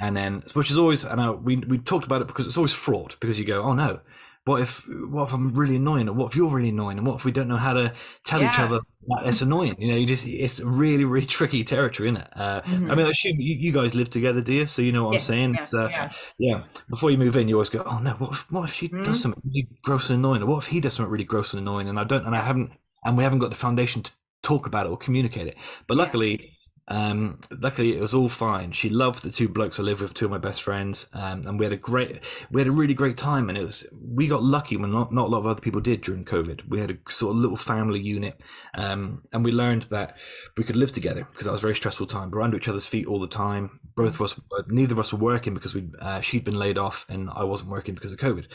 And 0.00 0.16
then, 0.16 0.42
which 0.54 0.70
is 0.70 0.78
always, 0.78 1.04
and 1.04 1.20
I, 1.20 1.30
we 1.30 1.56
we 1.58 1.78
talked 1.78 2.06
about 2.06 2.22
it 2.22 2.26
because 2.28 2.46
it's 2.46 2.56
always 2.56 2.72
fraught 2.72 3.18
because 3.20 3.38
you 3.38 3.44
go, 3.44 3.62
oh 3.62 3.74
no, 3.74 4.00
what 4.44 4.62
if 4.62 4.82
what 4.88 5.24
if 5.28 5.34
I'm 5.34 5.52
really 5.54 5.76
annoying, 5.76 6.08
or 6.08 6.14
what 6.14 6.28
if 6.32 6.36
you're 6.36 6.48
really 6.50 6.70
annoying, 6.70 6.96
and 6.98 7.06
what 7.06 7.16
if 7.16 7.24
we 7.24 7.32
don't 7.32 7.48
know 7.48 7.56
how 7.58 7.74
to 7.74 7.92
tell 8.24 8.42
each 8.42 8.58
other 8.58 8.80
that 9.08 9.22
it's 9.26 9.42
annoying? 9.42 9.76
You 9.78 9.92
know, 9.92 9.98
you 9.98 10.06
just 10.06 10.26
it's 10.26 10.60
really 10.60 11.04
really 11.04 11.26
tricky 11.38 11.64
territory, 11.64 12.08
isn't 12.08 12.22
it? 12.22 12.28
Uh, 12.34 12.62
Mhm. 12.66 12.88
I 12.88 12.94
mean, 12.94 13.06
I 13.06 13.10
assume 13.10 13.36
you, 13.40 13.54
you 13.56 13.72
guys 13.72 13.94
live 13.94 14.08
together, 14.10 14.40
do 14.40 14.54
you? 14.54 14.66
So 14.66 14.80
you 14.82 14.92
know 14.92 15.04
what 15.04 15.10
Yeah, 15.10 15.16
I'm 15.16 15.18
saying. 15.18 15.58
yeah, 15.58 15.66
uh, 15.78 15.90
yeah. 15.90 16.08
yeah. 16.38 16.64
Before 16.88 17.10
you 17.10 17.18
move 17.18 17.36
in, 17.36 17.48
you 17.48 17.56
always 17.56 17.70
go, 17.70 17.82
"Oh 17.86 17.98
no, 17.98 18.12
what 18.12 18.32
if 18.32 18.50
what 18.50 18.64
if 18.68 18.74
she 18.74 18.88
Mhm. 18.90 19.04
does 19.04 19.20
something 19.20 19.42
really 19.44 19.68
gross 19.82 20.08
and 20.10 20.18
annoying, 20.18 20.42
or 20.42 20.46
what 20.46 20.64
if 20.64 20.70
he 20.70 20.80
does 20.80 20.94
something 20.94 21.10
really 21.10 21.24
gross 21.24 21.52
and 21.52 21.60
annoying?" 21.60 21.88
And 21.88 21.98
I 22.00 22.04
don't, 22.04 22.24
and 22.26 22.34
I 22.34 22.42
haven't, 22.42 22.72
and 23.04 23.16
we 23.16 23.24
haven't 23.24 23.40
got 23.40 23.50
the 23.50 23.56
foundation 23.56 24.02
to 24.02 24.12
talk 24.42 24.66
about 24.66 24.86
it 24.86 24.90
or 24.90 24.96
communicate 24.96 25.46
it. 25.46 25.56
But 25.86 25.96
Yeah. 25.96 25.98
luckily, 25.98 26.58
um, 26.90 27.38
luckily 27.50 27.96
it 27.96 28.00
was 28.00 28.12
all 28.12 28.28
fine. 28.28 28.72
She 28.72 28.90
loved 28.90 29.22
the 29.22 29.30
two 29.30 29.48
blokes 29.48 29.78
I 29.78 29.84
live 29.84 30.00
with, 30.00 30.12
two 30.12 30.24
of 30.24 30.30
my 30.30 30.38
best 30.38 30.62
friends, 30.62 31.08
um, 31.12 31.46
and 31.46 31.58
we 31.58 31.64
had 31.64 31.72
a 31.72 31.76
great, 31.76 32.20
we 32.50 32.60
had 32.60 32.68
a 32.68 32.72
really 32.72 32.94
great 32.94 33.16
time. 33.16 33.48
And 33.48 33.56
it 33.56 33.64
was, 33.64 33.86
we 33.92 34.26
got 34.26 34.42
lucky 34.42 34.76
when 34.76 34.90
not, 34.90 35.12
not 35.12 35.26
a 35.26 35.30
lot 35.30 35.38
of 35.38 35.46
other 35.46 35.60
people 35.60 35.80
did 35.80 36.02
during 36.02 36.24
COVID. 36.24 36.68
We 36.68 36.80
had 36.80 36.90
a 36.90 36.98
sort 37.10 37.36
of 37.36 37.40
little 37.40 37.56
family 37.56 38.00
unit, 38.00 38.40
um, 38.74 39.22
and 39.32 39.44
we 39.44 39.52
learned 39.52 39.82
that 39.84 40.18
we 40.58 40.64
could 40.64 40.76
live 40.76 40.92
together 40.92 41.26
because 41.30 41.46
that 41.46 41.52
was 41.52 41.60
a 41.60 41.62
very 41.62 41.76
stressful 41.76 42.06
time. 42.06 42.30
We're 42.30 42.42
under 42.42 42.56
each 42.56 42.68
other's 42.68 42.86
feet 42.86 43.06
all 43.06 43.20
the 43.20 43.28
time. 43.28 43.78
Both 43.94 44.14
of 44.14 44.22
us, 44.22 44.40
neither 44.68 44.94
of 44.94 44.98
us 44.98 45.12
were 45.12 45.18
working 45.18 45.54
because 45.54 45.74
we, 45.74 45.88
uh, 46.00 46.20
she'd 46.20 46.44
been 46.44 46.58
laid 46.58 46.78
off 46.78 47.06
and 47.08 47.30
I 47.30 47.44
wasn't 47.44 47.70
working 47.70 47.94
because 47.94 48.12
of 48.12 48.18
COVID. 48.18 48.46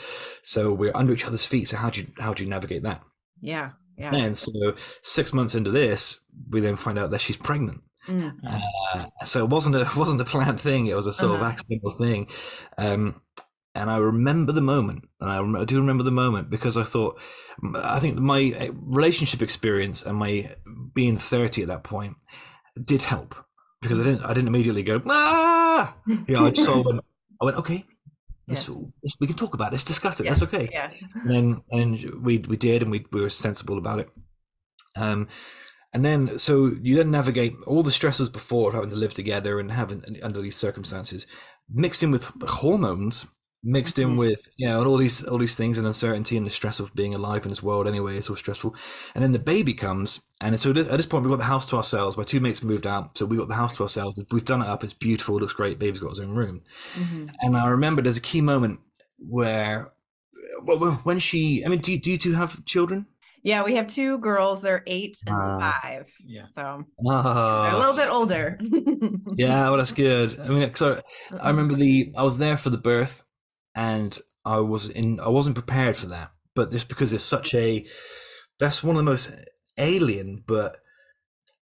So 0.42 0.72
we're 0.72 0.96
under 0.96 1.12
each 1.12 1.26
other's 1.26 1.46
feet. 1.46 1.68
So 1.68 1.76
how 1.76 1.90
do 1.90 2.00
you, 2.02 2.06
how 2.18 2.34
do 2.34 2.44
you 2.44 2.50
navigate 2.50 2.82
that? 2.82 3.02
Yeah. 3.40 3.70
Yeah. 3.96 4.14
And 4.14 4.36
so 4.36 4.74
six 5.02 5.32
months 5.32 5.54
into 5.54 5.70
this, 5.70 6.20
we 6.50 6.60
then 6.60 6.76
find 6.76 6.98
out 6.98 7.10
that 7.12 7.20
she's 7.20 7.36
pregnant. 7.36 7.80
Mm. 8.06 8.32
Uh, 8.46 9.06
so 9.24 9.44
it 9.44 9.50
wasn't 9.50 9.76
a 9.76 9.88
wasn't 9.96 10.20
a 10.20 10.24
planned 10.24 10.60
thing. 10.60 10.86
It 10.86 10.94
was 10.96 11.06
a 11.06 11.12
sort 11.14 11.34
of 11.34 11.40
Uh-huh. 11.42 11.50
accidental 11.50 11.90
thing. 11.92 12.28
Um, 12.78 13.20
and 13.74 13.90
I 13.90 13.98
remember 13.98 14.52
the 14.52 14.62
moment, 14.62 15.04
and 15.20 15.30
I, 15.30 15.38
rem- 15.38 15.56
I 15.56 15.64
do 15.66 15.76
remember 15.76 16.02
the 16.02 16.10
moment 16.10 16.48
because 16.48 16.78
I 16.78 16.82
thought, 16.82 17.20
I 17.74 17.98
think 18.00 18.18
my 18.18 18.54
uh, 18.58 18.72
relationship 18.72 19.42
experience 19.42 20.02
and 20.02 20.16
my 20.16 20.54
being 20.94 21.18
thirty 21.18 21.60
at 21.62 21.68
that 21.68 21.82
point 21.84 22.16
did 22.82 23.02
help 23.02 23.34
because 23.82 24.00
I 24.00 24.04
didn't 24.04 24.22
I 24.24 24.32
didn't 24.34 24.48
immediately 24.48 24.82
go 24.82 25.00
ah 25.06 25.94
yeah 26.28 26.42
I 26.44 26.50
just 26.50 26.68
of 26.68 26.86
went 26.86 27.00
I 27.40 27.44
went 27.44 27.56
okay. 27.58 27.84
Let's, 28.48 28.68
let's- 28.68 29.16
we 29.20 29.26
can 29.26 29.34
talk 29.36 29.54
about 29.54 29.68
it. 29.68 29.72
Let's 29.72 29.82
discuss 29.84 30.20
it. 30.20 30.24
Yeah. 30.24 30.30
That's 30.32 30.42
okay 30.44 30.68
Yeah. 30.72 30.90
and 31.14 31.30
then 31.30 31.62
and 31.70 32.22
we 32.24 32.38
we 32.38 32.56
did 32.56 32.82
and 32.82 32.90
we, 32.90 33.04
we 33.12 33.20
were 33.20 33.28
sensible 33.30 33.76
about 33.78 33.98
it 34.00 34.08
um 34.96 35.28
and 35.92 36.04
then 36.04 36.38
so 36.38 36.72
you 36.82 36.96
then 36.96 37.10
navigate 37.10 37.54
all 37.66 37.82
the 37.82 37.92
stresses 37.92 38.28
before 38.28 38.68
of 38.70 38.74
having 38.74 38.90
to 38.90 38.96
live 38.96 39.14
together 39.14 39.58
and 39.60 39.72
having 39.72 40.02
under 40.22 40.40
these 40.40 40.56
circumstances 40.56 41.26
mixed 41.72 42.02
in 42.02 42.10
with 42.10 42.24
hormones 42.48 43.26
mixed 43.68 43.98
in 43.98 44.10
Mhm. 44.10 44.18
with 44.18 44.48
you 44.56 44.68
know 44.68 44.84
all 44.84 44.96
these 44.96 45.24
all 45.24 45.38
these 45.38 45.56
things 45.56 45.76
and 45.78 45.86
uncertainty 45.86 46.36
and 46.36 46.46
the 46.46 46.50
stress 46.50 46.78
of 46.78 46.94
being 46.94 47.14
alive 47.14 47.44
in 47.44 47.48
this 47.48 47.62
world 47.62 47.88
anyway 47.88 48.16
it's 48.16 48.30
all 48.30 48.36
stressful. 48.36 48.74
And 49.14 49.24
then 49.24 49.32
the 49.32 49.40
baby 49.40 49.74
comes 49.74 50.20
and 50.40 50.60
so 50.60 50.70
at 50.70 50.74
this 50.98 51.06
point 51.06 51.24
we've 51.24 51.32
got 51.32 51.38
the 51.38 51.44
house 51.54 51.66
to 51.66 51.76
ourselves. 51.76 52.16
My 52.16 52.22
two 52.22 52.38
mates 52.38 52.62
moved 52.62 52.86
out 52.86 53.18
so 53.18 53.26
we 53.26 53.36
got 53.38 53.48
the 53.48 53.54
house 53.54 53.72
to 53.74 53.82
ourselves. 53.82 54.14
We've 54.30 54.44
done 54.44 54.62
it 54.62 54.68
up. 54.68 54.84
It's 54.84 54.92
beautiful. 54.92 55.36
It 55.36 55.40
looks 55.40 55.52
great. 55.54 55.78
Baby's 55.80 55.98
got 56.00 56.10
his 56.10 56.20
own 56.20 56.30
room. 56.36 56.60
Hmm 56.94 57.26
and 57.42 57.56
I 57.56 57.66
remember 57.68 58.02
there's 58.02 58.18
a 58.18 58.30
key 58.32 58.40
moment 58.40 58.78
where, 59.18 59.92
well, 60.62 60.92
when 61.02 61.18
she, 61.18 61.64
I 61.64 61.68
mean, 61.68 61.80
do 61.80 61.90
you, 61.92 61.98
do 61.98 62.10
you 62.12 62.18
two 62.18 62.34
have 62.34 62.64
children? 62.66 63.06
Yeah. 63.46 63.64
We 63.64 63.76
have 63.76 63.86
two 63.86 64.18
girls. 64.18 64.60
They're 64.62 64.82
eight 64.86 65.16
and 65.26 65.34
Ah. 65.36 65.78
five. 65.82 66.12
Yeah. 66.26 66.46
So 66.54 66.84
they're 66.98 67.14
a 67.14 67.72
Oh, 67.74 67.78
little 67.78 67.94
bit 67.94 68.08
older. 68.10 68.58
yeah, 69.36 69.68
well, 69.70 69.78
that's 69.78 69.92
good. 69.92 70.38
I 70.40 70.48
mean, 70.48 70.74
so 70.74 71.00
I 71.40 71.48
remember 71.50 71.74
the, 71.74 72.12
I 72.16 72.22
was 72.22 72.38
there 72.38 72.56
for 72.56 72.70
the 72.70 72.78
birth 72.92 73.24
and 73.74 74.18
I 74.44 74.58
was 74.58 74.88
in, 74.88 75.20
I 75.20 75.28
wasn't 75.28 75.54
prepared 75.56 75.96
for 75.96 76.06
that, 76.06 76.32
but 76.54 76.70
just 76.72 76.88
because 76.88 77.12
it's 77.12 77.24
such 77.24 77.54
a, 77.54 77.86
that's 78.58 78.82
one 78.82 78.96
of 78.96 79.04
the 79.04 79.10
most 79.10 79.32
alien, 79.78 80.42
but 80.46 80.78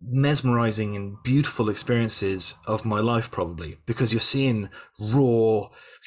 mesmerizing 0.07 0.95
and 0.97 1.17
beautiful 1.23 1.69
experiences 1.71 2.56
of 2.67 2.85
my 2.85 3.00
life 3.00 3.30
probably 3.30 3.78
because 3.87 4.13
you're 4.13 4.21
seeing 4.21 4.69
raw 5.00 5.67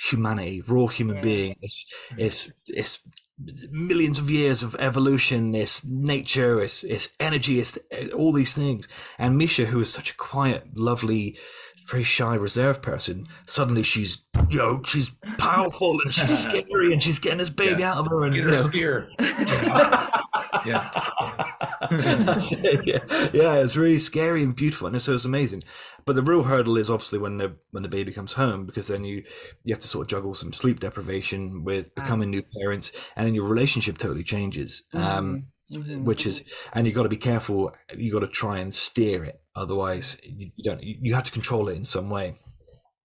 humanity 0.10 0.62
raw 0.68 0.86
human 0.86 1.16
Yeah. 1.16 1.22
being 1.24 1.56
it's 1.62 1.86
it's 2.16 2.52
it's 2.68 3.00
millions 3.70 4.18
of 4.18 4.32
years 4.32 4.64
of 4.64 4.76
evolution 4.80 5.54
it's 5.54 5.86
nature 5.86 6.60
it's 6.60 6.84
it's 6.84 7.10
energy 7.20 7.60
it's 7.60 7.78
all 8.16 8.34
these 8.34 8.54
things. 8.54 8.88
And 9.18 9.38
misha 9.38 9.66
who 9.66 9.82
is 9.82 9.92
such 9.92 10.12
a 10.12 10.16
quiet 10.18 10.76
lovely 10.76 11.38
very 11.88 12.04
shy 12.04 12.36
reserved 12.36 12.82
person 12.82 13.28
suddenly 13.46 13.82
she's 13.84 14.26
you 14.50 14.58
know 14.58 14.82
she's 14.84 15.10
powerful 15.38 16.00
and 16.04 16.14
she's 16.14 16.38
scary 16.48 16.92
and 16.94 17.04
she's 17.04 17.20
getting 17.20 17.38
this 17.40 17.50
baby 17.50 17.82
Yeah. 17.82 17.94
out 17.94 18.00
of 18.00 18.08
her 18.08 18.24
and 18.26 18.34
Get 18.34 18.44
you 18.44 18.50
her 18.50 18.56
a 18.56 18.58
know, 18.62 18.68
spear. 18.68 19.10
Yeah. 20.66 20.90
That's 21.90 22.52
it, 22.52 22.86
yeah. 22.86 23.30
yeah, 23.34 23.56
it's 23.56 23.76
really 23.78 24.00
scary 24.00 24.44
and 24.44 24.56
beautiful, 24.56 24.88
and 24.88 25.02
so 25.02 25.14
it's 25.14 25.26
amazing. 25.26 25.64
But 26.06 26.16
the 26.16 26.22
real 26.22 26.44
hurdle 26.44 26.78
is 26.78 26.90
obviously 26.90 27.20
when 27.20 27.38
the 27.38 27.56
when 27.72 27.84
the 27.84 27.90
baby 27.90 28.12
comes 28.12 28.34
home, 28.34 28.66
because 28.66 28.88
then 28.88 29.04
you 29.04 29.24
you 29.64 29.74
have 29.74 29.82
to 29.82 29.88
sort 29.88 30.04
of 30.06 30.10
juggle 30.10 30.34
some 30.36 30.54
sleep 30.54 30.80
deprivation 30.80 31.64
with 31.64 31.94
becoming 31.96 32.30
new 32.30 32.44
parents, 32.62 32.92
and 33.16 33.28
then 33.28 33.36
your 33.36 33.48
relationship 33.48 33.98
totally 33.98 34.24
changes. 34.24 34.84
Um, 34.94 35.48
Mhm. 35.70 36.04
which 36.04 36.26
is, 36.26 36.44
and 36.72 36.88
you've 36.88 36.96
got 36.96 37.04
to 37.04 37.10
be 37.10 37.18
careful. 37.18 37.76
You've 37.94 38.14
got 38.14 38.22
to 38.22 38.28
try 38.28 38.60
and 38.60 38.74
steer 38.74 39.26
it, 39.26 39.42
otherwise 39.58 40.20
you, 40.24 40.52
you 40.56 40.64
don't. 40.64 40.82
You, 40.82 41.16
have 41.16 41.24
to 41.26 41.32
control 41.32 41.68
it 41.70 41.76
in 41.76 41.84
some 41.84 42.10
way. 42.10 42.36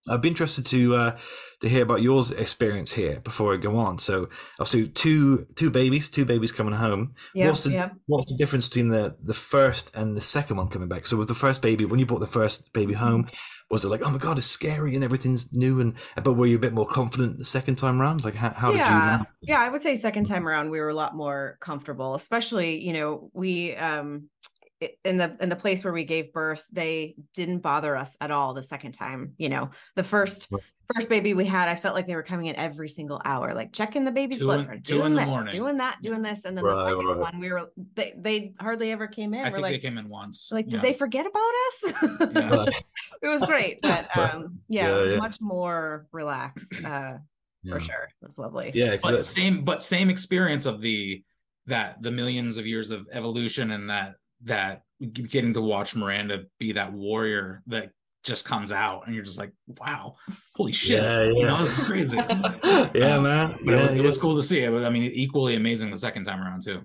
I'd 0.09 0.21
be 0.21 0.29
interested 0.29 0.67
to 0.67 0.97
uh, 0.97 1.19
to 1.61 1.69
hear 1.69 1.83
about 1.83 2.03
yours 2.03 2.33
experience 2.33 2.93
here 2.93 3.21
before 3.21 3.55
I 3.55 3.57
go 3.57 3.77
on. 3.77 3.99
So, 3.99 4.29
obviously, 4.59 4.89
two 4.89 5.47
two 5.55 5.71
babies, 5.71 6.09
two 6.09 6.25
babies 6.25 6.51
coming 6.51 6.75
home 6.75 7.15
Yeah. 7.35 7.49
what's 7.49 7.63
the 7.65 7.73
yeah. 7.73 7.91
what's 8.07 8.31
the 8.31 8.37
difference 8.37 8.69
between 8.69 8.89
the 8.89 9.17
the 9.23 9.35
first 9.35 9.95
and 9.95 10.17
the 10.17 10.21
second 10.21 10.57
one 10.57 10.69
coming 10.69 10.89
back? 10.89 11.07
So 11.07 11.17
with 11.17 11.29
the 11.29 11.35
first 11.35 11.63
baby, 11.63 11.85
when 11.85 12.01
you 12.01 12.07
brought 12.07 12.21
the 12.21 12.27
first 12.27 12.73
baby 12.73 12.95
home, 12.95 13.29
was 13.71 13.85
it 13.85 13.89
like, 13.89 14.03
oh 14.05 14.11
my 14.11 14.19
god, 14.19 14.39
it's 14.39 14.47
scary 14.47 14.97
and 14.97 15.05
everything's 15.05 15.53
new, 15.53 15.81
and 15.81 15.95
but 16.23 16.33
were 16.33 16.47
you 16.47 16.57
a 16.57 16.61
bit 16.61 16.73
more 16.75 16.87
confident 16.87 17.39
the 17.39 17.45
second 17.45 17.77
time 17.77 18.01
round? 18.01 18.25
Like 18.25 18.35
how, 18.35 18.51
how 18.51 18.73
did 18.73 18.79
you? 18.79 18.85
yeah 18.85 19.23
yeah 19.43 19.61
i 19.61 19.69
would 19.69 19.83
say 19.83 19.97
second 19.97 20.25
time 20.25 20.47
around 20.47 20.71
we 20.71 20.81
were 20.81 20.89
a 20.89 20.95
lot 20.95 21.15
more 21.17 21.59
comfortable 21.61 22.15
especially 22.15 22.81
you 22.85 22.93
know 22.93 23.31
we 23.33 23.75
um 23.77 24.29
in 25.05 25.19
the 25.19 25.37
in 25.41 25.49
the 25.49 25.57
place 25.57 25.85
where 25.85 25.93
we 25.93 26.05
gave 26.05 26.33
birth 26.33 26.65
they 26.73 27.15
didn't 27.35 27.59
bother 27.59 27.97
us 27.97 28.17
at 28.21 28.31
all 28.31 28.55
the 28.55 28.63
second 28.63 28.93
time 28.93 29.33
you 29.39 29.49
know 29.49 29.71
the 29.97 30.03
first 30.05 30.51
first 30.95 31.09
baby 31.09 31.33
we 31.35 31.45
had 31.47 31.69
i 31.69 31.75
felt 31.75 31.95
like 31.95 32.07
they 32.07 32.15
were 32.15 32.23
coming 32.23 32.47
in 32.47 32.57
every 32.57 32.89
single 32.89 33.21
hour 33.25 33.55
like 33.55 33.73
checking 33.73 34.05
the 34.05 34.11
baby's 34.11 34.39
Two 34.39 34.45
blood 34.45 34.61
in- 34.61 34.67
pressure, 34.67 34.81
two 34.83 34.95
doing 34.95 35.07
in 35.07 35.15
the 35.15 35.21
this 35.21 35.29
morning. 35.29 35.53
doing 35.55 35.77
that 35.79 35.99
doing 36.03 36.23
this 36.23 36.45
and 36.45 36.57
then 36.57 36.65
the 36.65 36.75
second 36.85 37.07
right. 37.07 37.17
one 37.19 37.39
we 37.41 37.51
were 37.53 37.71
they 37.95 38.13
they 38.19 38.53
hardly 38.61 38.91
ever 38.91 39.07
came 39.07 39.33
in 39.35 39.41
I 39.41 39.45
we're 39.45 39.51
think 39.57 39.63
like 39.63 39.73
they 39.75 39.79
came 39.79 39.99
in 39.99 40.09
once. 40.09 40.51
like 40.53 40.67
did 40.67 40.75
Yeah. 40.77 40.81
they 40.83 40.93
forget 40.93 41.27
about 41.27 41.53
us 41.69 42.33
Yeah. 42.35 42.65
It 43.23 43.29
was 43.29 43.43
great 43.45 43.79
but 43.83 44.15
um 44.17 44.59
yeah, 44.69 44.89
Yeah, 44.89 45.11
yeah. 45.13 45.17
much 45.19 45.41
more 45.41 46.07
relaxed 46.13 46.73
uh 46.85 47.19
Yeah. 47.63 47.75
for 47.75 47.81
sure 47.81 48.09
it's 48.23 48.37
lovely 48.39 48.73
yeah 48.75 48.97
but 49.03 49.25
same 49.25 49.65
but 49.65 49.81
same 49.83 50.11
experience 50.11 50.67
of 50.67 50.81
the 50.81 51.23
that 51.67 52.03
the 52.03 52.11
millions 52.11 52.57
of 52.59 52.67
years 52.67 52.91
of 52.91 53.07
evolution 53.13 53.71
and 53.71 53.89
that 53.89 54.17
that 54.45 54.83
getting 55.13 55.53
to 55.55 55.61
watch 55.61 55.95
Miranda 55.97 56.45
be 56.59 56.73
that 56.73 56.93
warrior 56.93 57.63
that 57.67 57.91
just 58.25 58.45
comes 58.45 58.71
out 58.71 59.05
and 59.07 59.15
you're 59.17 59.25
just 59.25 59.39
like 59.39 59.53
wow 59.81 60.15
holy 60.55 60.71
shit 60.73 61.03
Yeah, 61.03 61.25
you 61.25 61.43
know 61.45 61.59
this 61.65 61.77
is 61.77 61.85
crazy 61.85 62.17
yeah, 62.95 63.19
man. 63.19 63.59
but 63.65 63.75
it, 63.75 63.83
was, 63.83 63.91
Yeah, 63.91 63.97
it 63.97 64.05
was 64.05 64.17
cool 64.17 64.37
to 64.37 64.45
see 64.45 64.61
it 64.63 64.69
was, 64.71 64.85
I 64.85 64.91
mean 64.91 65.11
equally 65.13 65.57
amazing 65.57 65.91
the 65.91 65.99
second 65.99 66.25
time 66.25 66.41
around 66.41 66.63
too 66.65 66.83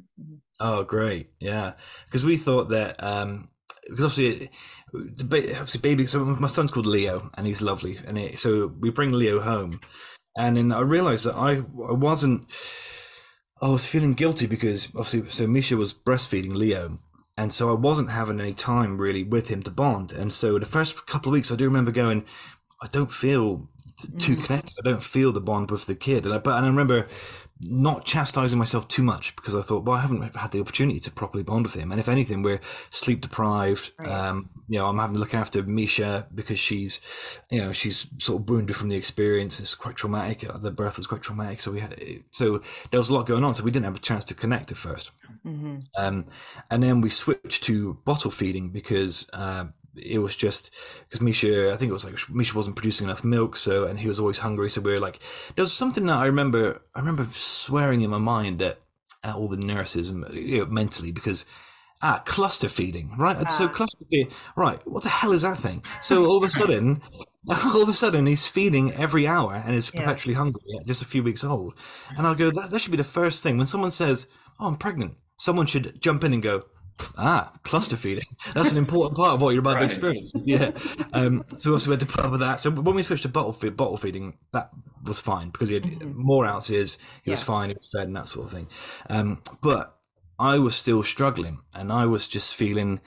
Oh, 0.60 0.84
great. 0.84 1.30
Yeah. 1.40 1.74
Because 2.06 2.26
we 2.26 2.36
thought 2.36 2.70
that, 2.70 2.96
um, 3.04 3.50
because 3.88 4.06
obviously, 4.06 4.50
the 4.92 5.24
ba- 5.24 5.52
obviously, 5.52 5.82
baby, 5.82 6.08
so 6.08 6.24
my 6.26 6.48
son's 6.48 6.72
called 6.72 6.88
Leo 6.88 7.30
and 7.38 7.46
he's 7.46 7.62
lovely. 7.62 8.00
And 8.08 8.18
it, 8.18 8.40
so 8.40 8.74
we 8.80 8.90
bring 8.90 9.12
Leo 9.12 9.40
home. 9.40 9.80
And 10.36 10.58
then 10.58 10.72
I 10.72 10.80
realized 10.80 11.26
that 11.26 11.36
I, 11.36 11.58
I 11.58 11.94
wasn't, 11.94 12.48
I 13.62 13.70
was 13.70 13.86
feeling 13.86 14.16
guilty 14.16 14.48
because 14.48 14.88
obviously, 14.96 15.30
so 15.30 15.46
Misha 15.46 15.78
was 15.78 15.94
breastfeeding 15.94 16.56
Leo. 16.56 17.00
And 17.38 17.54
so 17.54 17.70
I 17.70 17.74
wasn't 17.76 18.10
having 18.10 18.42
any 18.42 18.54
time 18.54 18.98
really 18.98 19.24
with 19.24 19.50
him 19.50 19.62
to 19.64 19.72
bond. 19.72 20.12
And 20.12 20.34
so 20.34 20.58
the 20.58 20.66
first 20.66 21.06
couple 21.06 21.30
of 21.30 21.34
weeks, 21.34 21.52
I 21.52 21.56
do 21.56 21.66
remember 21.66 21.92
going, 21.92 22.26
I 22.82 22.88
don't 22.88 23.14
feel 23.14 23.70
too 24.20 24.36
Mm. 24.36 24.44
connected. 24.46 24.74
I 24.80 24.90
don't 24.90 25.04
feel 25.04 25.32
the 25.32 25.42
bond 25.42 25.72
with 25.72 25.86
the 25.86 25.96
kid. 25.96 26.26
And 26.26 26.34
I, 26.34 26.40
but 26.40 26.56
and 26.58 26.66
I 26.66 26.70
remember 26.70 27.08
not 27.60 28.06
chastising 28.06 28.60
myself 28.60 28.88
too 28.88 29.02
much 29.02 29.36
because 29.36 29.56
I 29.56 29.62
thought, 29.62 29.84
well, 29.84 29.98
I 29.98 30.02
haven't 30.02 30.36
had 30.36 30.52
the 30.52 30.60
opportunity 30.60 31.00
to 31.02 31.12
properly 31.12 31.44
bond 31.44 31.66
with 31.66 31.74
him. 31.74 31.92
And 31.92 32.00
if 32.00 32.08
anything, 32.08 32.44
we're 32.44 32.60
sleep 32.90 33.22
deprived. 33.22 33.92
Right. 33.98 34.10
Um, 34.10 34.50
you 34.68 34.78
know, 34.78 34.88
I'm 34.88 34.98
having 34.98 35.16
to 35.16 35.20
look 35.20 35.34
after 35.34 35.64
Misha 35.64 36.28
because 36.34 36.60
she's, 36.60 37.02
you 37.50 37.60
know, 37.60 37.74
she's 37.74 38.08
sort 38.20 38.42
of 38.42 38.50
wounded 38.50 38.76
from 38.76 38.90
the 38.90 38.96
experience. 38.96 39.60
It's 39.60 39.76
quite 39.76 39.96
traumatic. 39.96 40.48
Uh, 40.48 40.58
The 40.58 40.72
birth 40.72 40.98
was 40.98 41.08
quite 41.08 41.22
traumatic. 41.22 41.62
So 41.62 41.72
we 41.72 41.80
had, 41.80 42.00
so 42.32 42.62
there 42.92 43.00
was 43.00 43.10
a 43.10 43.14
lot 43.14 43.26
going 43.26 43.44
on. 43.44 43.54
So 43.54 43.64
we 43.64 43.72
didn't 43.72 43.86
have 43.86 43.96
a 43.96 44.00
chance 44.00 44.26
to 44.26 44.34
connect 44.34 44.72
at 44.72 44.78
first. 44.78 45.12
Mhm. 45.46 45.86
Um, 45.98 46.26
and 46.70 46.84
then 46.84 47.02
we 47.02 47.10
switched 47.10 47.64
to 47.66 47.96
bottle 48.06 48.32
feeding 48.32 48.70
because 48.70 49.30
uh, 49.34 49.66
it 50.00 50.20
was 50.20 50.36
just 50.36 50.72
because 51.08 51.22
Misha, 51.22 51.72
I 51.74 51.78
think 51.78 51.90
it 51.90 51.94
was 51.94 52.06
like 52.06 52.16
Misha 52.30 52.56
wasn't 52.56 52.76
producing 52.76 53.08
enough 53.08 53.24
milk, 53.24 53.58
so 53.58 53.86
and 53.86 54.00
he 54.00 54.08
was 54.08 54.20
always 54.20 54.40
hungry. 54.40 54.70
So 54.70 54.82
we 54.82 54.92
were 54.92 55.00
like, 55.00 55.20
there 55.56 55.64
was 55.64 55.74
something 55.74 56.06
that 56.08 56.18
I 56.18 56.26
remember. 56.26 56.82
I 56.96 57.00
remember 57.00 57.28
swearing 57.32 58.02
in 58.02 58.10
my 58.10 58.18
mind 58.18 58.62
at, 58.62 58.80
at 59.24 59.36
all 59.36 59.48
the 59.48 59.58
nurses 59.58 60.10
and 60.10 60.26
you 60.34 60.60
know, 60.60 60.66
mentally 60.66 61.12
because 61.12 61.46
ah 62.02 62.22
cluster 62.26 62.70
feeding, 62.70 63.12
right? 63.18 63.50
So 63.52 63.66
Ah. 63.66 63.70
cluster 63.70 64.06
feeding, 64.10 64.32
right? 64.56 64.80
What 64.88 65.04
the 65.04 65.10
hell 65.10 65.32
is 65.34 65.42
that 65.44 65.58
thing? 65.58 65.84
So 66.02 66.26
all 66.26 66.38
of 66.38 66.44
a 66.44 66.50
sudden. 66.50 67.02
All 67.50 67.82
of 67.82 67.88
a 67.88 67.94
sudden, 67.94 68.26
he's 68.26 68.46
feeding 68.46 68.92
every 68.92 69.26
hour 69.26 69.54
and 69.56 69.74
is 69.74 69.90
Yeah. 69.94 70.02
perpetually 70.02 70.34
hungry 70.36 70.62
at 70.78 70.86
just 70.86 71.02
a 71.02 71.06
few 71.06 71.24
weeks 71.24 71.46
old. 71.46 71.76
And 72.18 72.28
I'll 72.28 72.36
go, 72.36 72.52
that, 72.52 72.72
that 72.72 72.80
should 72.82 72.92
be 72.92 72.98
the 72.98 73.06
first 73.06 73.42
thing. 73.42 73.56
When 73.58 73.66
someone 73.66 73.92
says, 73.92 74.28
Oh, 74.60 74.68
I'm 74.68 74.76
pregnant, 74.76 75.14
someone 75.38 75.66
should 75.66 76.02
jump 76.02 76.26
in 76.26 76.34
and 76.34 76.44
go, 76.44 76.66
Ah, 77.18 77.52
cluster 77.64 77.96
feeding. 77.98 78.26
That's 78.54 78.72
an 78.72 78.78
important 78.78 79.18
part 79.18 79.34
of 79.36 79.42
what 79.42 79.52
you're 79.52 79.60
about 79.62 79.76
Right. 79.76 79.80
to 79.82 79.86
experience. 79.86 80.32
Yeah. 80.46 80.72
Um, 81.14 81.44
so 81.58 81.72
obviously 81.74 81.90
we 81.90 81.94
had 81.94 82.00
to 82.02 82.06
put 82.06 82.26
up 82.26 82.32
with 82.32 82.40
that. 82.42 82.60
So 82.60 82.72
when 82.72 82.96
we 82.96 83.04
switched 83.04 83.24
to 83.24 83.30
bottle 83.30 83.54
feed, 83.54 83.78
bottle 83.78 83.98
feeding, 83.98 84.38
that 84.54 84.70
was 85.04 85.20
fine 85.20 85.50
because 85.50 85.70
he 85.70 85.76
had 85.76 85.84
Mhm. 85.84 86.16
more 86.16 86.46
ounces. 86.46 86.98
He 87.24 87.32
was 87.32 87.44
fine. 87.44 87.70
He 87.70 87.76
was 87.76 87.92
fed 87.92 88.08
and 88.08 88.16
that 88.16 88.28
sort 88.28 88.48
of 88.48 88.52
thing. 88.52 88.68
Um, 89.10 89.42
but 89.62 89.98
I 90.40 90.60
was 90.60 90.76
still 90.76 91.02
struggling, 91.04 91.62
and 91.74 91.92
I 91.92 92.06
was 92.06 92.28
just 92.28 92.54
feeling 92.56 93.02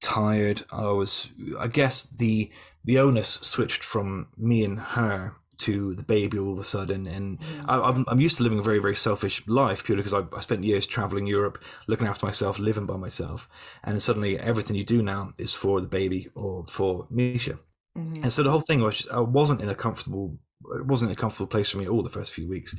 tired. 0.00 0.64
I 0.70 0.86
was, 0.88 1.30
I 1.58 1.68
guess 1.68 2.02
the 2.04 2.50
the 2.84 2.98
onus 2.98 3.28
switched 3.28 3.82
from 3.82 4.28
me 4.36 4.62
and 4.64 4.78
her 4.78 5.34
to 5.58 5.94
the 5.94 6.02
baby 6.02 6.38
all 6.38 6.52
of 6.52 6.58
a 6.58 6.64
sudden, 6.64 7.06
and 7.06 7.38
I, 7.66 7.80
I'm 7.80 8.04
I'm 8.08 8.20
used 8.20 8.36
to 8.38 8.42
living 8.42 8.58
a 8.58 8.62
very 8.62 8.78
very 8.78 8.96
selfish 8.96 9.46
life 9.46 9.84
purely 9.84 10.02
because 10.02 10.14
I, 10.14 10.24
I 10.36 10.40
spent 10.40 10.64
years 10.64 10.86
traveling 10.86 11.26
Europe, 11.26 11.62
looking 11.86 12.06
after 12.06 12.26
myself, 12.26 12.58
living 12.58 12.86
by 12.86 12.96
myself, 12.96 13.48
and 13.84 14.00
suddenly 14.00 14.38
everything 14.38 14.76
you 14.76 14.84
do 14.84 15.02
now 15.02 15.32
is 15.38 15.54
for 15.54 15.80
the 15.80 15.88
baby 15.88 16.28
or 16.34 16.64
for 16.68 17.06
Misha. 17.10 17.58
Mhm. 17.96 18.22
And 18.24 18.32
so 18.32 18.42
the 18.42 18.50
whole 18.50 18.62
thing 18.62 18.80
was 18.82 19.06
I 19.12 19.20
wasn't 19.20 19.60
in 19.60 19.68
a 19.68 19.74
comfortable 19.74 20.38
it 20.74 20.86
wasn't 20.86 21.12
a 21.12 21.14
comfortable 21.14 21.46
place 21.46 21.70
for 21.70 21.78
me 21.78 21.84
at 21.84 21.90
all 21.90 22.02
the 22.02 22.10
first 22.10 22.32
few 22.32 22.48
weeks. 22.48 22.74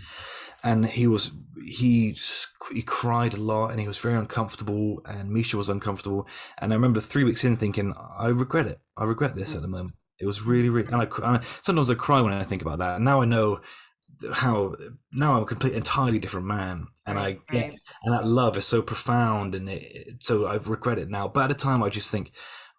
And 0.63 0.85
he 0.85 1.07
was 1.07 1.31
he 1.65 2.15
he 2.73 2.81
cried 2.81 3.33
a 3.33 3.41
lot 3.41 3.69
and 3.71 3.79
he 3.79 3.87
was 3.87 3.97
very 3.97 4.15
uncomfortable 4.15 5.01
and 5.05 5.29
Misha 5.29 5.57
was 5.57 5.69
uncomfortable. 5.69 6.27
And 6.57 6.73
I 6.73 6.75
remember 6.75 6.99
three 6.99 7.23
weeks 7.23 7.43
in 7.43 7.55
thinking, 7.55 7.93
I 8.17 8.27
regret 8.27 8.67
it. 8.67 8.79
I 8.97 9.05
regret 9.05 9.35
this 9.35 9.55
at 9.55 9.61
the 9.61 9.67
moment. 9.67 9.95
It 10.19 10.25
was 10.25 10.41
really, 10.41 10.69
really. 10.69 10.87
And 10.87 11.01
I, 11.01 11.05
cr- 11.05 11.25
I 11.25 11.43
sometimes 11.61 11.89
I 11.89 11.95
cry 11.95 12.21
when 12.21 12.33
I 12.33 12.43
think 12.43 12.61
about 12.61 12.79
that. 12.79 12.95
And 12.95 13.05
now 13.05 13.21
I 13.21 13.25
know 13.25 13.61
how 14.33 14.75
now 15.11 15.35
I'm 15.35 15.43
a 15.43 15.45
complete 15.45 15.73
entirely 15.73 16.17
different 16.19 16.47
man, 16.47 16.87
and 17.05 17.19
I 17.19 17.33
get 17.51 17.69
Right. 17.69 17.79
and 18.03 18.13
that 18.13 18.25
love 18.25 18.57
is 18.57 18.65
so 18.65 18.81
profound 18.81 19.53
and 19.53 19.69
it, 19.69 20.17
so 20.21 20.45
i 20.45 20.55
regret 20.55 20.97
it 20.97 21.09
now 21.09 21.27
but 21.27 21.43
at 21.43 21.47
the 21.49 21.53
time 21.63 21.83
i 21.83 21.89
just 21.89 22.09
think 22.11 22.31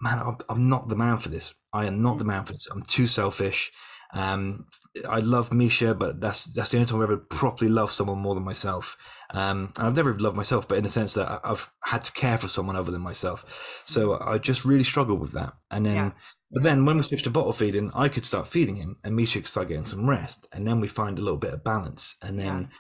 man 0.03 0.19
I'm, 0.19 0.37
I'm 0.49 0.69
not 0.69 0.89
the 0.89 0.97
man 0.97 1.19
for 1.19 1.29
this 1.29 1.55
i 1.73 1.87
am 1.87 2.03
not 2.03 2.19
the 2.19 2.25
man 2.25 2.45
for 2.45 2.53
this 2.55 2.67
i'm 2.71 2.83
too 2.83 3.07
selfish 3.07 3.71
um 4.15 4.67
i 5.09 5.21
love 5.21 5.53
misha 5.53 5.95
but 5.95 6.21
that's 6.21 6.45
that's 6.47 6.71
the 6.71 6.79
only 6.79 6.87
time 6.89 6.97
i've 6.99 7.05
ever 7.05 7.17
properly 7.19 7.71
loved 7.71 7.93
someone 7.93 8.19
more 8.19 8.35
than 8.35 8.45
myself 8.45 8.97
um 9.31 9.73
and 9.77 9.87
i've 9.87 9.97
never 9.97 10.19
loved 10.19 10.37
myself 10.37 10.67
but 10.67 10.79
in 10.79 10.85
the 10.85 10.91
sense 10.91 11.15
that 11.15 11.41
i've 11.45 11.71
had 11.85 12.03
to 12.05 12.13
care 12.13 12.39
for 12.39 12.49
someone 12.49 12.75
other 12.77 12.91
than 12.91 13.03
myself 13.03 13.83
so 13.85 14.19
i 14.21 14.39
just 14.39 14.65
really 14.65 14.85
struggled 14.85 15.21
with 15.21 15.33
that 15.33 15.53
and 15.71 15.87
then 15.87 15.95
Yeah. 15.97 16.11
But 16.51 16.63
then 16.63 16.85
when 16.85 16.97
we 16.97 17.03
switched 17.03 17.25
to 17.25 17.31
bottle 17.31 17.53
feeding 17.53 17.91
i 17.95 18.09
could 18.09 18.25
start 18.27 18.49
feeding 18.49 18.77
him 18.77 18.97
and 19.05 19.15
misha 19.15 19.41
could 19.41 19.49
start 19.49 19.69
getting 19.69 19.85
some 19.85 20.09
rest 20.09 20.47
and 20.53 20.67
then 20.67 20.81
we 20.81 20.89
find 20.89 21.19
a 21.19 21.23
little 21.23 21.39
bit 21.39 21.53
of 21.55 21.65
balance 21.65 22.17
and 22.23 22.39
then 22.39 22.63
Yeah. 22.63 22.77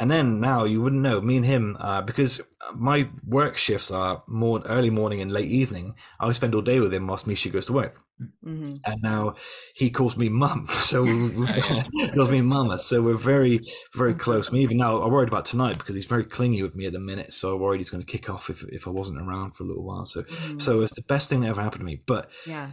And 0.00 0.10
then 0.10 0.40
now 0.40 0.64
you 0.64 0.80
wouldn't 0.82 1.02
know 1.02 1.20
me 1.20 1.36
and 1.36 1.46
him 1.46 1.76
uh, 1.80 2.02
because 2.02 2.40
my 2.74 3.08
work 3.26 3.56
shifts 3.56 3.90
are 3.90 4.22
more 4.26 4.60
early 4.66 4.90
morning 4.90 5.20
and 5.20 5.32
late 5.32 5.50
evening. 5.50 5.94
I 6.20 6.30
spend 6.32 6.54
all 6.54 6.62
day 6.62 6.80
with 6.80 6.92
him 6.92 7.06
whilst 7.06 7.26
Misha 7.26 7.48
goes 7.50 7.66
to 7.66 7.72
work, 7.72 7.98
Mhm. 8.46 8.78
and 8.86 9.02
now 9.02 9.34
he 9.74 9.90
calls 9.90 10.16
me 10.16 10.28
mum. 10.28 10.66
So 10.92 11.04
he 11.06 12.08
calls 12.14 12.30
me 12.30 12.40
mama. 12.42 12.78
So 12.78 13.02
we're 13.02 13.16
very 13.16 13.60
very 13.94 14.14
close. 14.14 14.52
Me 14.52 14.60
even 14.62 14.76
now 14.76 15.02
I'm 15.02 15.10
worried 15.10 15.28
about 15.28 15.46
tonight 15.46 15.78
because 15.78 15.94
he's 15.94 16.06
very 16.06 16.24
clingy 16.24 16.62
with 16.62 16.76
me 16.76 16.86
at 16.86 16.92
the 16.92 17.00
minute. 17.00 17.32
So 17.32 17.54
I'm 17.54 17.60
worried 17.60 17.78
he's 17.78 17.90
going 17.90 18.04
to 18.04 18.12
kick 18.12 18.28
off 18.30 18.50
if 18.50 18.62
if 18.68 18.86
I 18.86 18.90
wasn't 18.90 19.20
around 19.20 19.52
for 19.56 19.64
a 19.64 19.66
little 19.66 19.84
while. 19.84 20.06
So 20.06 20.22
Mhm. 20.22 20.60
so 20.62 20.82
it's 20.82 20.94
the 20.94 21.02
best 21.02 21.28
thing 21.28 21.40
that 21.40 21.48
ever 21.48 21.62
happened 21.62 21.80
to 21.80 21.86
me. 21.86 22.02
But 22.06 22.28
yeah. 22.46 22.70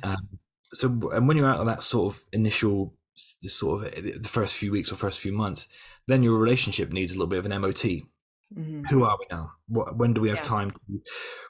so 0.74 0.88
and 1.14 1.28
when 1.28 1.38
you're 1.38 1.50
out 1.50 1.60
of 1.62 1.66
that 1.66 1.82
sort 1.84 2.14
of 2.14 2.22
initial 2.34 2.94
this 3.41 3.55
sort 3.58 3.86
of 3.97 4.03
the 4.03 4.29
first 4.29 4.55
few 4.55 4.71
weeks 4.71 4.91
or 4.91 4.95
first 4.95 5.19
few 5.19 5.32
months, 5.34 5.67
then 6.08 6.23
your 6.23 6.38
relationship 6.39 6.91
needs 6.91 7.12
a 7.12 7.15
little 7.15 7.27
bit 7.27 7.39
of 7.39 7.45
an 7.45 7.53
MOT 7.53 8.03
Mhm. 8.58 8.88
who 8.89 9.03
are 9.03 9.15
we 9.19 9.25
now? 9.29 9.51
What, 9.67 9.95
when 9.95 10.13
do 10.13 10.21
we 10.21 10.29
have 10.29 10.39
Yeah. 10.39 10.43
time 10.55 10.71
to? 10.71 11.01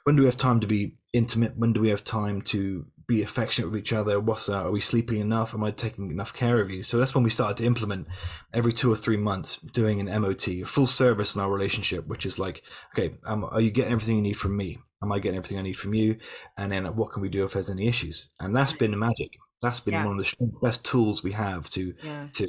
When 0.04 0.16
do 0.16 0.22
we 0.22 0.26
have 0.26 0.36
time 0.36 0.60
to 0.60 0.66
be 0.66 0.98
intimate? 1.14 1.56
When 1.56 1.72
do 1.72 1.80
we 1.80 1.88
have 1.88 2.04
time 2.04 2.42
to 2.42 2.84
be 3.06 3.22
affectionate 3.22 3.70
with 3.70 3.80
each 3.80 3.92
other? 3.94 4.20
What's 4.20 4.46
that? 4.46 4.66
Are 4.66 4.70
we 4.70 4.80
sleeping 4.82 5.18
enough? 5.18 5.54
Am 5.54 5.64
I 5.64 5.70
taking 5.70 6.10
enough 6.10 6.34
care 6.34 6.60
of 6.60 6.70
you? 6.70 6.82
So 6.82 6.98
that's 6.98 7.14
when 7.14 7.24
we 7.24 7.30
started 7.30 7.56
to 7.56 7.64
implement 7.64 8.06
every 8.52 8.72
two 8.72 8.92
or 8.92 8.96
three 8.96 9.16
months 9.16 9.56
doing 9.56 9.98
an 9.98 10.08
MOT, 10.08 10.60
a 10.60 10.66
full 10.66 10.86
service 10.86 11.34
in 11.34 11.40
our 11.40 11.50
relationship, 11.50 12.06
which 12.06 12.26
is 12.26 12.38
like, 12.38 12.62
okay, 12.94 13.16
um, 13.24 13.44
are 13.44 13.60
you 13.62 13.70
getting 13.70 13.92
everything 13.92 14.16
you 14.16 14.22
need 14.22 14.38
from 14.38 14.56
me? 14.56 14.78
Am 15.02 15.10
I 15.10 15.18
getting 15.20 15.38
everything 15.38 15.58
I 15.58 15.62
need 15.62 15.78
from 15.78 15.94
you? 15.94 16.18
And 16.58 16.70
then 16.70 16.84
what 16.96 17.12
can 17.12 17.22
we 17.22 17.30
do 17.30 17.44
if 17.44 17.54
there's 17.54 17.70
any 17.70 17.86
issues? 17.88 18.28
And 18.38 18.54
that's 18.54 18.74
been 18.74 18.90
the 18.90 18.98
magic. 18.98 19.30
That's 19.62 19.80
been 19.80 19.94
Yeah. 19.94 20.06
one 20.06 20.18
of 20.18 20.24
the 20.24 20.52
best 20.62 20.84
tools 20.84 21.22
we 21.22 21.32
have 21.32 21.68
to 21.70 21.94
Yeah. 22.02 22.26
to 22.34 22.46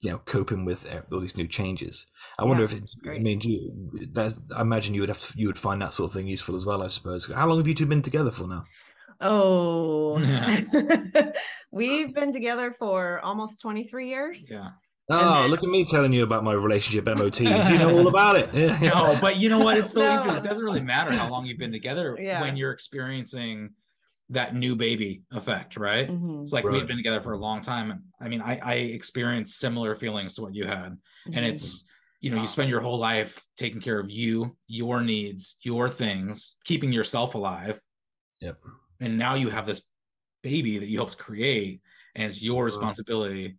you 0.00 0.10
know 0.10 0.18
coping 0.18 0.64
with 0.64 0.86
uh, 0.86 1.02
all 1.12 1.20
these 1.20 1.36
new 1.36 1.46
changes. 1.46 2.06
I 2.38 2.44
wonder 2.44 2.62
Yeah, 2.62 2.70
if 2.70 2.74
it, 2.74 2.84
I 3.10 3.18
mean, 3.18 3.38
do 3.40 3.50
you, 3.52 4.08
that's, 4.12 4.40
I 4.54 4.62
imagine 4.62 4.94
you 4.94 5.00
would 5.02 5.08
have 5.08 5.20
to, 5.20 5.32
you 5.36 5.46
would 5.48 5.58
find 5.58 5.80
that 5.82 5.92
sort 5.94 6.10
of 6.10 6.14
thing 6.14 6.26
useful 6.26 6.56
as 6.56 6.64
well. 6.66 6.82
I 6.82 6.88
suppose. 6.88 7.26
How 7.32 7.46
long 7.46 7.58
have 7.58 7.68
you 7.68 7.74
two 7.74 7.86
been 7.86 8.02
together 8.02 8.30
for 8.30 8.46
now? 8.48 8.64
Oh, 9.20 10.18
we've 11.70 12.14
been 12.14 12.32
together 12.32 12.72
for 12.72 13.20
almost 13.20 13.60
23 13.60 14.08
years. 14.08 14.46
Yeah. 14.50 14.70
Oh, 15.10 15.42
then- 15.42 15.50
look 15.50 15.62
at 15.62 15.68
me 15.68 15.84
telling 15.84 16.12
you 16.12 16.22
about 16.22 16.42
my 16.44 16.52
relationship 16.52 17.04
MOTs. 17.06 17.40
You 17.40 17.78
know 17.78 17.96
all 17.96 18.08
about 18.14 18.36
it. 18.36 18.50
Yeah. 18.54 18.78
No, 18.80 19.18
but 19.20 19.36
you 19.36 19.48
know 19.48 19.58
what? 19.58 19.76
It's 19.76 19.92
so 19.92 20.00
No. 20.02 20.12
interesting. 20.14 20.36
It 20.44 20.48
doesn't 20.48 20.64
really 20.64 20.80
matter 20.82 21.12
how 21.12 21.30
long 21.30 21.44
you've 21.46 21.58
been 21.58 21.72
together 21.72 22.16
Yeah. 22.20 22.40
when 22.40 22.56
you're 22.56 22.72
experiencing 22.72 23.70
that 24.30 24.54
new 24.54 24.74
baby 24.76 25.22
effect, 25.32 25.76
right? 25.76 26.08
Mhm. 26.08 26.42
It's 26.42 26.52
like 26.52 26.64
Right. 26.64 26.74
we've 26.74 26.86
been 26.86 26.96
together 26.96 27.20
for 27.20 27.32
a 27.32 27.38
long 27.38 27.60
time. 27.60 27.90
And 27.90 28.00
I 28.20 28.28
mean, 28.28 28.40
I, 28.40 28.58
I 28.62 28.74
experienced 28.74 29.58
similar 29.58 29.94
feelings 29.94 30.34
to 30.34 30.42
what 30.42 30.54
you 30.54 30.66
had. 30.66 30.96
And 31.26 31.34
Mhm. 31.36 31.48
it's, 31.48 31.84
you 32.20 32.30
know, 32.30 32.40
you 32.40 32.46
spend 32.46 32.70
your 32.70 32.80
whole 32.80 32.98
life 32.98 33.42
taking 33.56 33.80
care 33.80 33.98
of 33.98 34.10
you, 34.10 34.56
your 34.68 35.02
needs, 35.02 35.58
your 35.62 35.88
things, 35.88 36.56
keeping 36.64 36.92
yourself 36.92 37.34
alive. 37.34 37.80
Yep. 38.40 38.58
And 39.00 39.18
now 39.18 39.34
you 39.34 39.50
have 39.50 39.66
this 39.66 39.82
baby 40.42 40.78
that 40.78 40.86
you 40.86 40.98
helped 40.98 41.18
create, 41.18 41.82
and 42.14 42.28
it's 42.28 42.40
your 42.42 42.64
responsibility 42.64 43.56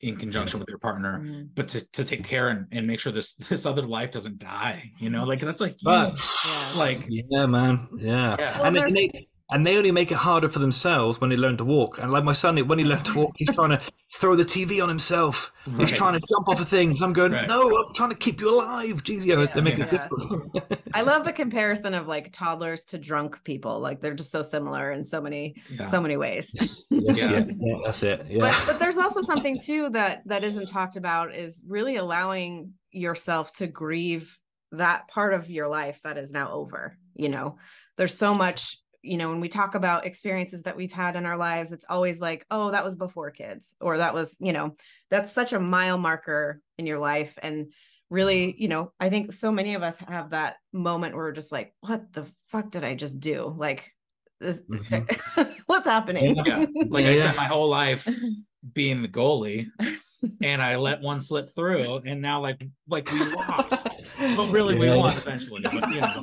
in 0.00 0.16
conjunction 0.16 0.60
with 0.60 0.68
your 0.68 0.78
partner. 0.78 1.20
Mhm. 1.20 1.50
But 1.54 1.68
to, 1.68 1.86
to 1.92 2.04
take 2.04 2.24
care 2.24 2.48
and, 2.48 2.66
and 2.72 2.86
make 2.86 3.00
sure 3.00 3.12
this 3.12 3.34
this 3.50 3.64
other 3.64 3.82
life 3.86 4.10
doesn't 4.12 4.38
die, 4.38 4.92
you 4.98 5.08
know, 5.08 5.24
like 5.24 5.40
that's 5.40 5.60
like 5.60 5.76
But 5.82 6.18
Yeah. 6.44 6.72
like 6.74 7.06
yeah, 7.08 7.46
man. 7.46 7.88
Yeah. 7.98 8.36
Yeah. 8.38 8.58
Well, 8.58 8.66
and, 8.66 8.76
and 8.76 8.96
they 8.96 9.28
and 9.50 9.64
they 9.64 9.76
only 9.76 9.92
make 9.92 10.10
it 10.10 10.16
harder 10.16 10.48
for 10.48 10.58
themselves 10.58 11.20
when 11.20 11.30
they 11.30 11.36
learn 11.36 11.56
to 11.56 11.64
walk. 11.64 11.98
And 11.98 12.10
like 12.10 12.24
my 12.24 12.32
son, 12.32 12.56
when 12.66 12.78
he 12.78 12.84
learned 12.84 13.04
to 13.06 13.14
walk, 13.18 13.32
he's 13.36 13.54
trying 13.54 13.70
to 13.70 13.80
throw 14.14 14.34
the 14.34 14.44
TV 14.44 14.82
on 14.82 14.88
himself. 14.88 15.52
He's 15.76 15.92
trying 15.92 16.18
to 16.18 16.26
jump 16.28 16.48
off 16.48 16.58
of 16.60 16.68
things. 16.68 17.00
I'm 17.00 17.12
going, 17.12 17.30
Right. 17.32 17.46
no, 17.46 17.68
I'm 17.86 17.94
trying 17.94 18.10
to 18.10 18.16
keep 18.16 18.40
you 18.40 18.50
alive. 18.52 19.04
Jeez, 19.04 19.24
yeah, 19.24 19.46
they 19.46 19.60
make 19.60 19.78
it 19.78 19.88
difficult. 19.90 20.62
I 20.94 21.02
love 21.02 21.24
the 21.24 21.32
comparison 21.32 21.94
of 21.94 22.08
like 22.08 22.32
toddlers 22.32 22.84
to 22.86 22.98
drunk 22.98 23.42
people. 23.44 23.78
Like 23.78 24.00
they're 24.00 24.14
just 24.14 24.32
so 24.32 24.42
similar 24.42 24.90
in 24.90 25.04
so 25.04 25.20
many 25.20 25.54
yeah. 25.70 25.86
so 25.86 26.00
many 26.00 26.16
ways. 26.16 26.50
Yes, 26.54 26.84
Yeah. 26.90 27.30
yeah. 27.30 27.44
yeah, 27.58 27.76
that's 27.84 28.02
it. 28.02 28.26
Yeah. 28.28 28.40
But 28.40 28.64
but 28.66 28.78
there's 28.80 28.96
also 28.96 29.20
something 29.20 29.60
too 29.60 29.90
that 29.90 30.22
that 30.26 30.42
isn't 30.42 30.66
talked 30.66 30.96
about 30.96 31.34
is 31.34 31.62
really 31.66 31.96
allowing 31.96 32.72
yourself 32.90 33.52
to 33.54 33.66
grieve 33.68 34.38
that 34.72 35.06
part 35.08 35.34
of 35.34 35.50
your 35.50 35.68
life 35.68 36.00
that 36.02 36.18
is 36.18 36.32
now 36.32 36.50
over. 36.50 36.96
You 37.14 37.28
know, 37.28 37.58
there's 37.96 38.16
so 38.16 38.34
much 38.34 38.78
you 39.06 39.16
know 39.16 39.28
when 39.28 39.40
we 39.40 39.48
talk 39.48 39.74
about 39.74 40.06
experiences 40.06 40.62
that 40.62 40.76
we've 40.76 40.92
had 40.92 41.16
in 41.16 41.26
our 41.26 41.36
lives 41.36 41.72
it's 41.72 41.84
always 41.88 42.20
like 42.20 42.44
oh 42.50 42.70
that 42.70 42.84
was 42.84 42.94
before 42.94 43.30
kids 43.30 43.74
or 43.80 43.98
that 43.98 44.14
was 44.14 44.36
you 44.40 44.52
know 44.52 44.74
that's 45.10 45.32
such 45.32 45.52
a 45.52 45.60
mile 45.60 45.98
marker 45.98 46.60
in 46.78 46.86
your 46.86 46.98
life 46.98 47.38
and 47.42 47.72
really 48.10 48.54
you 48.58 48.68
know 48.68 48.92
i 49.00 49.08
think 49.08 49.32
so 49.32 49.50
many 49.50 49.74
of 49.74 49.82
us 49.82 49.96
have 49.98 50.30
that 50.30 50.56
moment 50.72 51.14
where 51.14 51.24
we're 51.24 51.32
just 51.32 51.52
like 51.52 51.74
what 51.80 52.12
the 52.12 52.24
fuck 52.48 52.70
did 52.70 52.84
i 52.84 52.94
just 52.94 53.18
do 53.20 53.54
like 53.56 53.92
this 54.40 54.62
mm-hmm. 54.62 55.42
what's 55.66 55.86
happening 55.86 56.36
yeah. 56.44 56.66
Like 56.88 57.04
Yeah, 57.04 57.10
I 57.10 57.14
yeah. 57.14 57.22
spent 57.22 57.36
my 57.36 57.46
whole 57.46 57.68
life 57.68 58.08
being 58.72 59.02
the 59.02 59.08
goalie 59.08 59.66
and 60.42 60.62
I 60.62 60.76
let 60.76 61.00
one 61.00 61.20
slip 61.20 61.50
through 61.54 62.02
and 62.06 62.20
now 62.20 62.40
like 62.40 62.62
like 62.88 63.10
we 63.12 63.20
lost. 63.24 63.88
But 64.18 64.50
really 64.50 64.78
we 64.78 64.88
won 64.88 65.16
eventually. 65.16 65.60
But 65.62 65.74
you 65.90 66.00
know. 66.00 66.22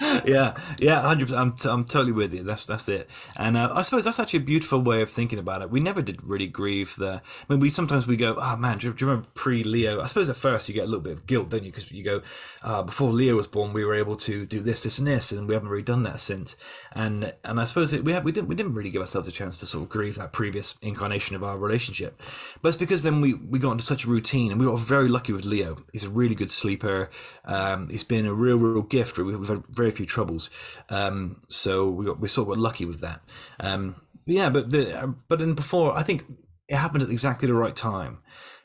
yeah, 0.24 0.56
yeah, 0.78 1.00
hundred 1.00 1.28
percent. 1.28 1.40
I'm, 1.40 1.52
t- 1.52 1.68
I'm 1.68 1.84
totally 1.84 2.12
with 2.12 2.34
you. 2.34 2.42
That's 2.42 2.66
that's 2.66 2.88
it. 2.88 3.08
And 3.36 3.56
uh, 3.56 3.72
I 3.74 3.82
suppose 3.82 4.04
that's 4.04 4.18
actually 4.18 4.40
a 4.40 4.44
beautiful 4.44 4.80
way 4.80 5.02
of 5.02 5.10
thinking 5.10 5.38
about 5.38 5.62
it. 5.62 5.70
We 5.70 5.80
never 5.80 6.02
did 6.02 6.22
really 6.22 6.46
grieve 6.46 6.96
the. 6.96 7.22
I 7.22 7.52
mean, 7.52 7.60
we 7.60 7.70
sometimes 7.70 8.06
we 8.06 8.16
go, 8.16 8.36
oh 8.38 8.56
man, 8.56 8.78
do 8.78 8.88
you, 8.88 8.92
do 8.94 9.04
you 9.04 9.10
remember 9.10 9.28
pre 9.34 9.62
Leo? 9.62 10.00
I 10.00 10.06
suppose 10.06 10.28
at 10.28 10.36
first 10.36 10.68
you 10.68 10.74
get 10.74 10.84
a 10.84 10.86
little 10.86 11.00
bit 11.00 11.12
of 11.12 11.26
guilt, 11.26 11.50
don't 11.50 11.64
you? 11.64 11.70
Because 11.70 11.90
you 11.92 12.02
go, 12.02 12.22
uh, 12.62 12.82
before 12.82 13.10
Leo 13.10 13.36
was 13.36 13.46
born, 13.46 13.72
we 13.72 13.84
were 13.84 13.94
able 13.94 14.16
to 14.16 14.46
do 14.46 14.60
this, 14.60 14.82
this, 14.82 14.98
and 14.98 15.06
this, 15.06 15.30
and 15.32 15.46
we 15.46 15.54
haven't 15.54 15.68
really 15.68 15.82
done 15.82 16.02
that 16.02 16.20
since. 16.20 16.56
And 16.92 17.34
and 17.44 17.60
I 17.60 17.64
suppose 17.64 17.92
it, 17.92 18.04
we 18.04 18.12
have 18.12 18.24
we 18.24 18.32
didn't 18.32 18.48
we 18.48 18.54
didn't 18.54 18.74
really 18.74 18.90
give 18.90 19.02
ourselves 19.02 19.28
a 19.28 19.32
chance 19.32 19.60
to 19.60 19.66
sort 19.66 19.84
of 19.84 19.90
grieve 19.90 20.16
that 20.16 20.32
previous 20.32 20.74
incarnation 20.82 21.11
of 21.34 21.44
our 21.44 21.58
relationship. 21.58 22.20
But 22.60 22.68
it's 22.68 22.76
because 22.76 23.02
then 23.02 23.20
we 23.20 23.34
we 23.34 23.58
got 23.58 23.72
into 23.72 23.84
such 23.84 24.04
a 24.04 24.08
routine, 24.08 24.50
and 24.50 24.60
we 24.60 24.66
got 24.66 24.78
very 24.78 25.08
lucky 25.08 25.32
with 25.32 25.44
Leo. 25.44 25.84
He's 25.92 26.04
a 26.04 26.10
really 26.10 26.34
good 26.34 26.50
sleeper. 26.50 27.10
Um, 27.44 27.88
he's 27.88 28.04
been 28.04 28.26
a 28.26 28.34
real 28.34 28.58
real 28.58 28.82
gift. 28.82 29.18
We've 29.18 29.48
had 29.48 29.64
very 29.68 29.90
few 29.90 30.06
troubles, 30.06 30.50
um, 30.88 31.42
so 31.48 31.88
we 31.88 32.06
got 32.06 32.20
we 32.20 32.28
sort 32.28 32.48
of 32.48 32.54
got 32.54 32.62
lucky 32.62 32.84
with 32.84 33.00
that. 33.00 33.20
Um, 33.60 33.96
but 34.26 34.34
yeah, 34.34 34.50
but 34.50 34.70
the 34.70 35.14
but 35.28 35.38
then 35.38 35.54
before 35.54 35.96
I 35.96 36.02
think 36.02 36.24
it 36.68 36.76
happened 36.76 37.02
at 37.02 37.10
exactly 37.10 37.48
the 37.48 37.54
right 37.54 37.76
time 37.76 38.18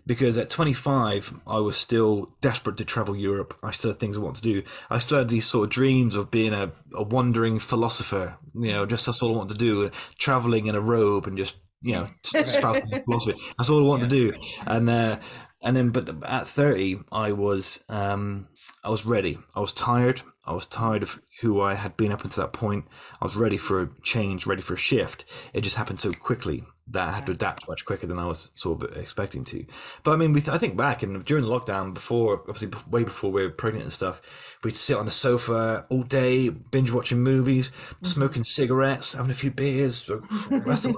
because 0.08 0.38
at 0.38 0.50
25 0.50 1.42
i 1.46 1.60
was 1.60 1.78
still 1.78 2.32
desperate 2.42 2.78
to 2.78 2.86
travel 2.86 3.16
europe 3.16 3.56
i 3.62 3.70
still 3.70 3.92
had 3.92 4.00
things 4.00 4.18
i 4.18 4.22
want 4.22 4.38
to 4.38 4.42
do 4.42 4.64
i 4.90 4.98
still 4.98 5.20
had 5.20 5.30
these 5.30 5.46
sort 5.46 5.66
of 5.66 5.70
dreams 5.70 6.16
of 6.16 6.32
being 6.32 6.54
a, 6.54 6.72
a 6.96 7.04
wandering 7.04 7.60
philosopher 7.60 8.38
you 8.56 8.72
know 8.72 8.86
just 8.86 9.06
that's 9.06 9.22
all 9.22 9.34
i 9.34 9.38
want 9.38 9.50
to 9.50 9.58
do 9.58 9.92
traveling 10.18 10.66
in 10.66 10.76
a 10.76 10.82
robe 10.82 11.28
and 11.28 11.38
just 11.38 11.58
you 11.82 11.94
know 11.94 12.08
spouting 12.46 12.90
philosophy 13.06 13.40
that's 13.58 13.70
all 13.70 13.84
i 13.84 13.88
want 13.88 14.04
yeah. 14.04 14.10
to 14.10 14.32
do. 14.32 14.34
And 14.66 14.90
uh 14.90 15.20
and 15.62 15.76
then 15.76 15.90
but 15.90 16.24
at 16.24 16.48
30 16.48 17.00
i 17.12 17.32
was 17.32 17.84
um 17.90 18.48
i 18.84 18.90
was 18.90 19.06
ready. 19.06 19.38
I 19.56 19.60
was 19.60 19.74
tired. 19.74 20.22
I 20.46 20.54
was 20.54 20.66
tired 20.66 21.04
of 21.04 21.22
who 21.42 21.62
i 21.62 21.76
had 21.76 21.98
been 21.98 22.12
up 22.12 22.24
until 22.24 22.44
that 22.44 22.54
point. 22.54 22.86
I 23.22 23.26
was 23.26 23.36
ready 23.36 23.58
for 23.58 23.82
a 23.82 23.90
change 24.02 24.46
ready 24.46 24.62
for 24.62 24.74
a 24.74 24.78
shift. 24.78 25.26
It 25.54 25.62
just 25.62 25.76
happened 25.76 26.00
so 26.00 26.12
quickly 26.12 26.64
that 26.90 27.10
I 27.10 27.12
had 27.12 27.26
to 27.26 27.34
adapt 27.34 27.68
much 27.68 27.86
quicker 27.86 28.08
than 28.08 28.18
I 28.18 28.26
was 28.26 28.50
sort 28.56 28.82
of 28.82 28.98
expecting 28.98 29.44
to. 29.46 29.66
But 30.04 30.12
I 30.12 30.16
mean, 30.16 30.32
we 30.32 30.40
th- 30.40 30.56
I 30.56 30.58
think 30.58 30.78
back 30.78 31.04
and 31.04 31.24
during 31.26 31.44
the 31.44 31.50
lockdown, 31.50 31.94
before 31.94 32.42
obviously 32.48 32.70
way 32.90 33.04
before 33.04 33.32
we 33.32 33.44
were 33.44 33.50
pregnant 33.50 33.84
and 33.84 33.94
stuff, 33.94 34.22
we'd 34.64 34.76
sit 34.76 34.96
on 34.96 35.06
the 35.06 35.12
sofa 35.12 35.86
all 35.90 36.04
day, 36.04 36.50
binge 36.50 36.92
watching 36.92 37.20
movies, 37.20 37.70
mm-hmm. 37.70 38.06
smoking 38.06 38.44
cigarettes, 38.44 39.14
having 39.14 39.32
a 39.32 39.36
few 39.36 39.52
beers, 39.52 40.10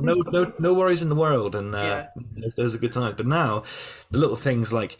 no, 0.01 0.21
no, 0.31 0.53
no 0.59 0.73
worries 0.73 1.01
in 1.01 1.09
the 1.09 1.15
world, 1.15 1.55
and 1.55 1.73
uh, 1.73 2.05
yeah. 2.15 2.47
those 2.55 2.75
are 2.75 2.77
good 2.77 2.93
times. 2.93 3.15
But 3.17 3.25
now, 3.25 3.63
the 4.11 4.19
little 4.19 4.35
things 4.35 4.71
like 4.71 4.97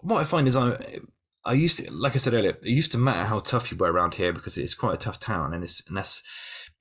what 0.00 0.20
I 0.20 0.24
find 0.24 0.48
is 0.48 0.56
I. 0.56 1.00
I 1.44 1.54
used 1.54 1.78
to, 1.78 1.92
like 1.92 2.14
I 2.14 2.18
said 2.18 2.34
earlier, 2.34 2.50
it 2.50 2.60
used 2.62 2.92
to 2.92 2.98
matter 2.98 3.24
how 3.24 3.40
tough 3.40 3.72
you 3.72 3.76
were 3.76 3.90
around 3.90 4.14
here 4.14 4.32
because 4.32 4.56
it's 4.56 4.76
quite 4.76 4.94
a 4.94 4.96
tough 4.96 5.18
town, 5.18 5.52
and 5.52 5.64
it's 5.64 5.82
and 5.88 5.96
that's 5.96 6.22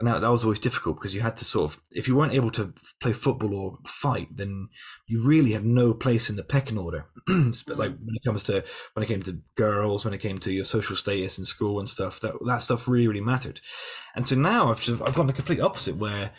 and 0.01 0.07
that, 0.07 0.21
that 0.21 0.31
was 0.31 0.43
always 0.43 0.57
difficult 0.57 0.97
because 0.97 1.13
you 1.13 1.21
had 1.21 1.37
to 1.37 1.45
sort 1.45 1.71
of 1.71 1.81
if 1.91 2.07
you 2.07 2.15
weren't 2.15 2.33
able 2.33 2.49
to 2.49 2.73
play 2.99 3.13
football 3.13 3.53
or 3.53 3.77
fight 3.85 4.29
then 4.35 4.67
you 5.05 5.23
really 5.23 5.51
had 5.51 5.63
no 5.63 5.93
place 5.93 6.27
in 6.27 6.35
the 6.35 6.43
pecking 6.43 6.77
order. 6.77 7.05
But 7.67 7.77
like 7.77 7.91
when 7.91 8.15
it 8.15 8.25
comes 8.25 8.43
to 8.45 8.63
when 8.93 9.03
it 9.03 9.07
came 9.07 9.21
to 9.23 9.41
girls 9.55 10.03
when 10.03 10.13
it 10.15 10.17
came 10.17 10.39
to 10.39 10.51
your 10.51 10.63
social 10.63 10.95
status 10.95 11.37
in 11.37 11.45
school 11.45 11.79
and 11.79 11.87
stuff 11.87 12.19
that 12.21 12.33
that 12.47 12.63
stuff 12.63 12.87
really 12.87 13.07
really 13.07 13.21
mattered. 13.21 13.61
And 14.15 14.27
so 14.27 14.35
now 14.35 14.71
i've 14.71 14.81
just 14.81 15.01
i've 15.03 15.13
gone 15.13 15.27
the 15.27 15.33
complete 15.33 15.59
opposite 15.59 15.97
where 15.97 16.31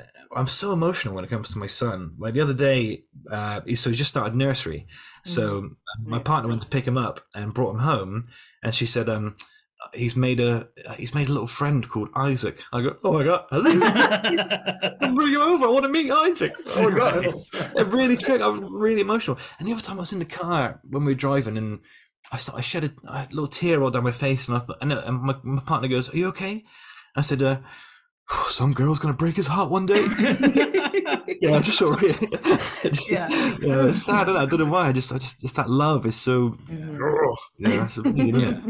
uh, 0.00 0.34
I'm 0.34 0.46
so 0.46 0.72
emotional 0.72 1.14
when 1.14 1.24
it 1.24 1.30
comes 1.30 1.50
to 1.50 1.58
my 1.58 1.66
son. 1.66 2.14
Like 2.18 2.32
the 2.34 2.40
other 2.40 2.54
day, 2.54 3.04
uh, 3.30 3.60
he, 3.66 3.76
so 3.76 3.90
he 3.90 3.96
just 3.96 4.10
started 4.10 4.34
nursery. 4.34 4.86
So 5.24 5.70
my 6.02 6.18
partner 6.20 6.48
went 6.48 6.62
to 6.62 6.68
pick 6.68 6.86
him 6.86 6.96
up 6.96 7.20
and 7.34 7.52
brought 7.52 7.72
him 7.72 7.80
home, 7.80 8.28
and 8.62 8.74
she 8.74 8.86
said, 8.86 9.08
um, 9.08 9.36
he's 9.94 10.16
made 10.16 10.40
a 10.40 10.68
he's 10.96 11.14
made 11.14 11.28
a 11.28 11.32
little 11.32 11.46
friend 11.46 11.88
called 11.88 12.08
Isaac. 12.14 12.62
I 12.72 12.82
go, 12.82 12.96
oh 13.04 13.12
my 13.12 13.24
god, 13.24 13.46
has 13.50 13.64
he? 13.64 13.72
I'm 15.06 15.14
bringing 15.14 15.34
him 15.34 15.42
over. 15.42 15.66
I 15.66 15.68
want 15.68 15.84
to 15.84 15.88
meet 15.88 16.10
Isaac. 16.10 16.54
Oh 16.76 16.90
my 16.90 16.96
god, 16.96 17.24
it 17.24 17.86
really 17.88 18.16
tricked. 18.16 18.42
I 18.42 18.48
was 18.48 18.60
really 18.62 19.00
emotional. 19.00 19.38
And 19.58 19.68
the 19.68 19.72
other 19.72 19.82
time 19.82 19.96
I 19.96 20.00
was 20.00 20.12
in 20.12 20.18
the 20.18 20.24
car 20.24 20.80
when 20.88 21.04
we 21.04 21.12
were 21.12 21.18
driving, 21.18 21.56
and 21.56 21.80
I 22.32 22.36
started, 22.36 22.58
I 22.58 22.62
shed 22.62 22.84
a, 22.84 22.92
a, 23.06 23.28
little 23.30 23.48
tear 23.48 23.82
all 23.82 23.90
down 23.90 24.04
my 24.04 24.12
face, 24.12 24.48
and 24.48 24.56
I 24.56 24.60
thought, 24.60 24.78
and, 24.80 24.92
and 24.92 25.22
my, 25.22 25.36
my 25.42 25.62
partner 25.62 25.88
goes, 25.88 26.12
"Are 26.12 26.16
you 26.16 26.28
okay?" 26.28 26.64
I 27.16 27.22
said, 27.22 27.42
uh, 27.42 27.58
some 28.48 28.72
girl's 28.72 28.98
gonna 28.98 29.14
break 29.14 29.36
his 29.36 29.48
heart 29.48 29.70
one 29.70 29.86
day. 29.86 30.02
yeah, 31.40 31.56
I 31.56 31.60
just 31.60 31.78
sort 31.78 32.02
of, 32.02 32.22
yeah, 33.10 33.28
yeah, 33.60 33.88
it's 33.88 34.04
sad. 34.04 34.28
I, 34.28 34.42
I 34.42 34.46
don't 34.46 34.60
know 34.60 34.66
why. 34.66 34.88
I 34.88 34.92
just, 34.92 35.12
I 35.12 35.18
just, 35.18 35.40
just 35.40 35.56
that 35.56 35.68
love 35.68 36.06
is 36.06 36.16
so. 36.16 36.56
Oh, 36.70 37.36
yeah, 37.58 37.88
a, 37.96 38.10
yeah. 38.10 38.60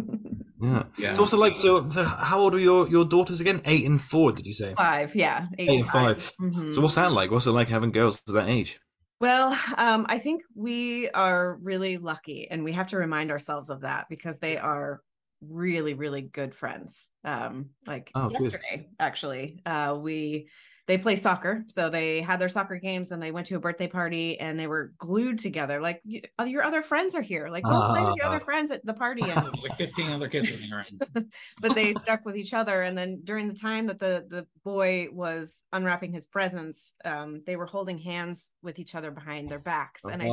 Yeah. 0.61 0.85
Yeah. 0.99 1.14
So 1.14 1.20
what's 1.20 1.33
like? 1.33 1.57
So, 1.57 1.88
so, 1.88 2.05
how 2.05 2.40
old 2.40 2.55
are 2.55 2.59
your, 2.59 2.88
your 2.88 3.05
daughters 3.05 3.40
again? 3.40 3.62
Eight 3.64 3.87
and 3.87 4.01
four, 4.01 4.33
did 4.33 4.46
you 4.46 4.55
say? 4.55 4.75
Five, 4.77 5.14
yeah. 5.14 5.46
Eight, 5.59 5.68
eight 5.68 5.81
and 5.81 5.88
five. 5.88 6.23
5 6.23 6.33
mm-hmm. 6.40 6.73
So 6.73 6.83
what's 6.83 6.94
that 6.94 7.12
like? 7.12 7.31
What's 7.31 7.46
it 7.46 7.53
like 7.53 7.68
having 7.68 7.92
girls 7.92 8.20
to 8.23 8.33
that 8.33 8.49
age? 8.49 8.79
Well, 9.20 9.59
um, 9.77 10.07
I 10.09 10.18
think 10.18 10.42
we 10.55 11.11
are 11.11 11.59
really 11.62 11.99
lucky, 11.99 12.49
and 12.51 12.64
we 12.64 12.73
have 12.73 12.88
to 12.88 12.96
remind 12.96 13.31
ourselves 13.31 13.68
of 13.68 13.83
that 13.83 14.07
because 14.09 14.38
they 14.38 14.57
are 14.57 15.03
really, 15.46 15.94
really 15.94 16.23
good 16.23 16.55
friends. 16.55 17.09
Um, 17.25 17.70
like 17.87 18.11
oh, 18.14 18.31
yesterday, 18.31 18.77
good. 18.77 18.87
actually, 18.99 19.61
uh, 19.66 19.96
we 20.01 20.49
they 20.90 20.98
play 20.98 21.14
soccer. 21.14 21.64
So 21.68 21.88
they 21.88 22.20
had 22.20 22.40
their 22.40 22.48
soccer 22.48 22.76
games 22.76 23.12
and 23.12 23.22
they 23.22 23.31
went 23.31 23.46
to 23.46 23.55
a 23.55 23.61
birthday 23.61 23.87
party 23.87 24.40
and 24.40 24.59
they 24.59 24.66
were 24.66 24.92
glued 24.98 25.38
together. 25.38 25.81
Like 25.81 26.03
your 26.05 26.64
other 26.64 26.83
friends 26.83 27.14
are 27.14 27.22
here. 27.22 27.48
Like 27.48 27.62
go 27.62 27.70
uh, 27.70 27.92
play 27.92 28.03
with 28.03 28.16
your 28.16 28.26
other 28.26 28.40
friends 28.40 28.72
at 28.72 28.85
the 28.85 28.94
party. 28.94 29.22
And 29.31 29.46
like 29.62 29.79
15 29.79 30.11
other 30.11 30.29
kids 30.29 30.50
in 30.50 30.59
here. 30.59 30.85
but 31.61 31.76
they 31.76 31.94
stuck 31.94 32.24
with 32.24 32.37
each 32.37 32.53
other. 32.53 32.83
And 32.83 32.98
then 32.98 33.20
during 33.22 33.46
the 33.46 33.55
time 33.55 33.87
that 33.87 34.00
the 34.00 34.26
the 34.29 34.46
boy 34.64 35.07
was 35.12 35.64
unwrapping 35.72 36.12
his 36.12 36.26
presents, 36.26 36.92
um, 37.05 37.42
they 37.46 37.55
were 37.55 37.66
holding 37.66 37.98
hands 37.98 38.50
with 38.61 38.81
each 38.81 38.96
other 38.96 39.12
behind 39.12 39.48
their 39.48 39.61
backs. 39.61 40.03
And 40.05 40.20
I 40.20 40.26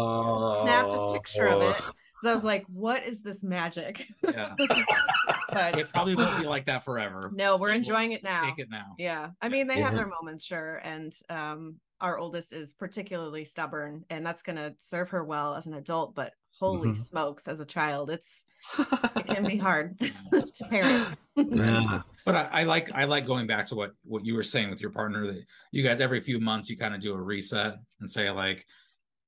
snapped 0.63 0.93
a 0.93 1.13
picture 1.13 1.47
of 1.47 1.61
it 1.61 1.79
so 2.23 2.31
I 2.31 2.33
was 2.33 2.43
like, 2.43 2.65
what 2.67 3.03
is 3.03 3.21
this 3.21 3.43
magic? 3.43 4.05
Yeah. 4.23 4.53
but 5.49 5.77
it 5.77 5.87
probably 5.93 6.15
won't 6.15 6.39
be 6.39 6.47
like 6.47 6.65
that 6.65 6.83
forever. 6.83 7.31
No, 7.33 7.57
we're 7.57 7.71
enjoying 7.71 8.11
it 8.11 8.23
now. 8.23 8.43
Take 8.43 8.59
it 8.59 8.69
now. 8.69 8.95
Yeah. 8.97 9.29
I 9.41 9.49
mean, 9.49 9.67
they 9.67 9.77
yeah. 9.77 9.85
have 9.85 9.95
their 9.95 10.07
moments, 10.07 10.45
sure. 10.45 10.77
And 10.83 11.13
um, 11.29 11.75
our 12.01 12.17
oldest 12.17 12.53
is 12.53 12.73
particularly 12.73 13.45
stubborn, 13.45 14.05
and 14.09 14.25
that's 14.25 14.41
gonna 14.41 14.75
serve 14.79 15.09
her 15.09 15.23
well 15.23 15.55
as 15.55 15.65
an 15.65 15.73
adult, 15.73 16.15
but 16.15 16.33
holy 16.59 16.89
mm-hmm. 16.89 17.01
smokes, 17.01 17.47
as 17.47 17.59
a 17.59 17.65
child, 17.65 18.09
it's 18.09 18.45
it 18.79 19.27
can 19.27 19.45
be 19.45 19.57
hard 19.57 19.97
to 20.31 20.65
parent. 20.69 21.17
yeah. 21.35 22.01
But 22.25 22.35
I, 22.35 22.49
I, 22.51 22.63
like 22.63 22.93
I 22.93 23.05
like 23.05 23.25
going 23.25 23.47
back 23.47 23.67
to 23.67 23.75
what 23.75 23.93
what 24.03 24.25
you 24.25 24.35
were 24.35 24.43
saying 24.43 24.69
with 24.69 24.81
your 24.81 24.91
partner 24.91 25.27
that 25.27 25.43
you 25.71 25.83
guys 25.83 26.01
every 26.01 26.19
few 26.19 26.39
months 26.39 26.69
you 26.69 26.77
kind 26.77 26.93
of 26.93 26.99
do 26.99 27.13
a 27.13 27.21
reset 27.21 27.75
and 27.99 28.09
say 28.09 28.29
like 28.29 28.65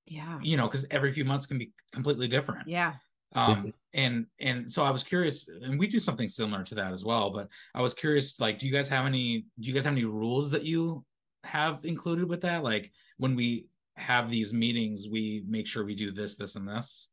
yeah. 0.09 0.39
you 0.41 0.57
know 0.57 0.67
because 0.67 0.85
every 0.91 1.11
few 1.11 1.25
months 1.25 1.45
can 1.45 1.57
be 1.57 1.71
completely 1.91 2.27
different. 2.27 2.67
Yeah. 2.67 2.93
Um 3.35 3.73
and 3.93 4.25
and 4.39 4.71
so 4.71 4.83
i 4.83 4.91
was 4.91 5.03
curious 5.03 5.47
and 5.63 5.79
we 5.79 5.87
do 5.87 5.99
something 5.99 6.27
similar 6.27 6.63
to 6.63 6.75
that 6.75 6.93
as 6.93 7.03
well 7.03 7.31
but 7.31 7.47
i 7.73 7.81
was 7.81 7.95
curious 7.95 8.39
like 8.39 8.59
do 8.59 8.67
you 8.67 8.71
guys 8.71 8.87
have 8.87 9.07
any 9.07 9.45
do 9.59 9.67
you 9.67 9.73
guys 9.73 9.83
have 9.83 9.93
any 9.93 10.05
rules 10.05 10.51
that 10.51 10.63
you 10.63 11.03
have 11.43 11.79
included 11.83 12.27
with 12.27 12.41
that? 12.41 12.63
Like 12.63 12.91
when 13.17 13.35
we 13.35 13.67
have 13.95 14.29
these 14.29 14.53
meetings 14.53 15.07
we 15.09 15.43
make 15.47 15.67
sure 15.67 15.85
we 15.85 15.95
do 15.95 16.11
this 16.11 16.37
this 16.37 16.55
and 16.55 16.67
this? 16.67 17.09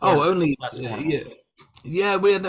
Oh 0.00 0.28
only 0.28 0.56
yeah 0.80 1.22
yeah 1.82 2.16
we're 2.16 2.40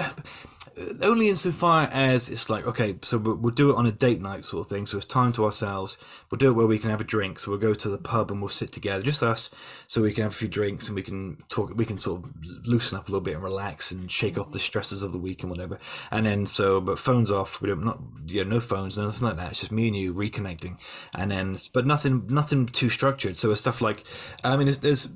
only 1.01 1.29
insofar 1.29 1.83
as 1.91 2.29
it's 2.29 2.49
like 2.49 2.65
okay 2.67 2.97
so 3.01 3.17
we'll, 3.17 3.35
we'll, 3.35 3.53
do 3.53 3.69
it 3.69 3.77
on 3.77 3.85
a 3.85 3.91
date 3.91 4.21
night 4.21 4.45
sort 4.45 4.65
of 4.65 4.69
thing 4.69 4.85
so 4.85 4.97
it's 4.97 5.05
time 5.05 5.31
to 5.31 5.45
ourselves. 5.45 5.97
We'll 6.29 6.37
do 6.37 6.49
it 6.49 6.53
where 6.53 6.67
we 6.67 6.79
can 6.79 6.89
have 6.89 6.99
a 6.99 7.05
drink 7.05 7.39
so 7.39 7.51
we'll 7.51 7.59
go 7.59 7.73
to 7.73 7.89
the 7.89 7.97
pub 7.97 8.29
and 8.29 8.41
we'll 8.41 8.49
sit 8.49 8.73
together 8.73 9.01
just 9.01 9.23
us 9.23 9.49
so 9.87 10.01
we 10.01 10.11
can 10.11 10.23
have 10.23 10.33
a 10.33 10.35
few 10.35 10.49
drinks 10.49 10.87
and 10.87 10.95
we 10.95 11.01
can 11.01 11.41
talk 11.47 11.73
we 11.75 11.85
can 11.85 11.97
sort 11.97 12.23
of 12.23 12.31
loosen 12.65 12.97
up 12.97 13.07
a 13.07 13.11
little 13.11 13.23
bit 13.23 13.35
and 13.35 13.43
relax 13.43 13.91
and 13.91 14.11
shake 14.11 14.37
off 14.37 14.51
the 14.51 14.59
stresses 14.59 15.01
of 15.01 15.13
the 15.13 15.17
week 15.17 15.43
and 15.43 15.49
whatever. 15.49 15.79
And 16.11 16.25
then 16.25 16.45
so 16.45 16.81
but 16.81 16.99
phones 16.99 17.31
off 17.31 17.61
we 17.61 17.69
don't 17.69 17.85
not 17.85 17.99
yeah 18.25 18.43
no 18.43 18.59
phones 18.59 18.97
nothing 18.97 19.25
like 19.25 19.37
that. 19.37 19.51
It's 19.51 19.61
just 19.61 19.71
me 19.71 19.87
and 19.87 19.95
you 19.95 20.13
reconnecting. 20.13 20.77
And 21.17 21.31
then 21.31 21.57
but 21.73 21.87
nothing 21.87 22.27
nothing 22.27 22.65
too 22.65 22.89
structured. 22.89 23.37
So 23.37 23.51
it's 23.51 23.61
stuff 23.61 23.81
like 23.81 24.03
i 24.43 24.57
mean 24.57 24.65
there's, 24.65 24.79
there's 24.79 25.09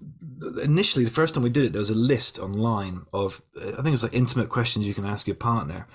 initially 0.62 1.04
the 1.04 1.12
first 1.12 1.34
time 1.34 1.44
we 1.44 1.50
did 1.50 1.66
it 1.66 1.74
there 1.74 1.80
was 1.80 1.90
a 1.90 1.96
list 1.96 2.40
online 2.40 3.06
of 3.14 3.42
i 3.58 3.76
think 3.76 3.88
it 3.88 3.92
was 3.92 4.04
like 4.04 4.14
intimate 4.14 4.50
questions 4.50 4.88
you 4.88 4.94
can 4.94 5.06
ask 5.06 5.28
your 5.28 5.36
partner 5.36 5.88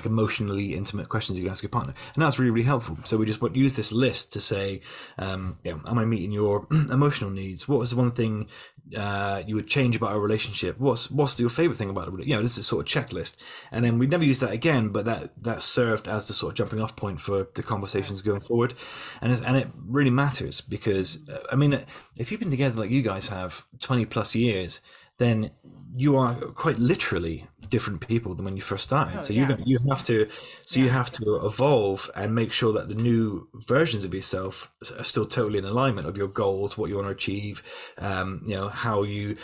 like 0.00 0.06
emotionally 0.06 0.74
intimate 0.74 1.08
questions 1.08 1.38
you 1.38 1.44
can 1.44 1.52
ask 1.52 1.62
your 1.62 1.70
partner. 1.70 1.94
And 2.14 2.22
that's 2.22 2.38
really 2.38 2.50
really 2.50 2.66
helpful. 2.66 2.98
So 3.04 3.16
we 3.16 3.26
just 3.26 3.42
use 3.54 3.76
this 3.76 3.92
list 3.92 4.32
to 4.32 4.40
say 4.40 4.80
um, 5.18 5.58
am 5.64 5.98
i 5.98 6.04
meeting 6.04 6.32
your 6.32 6.66
emotional 6.90 7.30
needs? 7.30 7.68
What 7.68 7.80
was 7.80 7.90
the 7.90 7.96
one 7.96 8.12
thing 8.12 8.48
uh, 8.96 9.42
you 9.46 9.54
would 9.54 9.66
change 9.66 9.96
about 9.96 10.12
our 10.12 10.20
relationship. 10.20 10.78
What's 10.78 11.10
what's 11.10 11.38
your 11.38 11.50
favorite 11.50 11.76
thing 11.76 11.90
about 11.90 12.08
it 12.08 12.26
you 12.26 12.34
know 12.34 12.42
this 12.42 12.58
is 12.58 12.66
sort 12.66 12.82
of 12.82 12.92
checklist. 12.92 13.36
And 13.70 13.84
then 13.84 13.98
we 13.98 14.06
never 14.06 14.24
used 14.24 14.42
that 14.42 14.52
again 14.52 14.88
but 14.88 15.04
that 15.04 15.32
that 15.42 15.62
served 15.62 16.08
as 16.08 16.26
the 16.26 16.34
sort 16.34 16.52
of 16.52 16.56
jumping 16.56 16.80
off 16.80 16.96
point 16.96 17.20
for 17.20 17.48
the 17.54 17.62
conversations 17.62 18.22
going 18.22 18.40
forward. 18.40 18.74
And 19.20 19.32
and 19.46 19.56
it 19.56 19.68
really 19.86 20.10
matters 20.10 20.60
because 20.60 21.28
uh, 21.28 21.38
i 21.50 21.56
mean 21.56 21.84
if 22.16 22.30
you've 22.30 22.40
been 22.40 22.50
together 22.50 22.80
like 22.80 22.90
you 22.90 23.02
guys 23.02 23.28
have 23.28 23.64
20 23.80 24.06
plus 24.06 24.34
years 24.34 24.80
then 25.18 25.50
you 25.96 26.16
are 26.16 26.34
quite 26.34 26.78
literally 26.78 27.46
different 27.68 28.06
people 28.06 28.34
than 28.34 28.44
when 28.44 28.56
you 28.56 28.62
first 28.62 28.84
started. 28.84 29.16
Oh, 29.18 29.22
so 29.22 29.32
yeah. 29.32 29.56
you 29.56 29.56
you 29.64 29.78
have 29.88 30.04
to 30.04 30.28
so 30.66 30.78
yeah. 30.78 30.84
you 30.84 30.90
have 30.90 31.10
to 31.12 31.46
evolve 31.46 32.10
and 32.14 32.34
make 32.34 32.52
sure 32.52 32.72
that 32.72 32.88
the 32.88 32.94
new 32.94 33.48
versions 33.54 34.04
of 34.04 34.14
yourself 34.14 34.70
are 34.98 35.04
still 35.04 35.26
totally 35.26 35.58
in 35.58 35.64
alignment 35.64 36.06
of 36.06 36.16
your 36.16 36.28
goals, 36.28 36.76
what 36.76 36.90
you 36.90 36.96
want 36.96 37.06
to 37.06 37.12
achieve, 37.12 37.62
um, 37.98 38.42
you 38.46 38.54
know 38.54 38.68
how 38.68 39.02
you, 39.02 39.36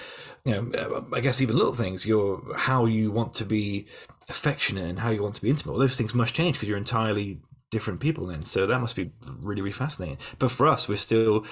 you 0.44 0.54
know, 0.54 1.06
I 1.12 1.20
guess 1.20 1.40
even 1.40 1.56
little 1.56 1.74
things, 1.74 2.06
your 2.06 2.42
how 2.56 2.86
you 2.86 3.10
want 3.10 3.34
to 3.34 3.44
be 3.44 3.86
affectionate 4.28 4.88
and 4.88 4.98
how 4.98 5.10
you 5.10 5.22
want 5.22 5.36
to 5.36 5.42
be 5.42 5.50
intimate. 5.50 5.72
All 5.72 5.78
those 5.78 5.96
things 5.96 6.14
must 6.14 6.34
change 6.34 6.56
because 6.56 6.68
you're 6.68 6.78
entirely 6.78 7.38
different 7.70 8.00
people 8.00 8.26
then. 8.26 8.44
So 8.44 8.66
that 8.66 8.80
must 8.80 8.96
be 8.96 9.10
really, 9.38 9.60
really 9.62 9.72
fascinating. 9.72 10.18
But 10.38 10.50
for 10.50 10.66
us, 10.66 10.88
we're 10.88 10.96
still 10.96 11.44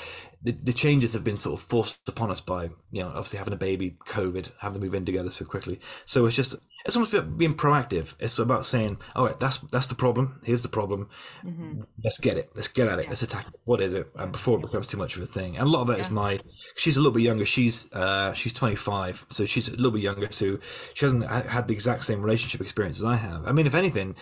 the, 0.42 0.52
the 0.52 0.72
changes 0.72 1.12
have 1.14 1.24
been 1.24 1.38
sort 1.38 1.58
of 1.58 1.66
forced 1.66 2.08
upon 2.08 2.30
us 2.30 2.40
by 2.40 2.64
you 2.90 3.02
know 3.02 3.08
obviously 3.08 3.38
having 3.38 3.54
a 3.54 3.58
baby, 3.58 3.96
COVID, 4.06 4.52
having 4.60 4.80
to 4.80 4.84
move 4.84 4.94
in 4.94 5.04
together 5.04 5.30
so 5.30 5.44
quickly. 5.44 5.80
So 6.04 6.26
it's 6.26 6.36
just 6.36 6.56
it's 6.86 6.96
almost 6.96 7.14
about 7.14 7.38
being 7.38 7.54
proactive. 7.54 8.14
It's 8.18 8.38
about 8.38 8.66
saying, 8.66 8.98
all 9.16 9.24
right, 9.24 9.38
that's 9.38 9.58
that's 9.58 9.86
the 9.86 9.94
problem. 9.94 10.40
Here's 10.44 10.62
the 10.62 10.68
problem. 10.68 11.08
Mm-hmm. 11.44 11.80
Let's 12.04 12.18
get 12.18 12.36
it. 12.36 12.50
Let's 12.54 12.68
get 12.68 12.88
at 12.88 12.98
it. 12.98 13.04
Yeah. 13.04 13.08
Let's 13.08 13.22
attack 13.22 13.48
it. 13.48 13.54
What 13.64 13.80
is 13.80 13.94
it? 13.94 14.08
And 14.16 14.30
before 14.32 14.58
it 14.58 14.62
becomes 14.62 14.86
too 14.86 14.98
much 14.98 15.16
of 15.16 15.22
a 15.22 15.26
thing. 15.26 15.56
And 15.56 15.66
a 15.66 15.70
lot 15.70 15.80
of 15.80 15.86
that 15.88 15.98
is 15.98 16.08
Yeah. 16.08 16.14
my. 16.14 16.40
She's 16.76 16.96
a 16.96 17.00
little 17.00 17.12
bit 17.14 17.22
younger. 17.22 17.46
She's 17.46 17.90
uh 17.92 18.34
she's 18.34 18.52
25, 18.52 19.26
so 19.30 19.46
she's 19.46 19.68
a 19.68 19.72
little 19.72 19.90
bit 19.92 20.02
younger. 20.02 20.28
So 20.30 20.58
she 20.92 21.04
hasn't 21.06 21.26
had 21.26 21.68
the 21.68 21.74
exact 21.74 22.04
same 22.04 22.22
relationship 22.22 22.60
experience 22.60 22.98
as 22.98 23.04
I 23.04 23.16
have. 23.16 23.46
I 23.46 23.52
mean, 23.52 23.66
if 23.66 23.74
anything, 23.74 24.14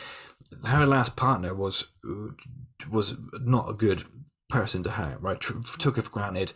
her 0.64 0.86
last 0.86 1.16
partner 1.16 1.54
was 1.54 1.88
was 2.90 3.16
not 3.32 3.70
a 3.70 3.74
good 3.74 4.04
person 4.48 4.82
to 4.82 4.92
her. 4.92 5.16
Right, 5.20 5.40
took 5.40 5.96
her 5.96 6.02
for 6.02 6.10
granted. 6.10 6.52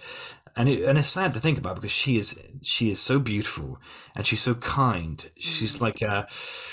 And, 0.59 0.71
it, 0.71 0.85
and 0.85 0.97
it's 0.97 1.09
sad 1.09 1.35
to 1.35 1.41
think 1.41 1.59
about 1.59 1.75
because 1.75 1.91
she 1.91 2.17
is 2.17 2.35
she 2.63 2.91
is 2.91 2.99
so 2.99 3.19
beautiful 3.19 3.79
and 4.15 4.27
she's 4.27 4.41
so 4.41 4.55
kind. 4.55 5.31
She's 5.37 5.83
like 5.83 6.01
a, 6.01 6.27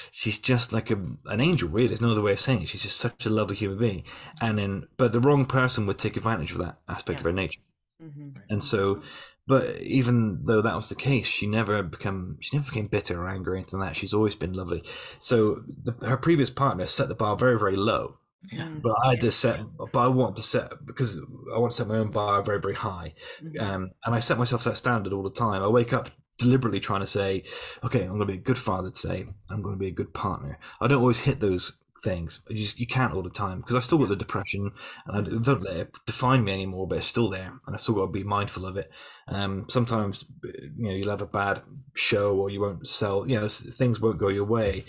she's 0.10 0.40
just 0.40 0.72
like 0.72 0.90
a, 0.90 0.96
an 1.26 1.42
angel. 1.42 1.68
Really, 1.68 1.88
there's 1.88 2.00
no 2.00 2.12
other 2.12 2.22
way 2.22 2.32
of 2.32 2.40
saying 2.40 2.62
it. 2.62 2.70
She's 2.70 2.84
just 2.84 3.00
such 3.00 3.26
a 3.26 3.30
lovely 3.30 3.58
human 3.58 3.78
being. 3.78 4.04
And 4.42 4.58
then, 4.58 4.88
but 4.96 5.12
the 5.12 5.20
wrong 5.20 5.46
person 5.46 5.86
would 5.86 6.00
take 6.00 6.16
advantage 6.16 6.54
of 6.54 6.60
that 6.60 6.78
aspect 6.88 7.20
of 7.20 7.26
her 7.26 7.34
nature. 7.34 7.60
Mm-hmm. 8.02 8.30
And 8.50 8.64
so, 8.64 9.02
but 9.48 9.82
even 9.82 10.44
though 10.46 10.62
that 10.62 10.76
was 10.76 10.90
the 10.90 10.96
case, 10.96 11.26
she 11.28 11.48
never 11.48 11.84
become 11.84 12.38
she 12.40 12.56
never 12.58 12.70
became 12.70 12.88
bitter 12.88 13.22
or 13.22 13.28
angry 13.28 13.54
or 13.54 13.56
anything 13.58 13.80
like 13.80 13.90
that. 13.90 13.96
She's 13.98 14.14
always 14.14 14.36
been 14.36 14.54
lovely. 14.54 14.84
So 15.20 15.64
the, 15.84 15.94
her 16.08 16.18
previous 16.18 16.50
partner 16.50 16.86
set 16.86 17.10
the 17.10 17.16
bar 17.16 17.36
very 17.36 17.58
very 17.60 17.76
low, 17.76 18.20
Yeah. 18.52 18.70
but 18.82 18.96
I 19.04 19.12
had 19.12 19.22
to 19.22 19.32
set, 19.32 19.60
but 19.78 20.00
I 20.00 20.08
want 20.08 20.38
to 20.38 20.44
set 20.44 20.86
because 20.86 21.20
I 21.54 21.60
want 21.60 21.72
to 21.72 21.78
set 21.78 21.88
my 21.88 21.98
own 21.98 22.12
bar 22.12 22.42
very 22.44 22.60
very 22.60 22.76
high, 22.76 23.14
Mm-hmm. 23.44 23.60
um, 23.64 23.92
and 24.06 24.16
I 24.16 24.20
set 24.20 24.38
myself 24.38 24.64
that 24.64 24.78
standard 24.78 25.14
all 25.14 25.24
the 25.24 25.30
time. 25.30 25.62
I 25.64 25.68
wake 25.68 25.94
up 25.94 26.10
deliberately 26.40 26.80
trying 26.80 27.02
to 27.02 27.08
say, 27.08 27.44
okay, 27.84 28.02
I'm 28.02 28.08
going 28.18 28.20
to 28.22 28.26
be 28.26 28.34
a 28.34 28.38
good 28.38 28.58
father 28.58 28.90
today. 28.90 29.28
I'm 29.52 29.62
going 29.62 29.76
to 29.76 29.80
be 29.80 29.88
a 29.88 29.92
good 29.92 30.14
partner. 30.16 30.58
I 30.82 30.88
don't 30.88 31.00
always 31.00 31.20
hit 31.20 31.40
those 31.40 31.78
things. 32.04 32.42
You 32.50 32.58
just 32.58 32.80
you 32.80 32.88
can't 32.88 33.14
all 33.14 33.24
the 33.24 33.30
time 33.30 33.60
because 33.60 33.76
I've 33.76 33.84
still 33.84 33.98
got 33.98 34.10
the 34.10 34.16
depression 34.16 34.72
and 35.08 35.28
I 35.28 35.44
don't 35.44 35.64
let 35.64 35.78
it 35.78 35.96
define 36.06 36.44
me 36.44 36.54
anymore, 36.54 36.88
but 36.88 37.00
it's 37.00 37.08
still 37.08 37.30
there, 37.30 37.54
and 37.66 37.76
I've 37.76 37.82
still 37.82 37.96
got 37.96 38.08
to 38.08 38.12
be 38.12 38.24
mindful 38.24 38.66
of 38.66 38.78
it. 38.78 38.92
Um, 39.28 39.66
sometimes 39.70 40.26
you 40.44 40.88
know 40.88 40.92
you'll 40.92 41.10
have 41.10 41.22
a 41.22 41.26
bad 41.26 41.62
show 41.96 42.36
or 42.36 42.50
you 42.50 42.62
won't 42.62 42.88
sell. 42.88 43.28
You 43.28 43.40
know 43.40 43.48
things 43.48 44.00
won't 44.00 44.20
go 44.20 44.28
your 44.28 44.46
way, 44.46 44.86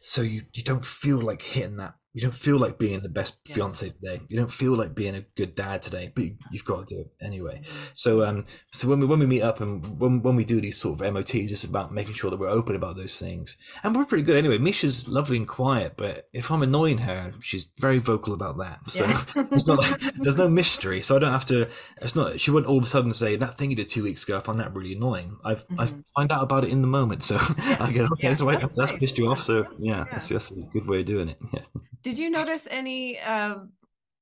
so 0.00 0.22
you 0.22 0.42
you 0.52 0.62
don't 0.62 0.84
feel 0.84 1.18
like 1.18 1.42
hitting 1.42 1.76
that. 1.76 1.94
You 2.16 2.22
don't 2.22 2.34
feel 2.34 2.56
like 2.58 2.78
being 2.78 3.00
the 3.00 3.10
best 3.10 3.36
Yes. 3.44 3.56
fiance 3.56 3.90
today. 3.90 4.22
You 4.28 4.38
don't 4.38 4.50
feel 4.50 4.72
like 4.72 4.94
being 4.94 5.14
a 5.14 5.20
good 5.36 5.54
dad 5.54 5.82
today, 5.82 6.10
but 6.14 6.24
you- 6.24 6.38
you've 6.50 6.64
got 6.64 6.88
to 6.88 6.94
do 6.94 7.00
it 7.02 7.10
anyway. 7.20 7.60
Mm-hmm. 7.62 7.90
So 7.92 8.26
um, 8.26 8.44
so 8.72 8.88
when 8.88 9.00
we 9.00 9.06
when 9.06 9.18
we 9.18 9.26
meet 9.26 9.42
up 9.42 9.60
and 9.60 10.00
when 10.00 10.22
when 10.22 10.34
we 10.34 10.44
do 10.46 10.58
these 10.58 10.78
sort 10.78 10.98
of 10.98 11.12
MOTs, 11.12 11.52
it's 11.52 11.64
about 11.64 11.92
making 11.92 12.14
sure 12.14 12.30
that 12.30 12.38
we're 12.40 12.48
open 12.48 12.74
about 12.74 12.96
those 12.96 13.18
things. 13.20 13.58
And 13.82 13.94
we're 13.94 14.06
pretty 14.06 14.24
good 14.24 14.38
anyway. 14.38 14.56
Misha's 14.56 15.06
lovely 15.08 15.36
and 15.36 15.46
quiet, 15.46 15.92
but 15.98 16.26
if 16.32 16.50
I'm 16.50 16.62
annoying 16.62 16.98
her, 16.98 17.34
she's 17.42 17.66
very 17.78 17.98
vocal 17.98 18.32
about 18.32 18.56
that. 18.58 18.90
So 18.90 19.04
Yeah. 19.04 19.22
it's 19.52 19.66
not 19.66 19.78
like, 19.78 20.00
there's 20.18 20.38
no 20.38 20.48
mystery. 20.48 21.02
So 21.02 21.16
I 21.16 21.18
don't 21.18 21.32
have 21.32 21.44
to. 21.46 21.68
It's 22.00 22.16
not. 22.16 22.40
She 22.40 22.50
wouldn't 22.50 22.70
all 22.70 22.78
of 22.78 22.84
a 22.84 22.86
sudden 22.86 23.12
say 23.12 23.36
that 23.36 23.58
thing 23.58 23.68
you 23.68 23.76
did 23.76 23.88
two 23.88 24.02
weeks 24.04 24.24
ago. 24.24 24.38
I 24.38 24.40
find 24.40 24.58
that 24.60 24.72
really 24.74 24.94
annoying. 24.94 25.36
I've 25.44 25.66
I 25.78 25.84
Mhm. 25.84 26.02
find 26.16 26.32
out 26.32 26.42
about 26.42 26.64
it 26.64 26.70
in 26.70 26.80
the 26.80 26.88
moment. 26.88 27.24
So 27.24 27.36
I 27.58 27.92
go, 27.94 28.04
okay, 28.12 28.30
Yeah, 28.30 28.34
that's 28.36 28.74
that's, 28.76 28.78
nice. 28.92 28.92
pissed 29.00 29.18
you 29.18 29.26
off. 29.30 29.42
So 29.42 29.66
yeah, 29.78 29.98
Yeah. 29.98 30.04
That's, 30.12 30.28
that's 30.30 30.50
a 30.50 30.54
good 30.54 30.86
way 30.86 31.00
of 31.00 31.06
doing 31.06 31.28
it. 31.28 31.38
Yeah. 31.52 31.60
Did 32.06 32.18
you 32.18 32.30
notice 32.30 32.68
any 32.70 33.18
uh, 33.18 33.56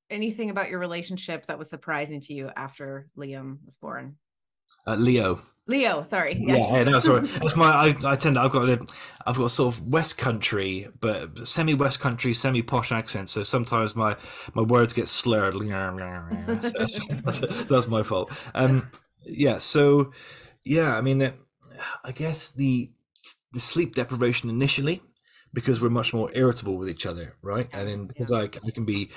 anything 0.08 0.48
about 0.48 0.70
your 0.70 0.78
relationship 0.78 1.44
that 1.48 1.58
was 1.58 1.68
surprising 1.68 2.18
to 2.22 2.32
you 2.32 2.50
after 2.56 3.10
Liam 3.14 3.58
was 3.66 3.76
born? 3.76 4.16
Uh, 4.86 4.94
Leo. 4.94 5.42
Leo, 5.66 6.00
sorry. 6.00 6.42
Yes. 6.46 6.66
Yeah, 6.70 6.78
yeah, 6.78 6.84
no, 6.84 7.00
sorry. 7.00 7.26
That's 7.42 7.56
my. 7.56 7.70
I, 7.70 7.94
I 8.06 8.16
tend. 8.16 8.36
To, 8.36 8.40
I've 8.40 8.52
got 8.52 8.70
a. 8.70 8.86
I've 9.26 9.36
got 9.36 9.44
a 9.44 9.50
sort 9.50 9.74
of 9.74 9.86
West 9.86 10.16
Country, 10.16 10.88
but 10.98 11.46
semi 11.46 11.74
West 11.74 12.00
Country, 12.00 12.32
semi 12.32 12.62
posh 12.62 12.90
accent. 12.90 13.28
So 13.28 13.42
sometimes 13.42 13.94
my 13.94 14.16
my 14.54 14.62
words 14.62 14.94
get 14.94 15.06
slurred. 15.06 15.52
So 15.52 16.30
that's, 16.46 17.40
that's 17.68 17.86
my 17.86 18.02
fault. 18.02 18.32
Um, 18.54 18.90
yeah. 19.26 19.58
So, 19.58 20.10
yeah. 20.64 20.96
I 20.96 21.02
mean, 21.02 21.20
I 22.02 22.12
guess 22.12 22.48
the 22.48 22.92
the 23.52 23.60
sleep 23.60 23.94
deprivation 23.94 24.48
initially, 24.48 25.02
because 25.54 25.80
we're 25.80 25.90
much 25.90 26.14
more 26.14 26.30
irritable 26.34 26.78
with 26.78 26.90
each 26.90 27.06
other, 27.06 27.36
right? 27.42 27.70
And 27.74 27.88
then 27.88 28.06
because 28.08 28.32
I, 28.32 28.44
I 28.44 28.72
can 28.74 28.84
be, 28.86 29.10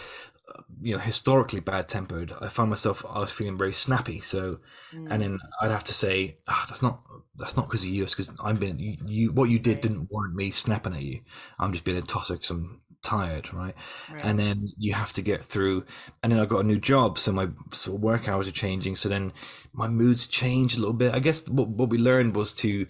uh, 0.53 0.61
you 0.81 0.93
know, 0.95 0.99
historically 1.01 1.59
bad 1.61 1.89
tempered, 1.89 2.33
I 2.41 2.49
found 2.49 2.69
myself 2.69 3.05
I 3.09 3.19
was 3.19 3.31
feeling 3.33 3.57
very 3.57 3.73
snappy. 3.73 4.21
So 4.21 4.59
Mm. 4.93 5.07
and 5.09 5.21
then 5.21 5.39
I'd 5.61 5.71
have 5.71 5.83
to 5.85 5.93
say, 5.93 6.37
ah, 6.47 6.65
that's 6.69 6.81
not 6.81 7.01
that's 7.37 7.57
not 7.57 7.67
because 7.67 7.83
of 7.83 7.89
you. 7.89 8.03
It's 8.03 8.15
because 8.15 8.33
I'm 8.43 8.57
being 8.57 8.79
you, 8.79 8.97
you. 9.05 9.31
What 9.31 9.49
you 9.49 9.59
did 9.59 9.79
Right. 9.79 9.81
didn't 9.81 10.09
warrant 10.11 10.35
me 10.35 10.51
snapping 10.51 10.95
at 10.95 11.01
you. 11.03 11.21
I'm 11.59 11.71
just 11.73 11.83
being 11.83 11.97
a 11.97 12.01
tosser 12.01 12.33
because 12.35 12.49
I'm 12.51 12.81
tired, 13.03 13.53
right? 13.53 13.75
Right. 14.07 14.23
And 14.23 14.39
then 14.39 14.71
you 14.77 14.93
have 14.93 15.13
to 15.13 15.21
get 15.21 15.43
through. 15.45 15.85
And 16.23 16.31
then 16.31 16.39
I 16.39 16.45
got 16.45 16.59
a 16.65 16.67
new 16.67 16.79
job, 16.79 17.19
so 17.19 17.31
my 17.31 17.49
sort 17.73 17.97
of 17.97 18.01
work 18.01 18.27
hours 18.27 18.47
are 18.47 18.51
changing. 18.51 18.95
So 18.95 19.09
then 19.09 19.33
my 19.73 19.87
moods 19.87 20.27
change 20.27 20.75
a 20.75 20.79
little 20.79 20.93
bit. 20.93 21.13
I 21.13 21.19
guess 21.19 21.47
what 21.47 21.67
what 21.69 21.89
we 21.89 21.97
learned 21.97 22.35
was 22.35 22.53
to. 22.55 22.87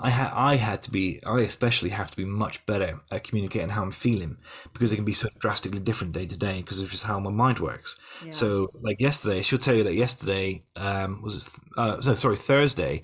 I 0.00 0.10
had 0.10 0.30
I 0.32 0.56
had 0.56 0.82
to 0.82 0.90
be 0.90 1.20
I 1.26 1.40
especially 1.40 1.90
have 1.90 2.10
to 2.12 2.16
be 2.16 2.24
much 2.24 2.64
better 2.66 3.00
at 3.10 3.24
communicating 3.24 3.70
how 3.70 3.82
I'm 3.82 3.90
feeling 3.90 4.36
because 4.72 4.92
it 4.92 4.96
can 4.96 5.04
be 5.04 5.14
so 5.14 5.28
drastically 5.40 5.80
different 5.80 6.12
day 6.12 6.26
to 6.26 6.36
day 6.36 6.60
because 6.60 6.80
of 6.80 6.90
just 6.90 7.04
how 7.04 7.18
my 7.18 7.30
mind 7.30 7.58
works. 7.58 7.96
Yeah. 8.24 8.30
So, 8.30 8.70
like 8.80 9.00
yesterday, 9.00 9.42
she'll 9.42 9.58
tell 9.58 9.74
you 9.74 9.84
that 9.84 9.94
yesterday 9.94 10.62
um, 10.76 11.20
was 11.22 11.36
it, 11.36 11.52
uh, 11.76 12.00
so 12.00 12.14
sorry 12.14 12.36
Thursday. 12.36 13.02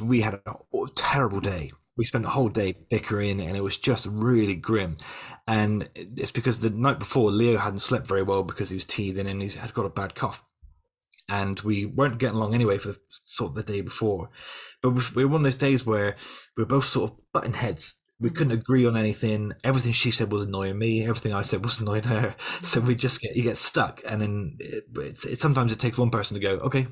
We 0.00 0.20
had 0.20 0.34
a 0.34 0.54
terrible 0.94 1.40
day. 1.40 1.70
We 1.96 2.04
spent 2.04 2.24
the 2.24 2.30
whole 2.30 2.50
day 2.50 2.76
bickering, 2.90 3.40
and 3.40 3.56
it 3.56 3.62
was 3.62 3.78
just 3.78 4.06
really 4.06 4.54
grim. 4.54 4.98
And 5.46 5.88
it's 5.94 6.32
because 6.32 6.60
the 6.60 6.70
night 6.70 6.98
before 6.98 7.30
Leo 7.30 7.58
hadn't 7.58 7.80
slept 7.80 8.06
very 8.06 8.22
well 8.22 8.42
because 8.42 8.70
he 8.70 8.76
was 8.76 8.84
teething 8.84 9.26
and 9.26 9.42
he 9.42 9.48
had 9.58 9.74
got 9.74 9.86
a 9.86 9.90
bad 9.90 10.14
cough. 10.14 10.44
And 11.28 11.58
we 11.60 11.86
weren't 11.86 12.18
getting 12.18 12.36
along 12.36 12.54
anyway 12.54 12.78
for 12.78 12.88
the, 12.88 12.98
sort 13.08 13.50
of 13.50 13.54
the 13.54 13.62
day 13.62 13.80
before. 13.80 14.30
But 14.82 14.90
we 14.90 15.02
we 15.14 15.24
were 15.24 15.30
one 15.32 15.40
of 15.40 15.44
those 15.44 15.54
days 15.56 15.86
where 15.86 16.16
we 16.56 16.62
were 16.62 16.68
both 16.68 16.86
sort 16.86 17.10
of 17.12 17.18
butting 17.32 17.54
heads. 17.54 17.94
We 18.20 18.30
Mhm. 18.30 18.34
couldn't 18.36 18.52
agree 18.52 18.86
on 18.86 18.96
anything. 18.96 19.52
Everything 19.64 19.92
she 19.92 20.10
said 20.10 20.30
was 20.32 20.42
annoying 20.44 20.78
me. 20.78 21.02
Everything 21.02 21.32
I 21.34 21.42
said 21.42 21.64
was 21.64 21.80
annoying 21.80 22.04
her. 22.04 22.36
So 22.62 22.80
we 22.80 22.94
just 22.94 23.20
get 23.20 23.36
you 23.36 23.42
get 23.44 23.56
stuck, 23.58 24.00
and 24.06 24.20
then 24.22 24.56
it, 24.60 24.84
it's, 24.96 25.24
it 25.26 25.40
sometimes 25.40 25.72
it 25.72 25.78
takes 25.80 25.98
one 25.98 26.10
person 26.10 26.34
to 26.34 26.40
go, 26.40 26.54
okay, 26.66 26.86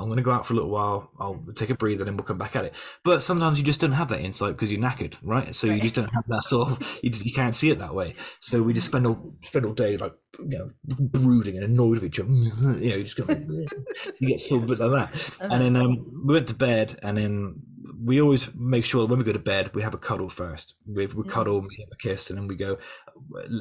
I'm 0.00 0.06
going 0.06 0.16
to 0.16 0.22
go 0.22 0.32
out 0.32 0.46
for 0.46 0.54
a 0.54 0.56
little 0.56 0.70
while. 0.70 1.10
I'll 1.20 1.44
take 1.54 1.70
a 1.70 1.74
breather, 1.74 2.00
and 2.00 2.08
then 2.08 2.16
we'll 2.16 2.24
come 2.24 2.38
back 2.38 2.56
at 2.56 2.64
it. 2.64 2.74
But 3.04 3.22
sometimes 3.22 3.58
you 3.58 3.64
just 3.64 3.80
don't 3.80 3.92
have 3.92 4.08
that 4.08 4.20
insight 4.20 4.54
because 4.54 4.70
you're 4.72 4.80
knackered, 4.80 5.18
right? 5.22 5.54
So 5.54 5.66
you 5.66 5.80
just 5.80 5.94
don't 5.94 6.12
have 6.14 6.26
that 6.28 6.42
sort 6.44 6.70
of 6.70 7.00
you, 7.02 7.10
just, 7.10 7.24
you 7.24 7.32
can't 7.32 7.54
see 7.54 7.70
it 7.70 7.78
that 7.78 7.94
way. 7.94 8.14
So 8.40 8.62
we 8.62 8.72
just 8.72 8.86
spend 8.86 9.06
all 9.06 9.34
spend 9.42 9.66
all 9.66 9.74
day 9.74 9.96
like 9.96 10.14
you 10.40 10.58
know 10.58 10.70
brooding 10.88 11.56
and 11.56 11.64
annoyed 11.64 12.00
with 12.00 12.04
each 12.04 12.18
other. 12.20 12.30
You 12.80 12.90
know, 12.90 12.96
you 12.96 13.02
just 13.04 13.16
go, 13.16 13.24
you 14.18 14.28
get 14.28 14.40
still 14.40 14.58
a 14.58 14.66
bit 14.66 14.78
like 14.78 14.90
that. 14.90 15.10
Uh-huh. 15.40 15.48
And 15.52 15.62
then 15.62 15.76
um, 15.76 16.04
we 16.26 16.34
went 16.34 16.48
to 16.48 16.54
bed, 16.54 16.98
and 17.02 17.16
then 17.16 17.62
we 18.02 18.20
always 18.20 18.54
make 18.54 18.84
sure 18.84 19.06
when 19.06 19.18
we 19.18 19.24
go 19.24 19.32
to 19.32 19.38
bed 19.38 19.74
we 19.74 19.82
have 19.82 19.94
a 19.94 19.98
cuddle 19.98 20.30
first. 20.30 20.74
We, 20.86 21.06
we 21.06 21.24
Mhm. 21.24 21.28
cuddle, 21.28 21.60
we 21.60 21.76
have 21.80 21.88
a 21.92 21.96
kiss, 21.96 22.30
and 22.30 22.38
then 22.38 22.46
we 22.48 22.56
go. 22.56 22.78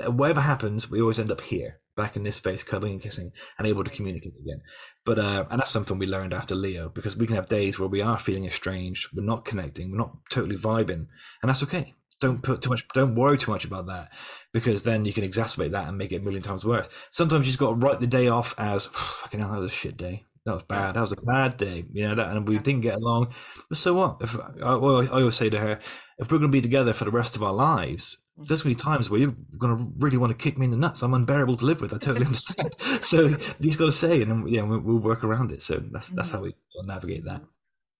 Whatever 0.07 0.41
happens, 0.41 0.89
we 0.89 1.01
always 1.01 1.19
end 1.19 1.31
up 1.31 1.41
here, 1.41 1.79
back 1.95 2.15
in 2.15 2.23
this 2.23 2.37
space, 2.37 2.63
cuddling 2.63 2.93
and 2.93 3.01
kissing, 3.01 3.31
and 3.57 3.67
able 3.67 3.83
to 3.83 3.89
communicate 3.89 4.33
again. 4.41 4.61
But 5.09 5.17
uh, 5.17 5.45
and 5.49 5.59
that's 5.59 5.71
something 5.71 5.97
we 5.97 6.05
learned 6.05 6.35
after 6.35 6.53
Leo 6.53 6.87
because 6.87 7.17
we 7.17 7.25
can 7.25 7.35
have 7.35 7.49
days 7.49 7.79
where 7.79 7.89
we 7.89 7.99
are 7.99 8.19
feeling 8.19 8.45
estranged, 8.45 9.07
we're 9.11 9.23
not 9.23 9.43
connecting, 9.43 9.89
we're 9.89 9.97
not 9.97 10.15
totally 10.29 10.55
vibing, 10.55 11.07
and 11.41 11.49
that's 11.49 11.63
okay. 11.63 11.95
Don't 12.21 12.43
put 12.43 12.61
too 12.61 12.69
much, 12.69 12.87
don't 12.93 13.15
worry 13.15 13.35
too 13.35 13.49
much 13.49 13.65
about 13.65 13.87
that 13.87 14.11
because 14.53 14.83
then 14.83 15.05
you 15.05 15.11
can 15.11 15.23
exacerbate 15.23 15.71
that 15.71 15.87
and 15.87 15.97
make 15.97 16.11
it 16.11 16.17
a 16.17 16.23
million 16.23 16.43
times 16.43 16.63
worse. 16.63 16.87
Sometimes 17.09 17.47
you 17.47 17.53
just 17.53 17.57
got 17.57 17.69
to 17.69 17.73
write 17.73 17.99
the 17.99 18.05
day 18.05 18.27
off 18.27 18.53
as 18.59 18.85
fucking 18.85 19.39
hell, 19.39 19.51
that 19.51 19.61
was 19.61 19.71
a 19.71 19.75
shit 19.75 19.97
day. 19.97 20.25
That 20.45 20.53
was 20.53 20.63
bad. 20.63 20.93
That 20.93 21.01
was 21.01 21.11
a 21.11 21.15
bad 21.15 21.57
day. 21.57 21.85
You 21.91 22.07
know, 22.07 22.13
that, 22.13 22.29
and 22.29 22.47
we 22.47 22.59
didn't 22.59 22.81
get 22.81 22.97
along. 22.97 23.33
But 23.67 23.79
so 23.79 23.95
what? 23.95 24.17
If 24.21 24.35
I, 24.63 24.75
well, 24.75 25.01
I 25.01 25.21
always 25.21 25.35
say 25.35 25.49
to 25.49 25.57
her, 25.57 25.79
if 26.19 26.31
we're 26.31 26.37
going 26.37 26.51
to 26.51 26.55
be 26.55 26.61
together 26.61 26.93
for 26.93 27.05
the 27.05 27.11
rest 27.11 27.35
of 27.35 27.41
our 27.41 27.53
lives, 27.53 28.17
there's 28.47 28.61
going 28.63 28.75
to 28.75 28.79
be 28.83 28.89
times 28.89 29.09
where 29.09 29.19
you're 29.19 29.35
going 29.57 29.77
to 29.77 29.93
really 29.97 30.17
want 30.17 30.31
to 30.31 30.37
kick 30.37 30.57
me 30.57 30.65
in 30.65 30.71
the 30.71 30.77
nuts. 30.77 31.01
I'm 31.01 31.13
unbearable 31.13 31.57
to 31.57 31.65
live 31.65 31.81
with. 31.81 31.93
I 31.93 31.97
totally 31.97 32.25
understand. 32.25 32.75
so 33.03 33.27
you 33.27 33.37
just 33.61 33.79
got 33.79 33.85
to 33.85 33.91
say, 33.91 34.21
and 34.21 34.31
then 34.31 34.47
yeah, 34.47 34.61
we'll, 34.63 34.79
we'll 34.79 34.97
work 34.99 35.23
around 35.23 35.51
it. 35.51 35.61
So 35.61 35.81
that's 35.91 36.09
that's 36.09 36.29
how 36.31 36.41
we 36.41 36.55
sort 36.69 36.85
navigate 36.87 37.25
that. 37.25 37.41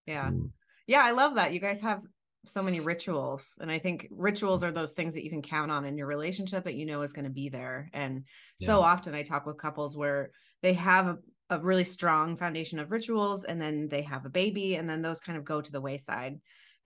yeah. 0.06 0.30
Mm. 0.30 0.52
Yeah, 0.88 1.02
I 1.04 1.12
love 1.12 1.36
that. 1.36 1.54
You 1.54 1.60
guys 1.60 1.82
have 1.82 2.02
so 2.46 2.64
many 2.64 2.80
rituals. 2.80 3.58
And 3.62 3.70
I 3.70 3.78
think 3.80 4.08
rituals 4.10 4.64
are 4.64 4.72
those 4.72 4.94
things 4.94 5.14
that 5.14 5.24
you 5.24 5.30
can 5.30 5.42
count 5.42 5.72
on 5.72 5.86
in 5.86 5.98
your 5.98 6.08
relationship 6.08 6.64
that 6.64 6.74
you 6.76 6.86
know 6.86 7.02
is 7.02 7.14
going 7.14 7.26
to 7.26 7.32
be 7.32 7.50
there. 7.50 7.90
And 7.94 8.24
so 8.58 8.80
Yeah. 8.80 8.86
often 8.88 9.14
I 9.14 9.24
talk 9.24 9.46
with 9.46 9.58
couples 9.58 9.96
where 9.96 10.32
they 10.64 10.74
have 10.74 11.08
a, 11.08 11.18
a 11.50 11.60
really 11.60 11.84
strong 11.84 12.38
foundation 12.38 12.80
of 12.80 12.92
rituals 12.92 13.44
and 13.44 13.62
then 13.62 13.88
they 13.90 14.02
have 14.04 14.26
a 14.26 14.30
baby 14.30 14.76
and 14.76 14.90
then 14.90 15.02
those 15.02 15.20
kind 15.20 15.38
of 15.38 15.44
go 15.46 15.62
to 15.62 15.72
the 15.72 15.82
wayside. 15.82 16.40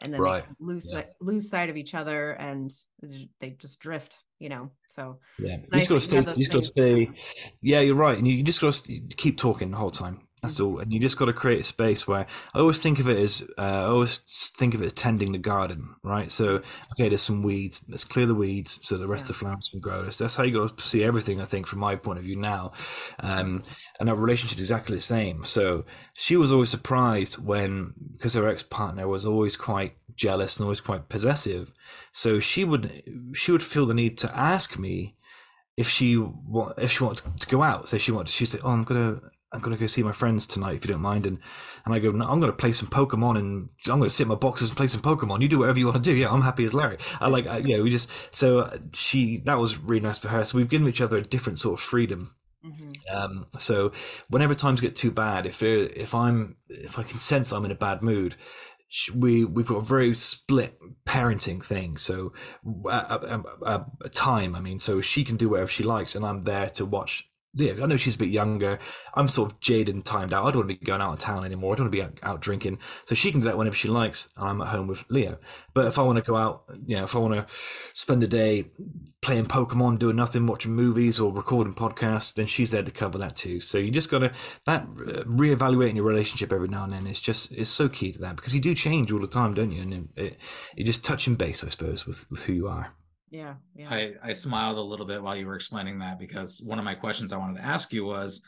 And 0.03 0.13
then 0.13 0.21
Right. 0.21 0.43
they 0.45 0.55
lose 0.59 0.87
Yeah. 0.91 1.05
lose 1.21 1.49
sight 1.49 1.69
of 1.71 1.77
each 1.77 1.95
other 1.95 2.31
and 2.33 2.71
they 3.39 3.51
just 3.51 3.79
drift 3.79 4.17
you 4.39 4.49
know 4.49 4.69
so 4.89 5.19
Yeah, 5.39 5.57
you 5.71 5.79
just 5.79 5.89
got 5.89 6.01
to 6.01 6.07
that 6.09 6.15
you 6.17 6.23
have 6.27 6.37
stay. 6.37 6.41
You 6.41 6.45
just 6.47 6.51
got 6.51 6.63
to 6.63 7.05
things. 7.05 7.19
stay. 7.19 7.53
Yeah, 7.61 7.79
you're 7.79 7.95
right, 7.95 8.17
and 8.17 8.27
you 8.27 8.43
just 8.43 8.61
got 8.61 8.73
to 8.73 8.99
keep 9.17 9.37
talking 9.37 9.71
the 9.71 9.77
whole 9.77 9.89
time. 9.91 10.27
That's 10.43 10.59
all, 10.59 10.79
and 10.79 10.91
you 10.91 10.99
just 10.99 11.17
got 11.17 11.25
to 11.25 11.33
create 11.33 11.61
a 11.61 11.63
space 11.63 12.05
where 12.05 12.27
I 12.53 12.59
always 12.59 12.81
think 12.81 12.99
of 12.99 13.07
it 13.07 13.17
as 13.17 13.47
uh, 13.57 13.61
I 13.61 13.83
always 13.85 14.17
think 14.57 14.75
of 14.75 14.81
it 14.81 14.87
as 14.87 14.91
tending 14.93 15.31
the 15.31 15.37
garden, 15.37 15.95
right? 16.03 16.29
So 16.29 16.61
okay, 16.91 17.07
there's 17.07 17.21
some 17.21 17.43
weeds. 17.43 17.85
Let's 17.87 18.03
clear 18.03 18.25
the 18.25 18.35
weeds 18.35 18.77
so 18.83 18.97
the 18.97 19.07
rest 19.07 19.23
of 19.23 19.27
the 19.29 19.33
flowers 19.35 19.69
can 19.71 19.79
grow. 19.79 20.03
That's, 20.03 20.17
that's 20.17 20.35
how 20.35 20.43
you 20.43 20.53
got 20.53 20.77
to 20.77 20.83
see 20.83 21.01
everything. 21.01 21.39
I 21.39 21.45
think 21.45 21.65
from 21.65 21.79
my 21.79 21.95
point 21.95 22.19
of 22.19 22.25
view 22.25 22.35
now, 22.35 22.73
um, 23.21 23.63
and 24.01 24.09
our 24.09 24.17
relationship 24.17 24.57
is 24.57 24.63
exactly 24.63 24.97
the 24.97 25.01
same. 25.01 25.45
So 25.45 25.85
she 26.13 26.35
was 26.35 26.51
always 26.51 26.69
surprised 26.69 27.37
when 27.37 27.93
because 28.17 28.33
her 28.33 28.45
ex 28.45 28.63
partner 28.63 29.07
was 29.07 29.25
always 29.25 29.55
quite 29.55 29.95
jealous 30.13 30.57
and 30.57 30.65
always 30.65 30.81
quite 30.81 31.07
possessive. 31.07 31.73
So 32.11 32.41
she 32.41 32.65
would 32.65 33.01
she 33.33 33.53
would 33.53 33.63
feel 33.63 33.85
the 33.85 33.93
need 33.93 34.17
to 34.17 34.37
ask 34.37 34.77
me 34.77 35.15
if 35.77 35.87
she 35.89 36.17
wa- 36.17 36.73
if 36.77 36.91
she 36.91 37.03
wanted 37.03 37.39
to 37.39 37.47
go 37.47 37.63
out, 37.63 37.89
So 37.89 37.97
she 37.97 38.11
wanted, 38.11 38.29
she 38.29 38.45
said, 38.45 38.61
"Oh, 38.63 38.71
I'm 38.71 38.83
gonna 38.83 39.21
I'm 39.53 39.61
gonna 39.61 39.77
go 39.77 39.87
see 39.87 40.03
my 40.03 40.11
friends 40.11 40.47
tonight 40.47 40.75
if 40.75 40.85
you 40.85 40.91
don't 40.91 41.01
mind," 41.01 41.25
and 41.25 41.39
and 41.85 41.93
I 41.93 41.99
go, 41.99 42.11
"No, 42.11 42.25
I'm 42.27 42.39
gonna 42.39 42.53
play 42.53 42.71
some 42.73 42.89
Pokemon 42.89 43.37
and 43.37 43.69
I'm 43.87 43.99
gonna 43.99 44.09
sit 44.09 44.23
in 44.23 44.29
my 44.29 44.35
boxes 44.35 44.69
and 44.69 44.77
play 44.77 44.87
some 44.87 45.01
Pokemon. 45.01 45.41
You 45.41 45.47
do 45.47 45.59
whatever 45.59 45.79
you 45.79 45.85
want 45.85 46.03
to 46.03 46.11
do. 46.11 46.15
Yeah, 46.15 46.31
I'm 46.31 46.41
happy 46.41 46.65
as 46.65 46.73
Larry. 46.73 46.97
I 47.19 47.27
like, 47.27 47.47
I, 47.47 47.57
yeah, 47.57 47.79
we 47.81 47.89
just 47.89 48.09
so 48.35 48.59
uh, 48.59 48.77
she 48.93 49.37
that 49.45 49.59
was 49.59 49.77
really 49.77 50.01
nice 50.01 50.17
for 50.17 50.29
her. 50.29 50.43
So 50.43 50.57
we've 50.57 50.69
given 50.69 50.87
each 50.87 51.01
other 51.01 51.17
a 51.17 51.21
different 51.21 51.59
sort 51.59 51.79
of 51.79 51.83
freedom. 51.83 52.35
Mhm. 52.65 52.93
Um, 53.13 53.47
so 53.59 53.91
whenever 54.29 54.55
times 54.55 54.79
get 54.79 54.95
too 54.95 55.11
bad, 55.11 55.45
if 55.45 55.61
if 55.61 56.15
I'm 56.15 56.57
if 56.69 56.97
I 56.97 57.03
can 57.03 57.19
sense 57.19 57.51
I'm 57.51 57.65
in 57.65 57.71
a 57.71 57.75
bad 57.75 58.01
mood, 58.01 58.35
we 59.13 59.43
we've 59.43 59.67
got 59.67 59.77
a 59.77 59.81
very 59.81 60.13
split 60.15 60.77
parenting 61.05 61.63
thing. 61.63 61.97
So 61.97 62.31
a, 62.85 62.89
a, 62.89 63.43
a, 63.65 63.85
a 64.05 64.09
time, 64.09 64.55
I 64.55 64.59
mean, 64.61 64.79
so 64.79 65.01
she 65.01 65.23
can 65.23 65.35
do 65.35 65.49
whatever 65.49 65.69
she 65.69 65.83
likes, 65.83 66.15
and 66.15 66.25
I'm 66.25 66.43
there 66.43 66.69
to 66.71 66.85
watch. 66.85 67.27
Yeah, 67.55 67.73
I 67.83 67.85
know 67.85 67.97
she's 67.97 68.15
a 68.15 68.19
bit 68.19 68.29
younger. 68.29 68.79
I'm 69.13 69.27
sort 69.27 69.51
of 69.51 69.59
jaded 69.59 69.93
and 69.93 70.03
timed 70.03 70.33
out. 70.33 70.45
I 70.45 70.51
don't 70.51 70.65
want 70.65 70.71
to 70.71 70.75
be 70.75 70.85
going 70.85 71.01
out 71.01 71.13
of 71.13 71.19
town 71.19 71.45
anymore. 71.45 71.73
I 71.73 71.75
don't 71.75 71.85
want 71.85 71.93
to 71.93 71.97
be 71.97 72.01
out, 72.01 72.19
out 72.23 72.41
drinking. 72.41 72.79
So 73.05 73.13
she 73.13 73.31
can 73.31 73.41
do 73.41 73.45
that 73.45 73.59
whenever 73.59 73.75
she 73.75 73.87
likes, 73.87 74.27
and 74.37 74.47
I'm 74.47 74.61
at 74.61 74.69
home 74.69 74.87
with 74.87 75.05
Leo. 75.09 75.37
But 75.75 75.85
if 75.85 75.99
I 75.99 76.01
want 76.01 76.17
to 76.17 76.23
go 76.23 76.35
out, 76.35 76.63
you 76.87 76.95
know, 76.95 77.03
if 77.03 77.15
I 77.15 77.19
want 77.19 77.35
to 77.35 77.45
spend 77.93 78.23
a 78.23 78.27
day 78.27 78.71
playing 79.21 79.45
Pokemon, 79.45 79.99
doing 79.99 80.15
nothing, 80.15 80.47
watching 80.47 80.73
movies 80.73 81.19
or 81.19 81.31
recording 81.31 81.75
podcasts, 81.75 82.33
then 82.33 82.47
she's 82.47 82.71
there 82.71 82.81
to 82.81 82.91
cover 82.91 83.19
that 83.19 83.35
too. 83.35 83.59
So 83.59 83.77
you 83.77 83.91
just 83.91 84.09
got 84.09 84.19
to 84.19 84.31
that 84.65 84.81
uh, 84.81 85.23
reevaluating 85.25 85.95
your 85.95 86.05
relationship 86.05 86.51
every 86.51 86.69
now 86.69 86.85
and 86.85 86.93
then 86.93 87.05
is 87.05 87.21
just 87.21 87.51
is 87.51 87.69
so 87.69 87.87
key 87.87 88.11
to 88.13 88.19
that 88.19 88.35
because 88.35 88.55
you 88.55 88.61
do 88.61 88.73
change 88.73 89.11
all 89.11 89.19
the 89.19 89.27
time, 89.27 89.53
don't 89.53 89.71
you? 89.71 89.81
And 89.83 89.93
it, 89.93 90.03
it, 90.15 90.37
you 90.75 90.83
just 90.83 91.05
touching 91.05 91.35
base, 91.35 91.63
I 91.63 91.67
suppose, 91.67 92.07
with 92.07 92.29
with 92.31 92.45
who 92.45 92.53
you 92.53 92.67
are. 92.67 92.95
Yeah 93.75 93.89
I, 93.89 94.13
I 94.21 94.33
smiled 94.33 94.77
a 94.77 94.81
little 94.81 95.07
bit 95.07 95.21
while 95.21 95.35
you 95.35 95.47
were 95.47 95.55
explaining 95.55 95.99
that 95.99 96.19
because 96.19 96.61
one 96.61 96.77
of 96.77 96.85
my 96.85 96.93
questions 96.93 97.33
I 97.33 97.37
wanted 97.37 97.57
to 97.57 97.65
ask 97.65 97.91
you 97.91 98.05
was 98.05 98.41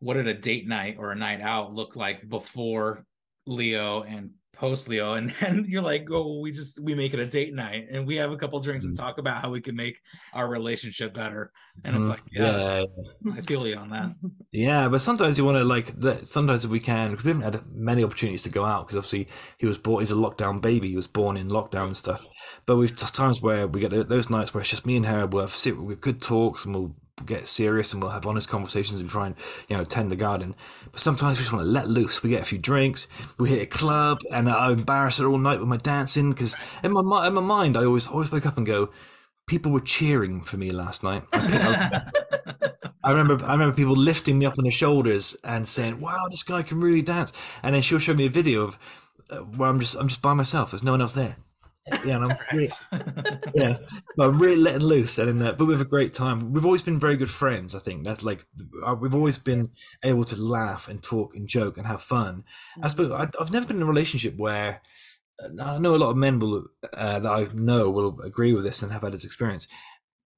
what 0.00 0.14
did 0.14 0.26
a 0.26 0.34
date 0.34 0.68
night 0.68 0.96
or 0.98 1.12
a 1.12 1.16
night 1.16 1.40
out 1.40 1.72
look 1.72 1.96
like 1.96 2.28
before 2.28 3.06
Leo 3.46 4.02
and 4.02 4.30
post 4.52 4.88
Leo? 4.88 5.14
And 5.14 5.30
then 5.40 5.64
you're 5.68 5.82
like, 5.82 6.06
oh, 6.10 6.40
we 6.40 6.50
just 6.52 6.78
we 6.82 6.94
make 6.94 7.14
it 7.14 7.20
a 7.20 7.26
date 7.26 7.54
night 7.54 7.86
and 7.90 8.06
we 8.06 8.16
have 8.16 8.30
a 8.32 8.36
couple 8.36 8.60
drinks 8.60 8.84
Mhm. 8.84 8.88
and 8.88 8.96
talk 8.98 9.18
about 9.18 9.42
how 9.42 9.50
we 9.50 9.60
can 9.60 9.76
make 9.76 9.98
our 10.32 10.48
relationship 10.48 11.14
better. 11.14 11.52
And 11.84 11.96
it's 11.96 12.06
Mhm. 12.06 12.10
like, 12.10 12.22
yeah, 12.32 12.84
I 13.32 13.40
feel 13.42 13.66
you 13.66 13.76
on 13.76 13.90
that. 13.90 14.14
Yeah, 14.52 14.88
but 14.88 15.00
sometimes 15.00 15.38
you 15.38 15.44
want 15.44 15.58
to 15.58 15.64
like 15.64 16.00
that. 16.00 16.26
Sometimes 16.26 16.64
if 16.64 16.70
we 16.72 16.80
can, 16.80 17.12
because 17.12 17.24
we 17.24 17.30
haven't 17.30 17.44
had 17.54 17.62
many 17.72 18.02
opportunities 18.02 18.42
to 18.42 18.50
go 18.50 18.64
out. 18.64 18.86
Because 18.86 18.96
obviously 18.96 19.28
he 19.58 19.66
was 19.66 19.78
born, 19.78 20.00
he's 20.00 20.10
a 20.10 20.14
lockdown 20.16 20.60
baby. 20.60 20.88
He 20.88 20.96
was 20.96 21.06
born 21.06 21.36
in 21.36 21.48
lockdown 21.48 21.86
and 21.86 21.96
stuff. 21.96 22.26
But 22.66 22.76
we've 22.76 22.94
times 22.96 23.40
where 23.40 23.68
we 23.68 23.78
get 23.80 24.08
those 24.08 24.28
nights 24.28 24.52
where 24.52 24.60
it's 24.60 24.70
just 24.70 24.86
me 24.86 24.96
and 24.96 25.06
her. 25.06 25.24
We'll 25.26 25.42
have 25.42 25.52
sit, 25.52 25.76
we 25.80 25.92
have 25.94 26.00
good 26.00 26.20
talks 26.20 26.64
and 26.64 26.74
we'll 26.74 26.96
get 27.26 27.46
serious 27.46 27.92
and 27.92 28.02
we'll 28.02 28.12
have 28.12 28.26
honest 28.26 28.48
conversations 28.48 29.00
and 29.00 29.10
try 29.10 29.26
and 29.26 29.34
you 29.68 29.76
know 29.76 29.84
tend 29.84 30.10
the 30.10 30.16
garden. 30.16 30.54
But 30.90 31.00
sometimes 31.00 31.38
we 31.38 31.42
just 31.42 31.52
want 31.52 31.64
to 31.64 31.70
let 31.70 31.88
loose. 31.88 32.22
We 32.22 32.30
get 32.30 32.42
a 32.42 32.46
few 32.46 32.58
drinks. 32.58 33.06
We 33.38 33.50
hit 33.50 33.62
a 33.62 33.66
club, 33.66 34.20
and 34.30 34.48
I 34.48 34.72
embarrass 34.72 35.18
her 35.18 35.26
all 35.26 35.38
night 35.38 35.60
with 35.60 35.68
my 35.68 35.76
dancing. 35.76 36.30
Because 36.32 36.56
in 36.82 36.92
my 36.92 37.26
in 37.26 37.34
my 37.34 37.40
mind, 37.40 37.76
I 37.76 37.84
always 37.84 38.06
always 38.06 38.30
wake 38.30 38.46
up 38.46 38.56
and 38.56 38.66
go. 38.66 38.90
People 39.46 39.72
were 39.72 39.80
cheering 39.80 40.42
for 40.42 40.56
me 40.56 40.70
last 40.70 41.02
night. 41.02 41.24
I 43.02 43.10
remember 43.10 43.44
I 43.44 43.52
remember 43.52 43.74
people 43.74 43.94
lifting 43.94 44.38
me 44.38 44.46
up 44.46 44.58
on 44.58 44.64
their 44.64 44.72
shoulders 44.72 45.36
and 45.42 45.66
saying, 45.66 46.00
"Wow, 46.00 46.28
this 46.30 46.42
guy 46.42 46.62
can 46.62 46.80
really 46.80 47.02
dance." 47.02 47.32
And 47.62 47.74
then 47.74 47.82
she'll 47.82 47.98
show 47.98 48.14
me 48.14 48.26
a 48.26 48.30
video 48.30 48.62
of 48.62 48.78
uh, 49.30 49.38
where 49.38 49.68
I'm 49.68 49.80
just 49.80 49.96
I'm 49.96 50.08
just 50.08 50.22
by 50.22 50.34
myself. 50.34 50.70
There's 50.70 50.82
no 50.82 50.92
one 50.92 51.00
else 51.00 51.14
there. 51.14 51.36
Yeah, 52.04 52.16
and 52.16 52.24
I'm 52.26 52.38
really, 52.52 52.68
yeah, 53.54 53.78
but 54.16 54.28
I'm 54.28 54.38
really 54.38 54.56
letting 54.56 54.82
loose, 54.82 55.18
and 55.18 55.42
uh, 55.42 55.52
but 55.52 55.64
we 55.64 55.72
have 55.72 55.80
a 55.80 55.86
great 55.86 56.12
time. 56.12 56.52
We've 56.52 56.64
always 56.64 56.82
been 56.82 57.00
very 57.00 57.16
good 57.16 57.30
friends. 57.30 57.74
I 57.74 57.78
think 57.78 58.04
that's 58.04 58.22
like 58.22 58.44
uh, 58.84 58.94
we've 58.94 59.14
always 59.14 59.38
been 59.38 59.70
able 60.04 60.24
to 60.24 60.36
laugh 60.36 60.88
and 60.88 61.02
talk 61.02 61.34
and 61.34 61.48
joke 61.48 61.78
and 61.78 61.86
have 61.86 62.02
fun. 62.02 62.44
I 62.82 62.88
suppose 62.88 63.10
I, 63.10 63.28
I've 63.40 63.52
never 63.52 63.66
been 63.66 63.76
in 63.76 63.82
a 63.82 63.86
relationship 63.86 64.36
where 64.36 64.82
uh, 65.42 65.62
I 65.62 65.78
know 65.78 65.96
a 65.96 65.98
lot 65.98 66.10
of 66.10 66.16
men 66.16 66.38
will 66.38 66.66
uh, 66.92 67.18
that 67.18 67.32
I 67.32 67.48
know 67.54 67.90
will 67.90 68.20
agree 68.20 68.52
with 68.52 68.64
this 68.64 68.82
and 68.82 68.92
have 68.92 69.02
had 69.02 69.12
this 69.12 69.24
experience. 69.24 69.66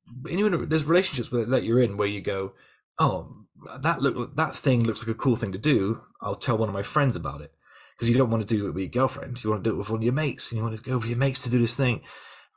But 0.07 0.33
anyone, 0.33 0.69
there's 0.69 0.85
relationships 0.85 1.31
that 1.33 1.65
you're 1.65 1.83
in 1.83 1.97
where 1.97 2.09
you 2.09 2.21
go, 2.21 2.53
oh, 3.01 3.47
that 3.81 4.01
look 4.01 4.37
that 4.37 4.57
thing 4.57 4.85
looks 4.85 5.01
like 5.01 5.15
a 5.15 5.19
cool 5.19 5.37
thing 5.37 5.53
to 5.53 5.59
do. 5.59 6.03
I'll 6.21 6.37
tell 6.37 6.57
one 6.57 6.69
of 6.69 6.75
my 6.75 6.85
friends 6.85 7.17
about 7.17 7.41
it 7.41 7.53
because 7.95 8.09
you 8.09 8.17
don't 8.17 8.31
want 8.31 8.47
to 8.47 8.57
do 8.57 8.67
it 8.67 8.73
with 8.73 8.83
your 8.83 8.91
girlfriend. 8.91 9.43
You 9.43 9.51
want 9.51 9.65
to 9.65 9.71
do 9.71 9.75
it 9.75 9.79
with 9.79 9.91
one 9.91 10.01
of 10.01 10.05
your 10.05 10.13
mates, 10.13 10.51
and 10.51 10.59
you 10.59 10.65
want 10.65 10.77
to 10.77 10.83
go 10.83 10.99
with 10.99 11.09
your 11.09 11.19
mates 11.19 11.43
to 11.43 11.51
do 11.51 11.59
this 11.59 11.75
thing. 11.75 12.03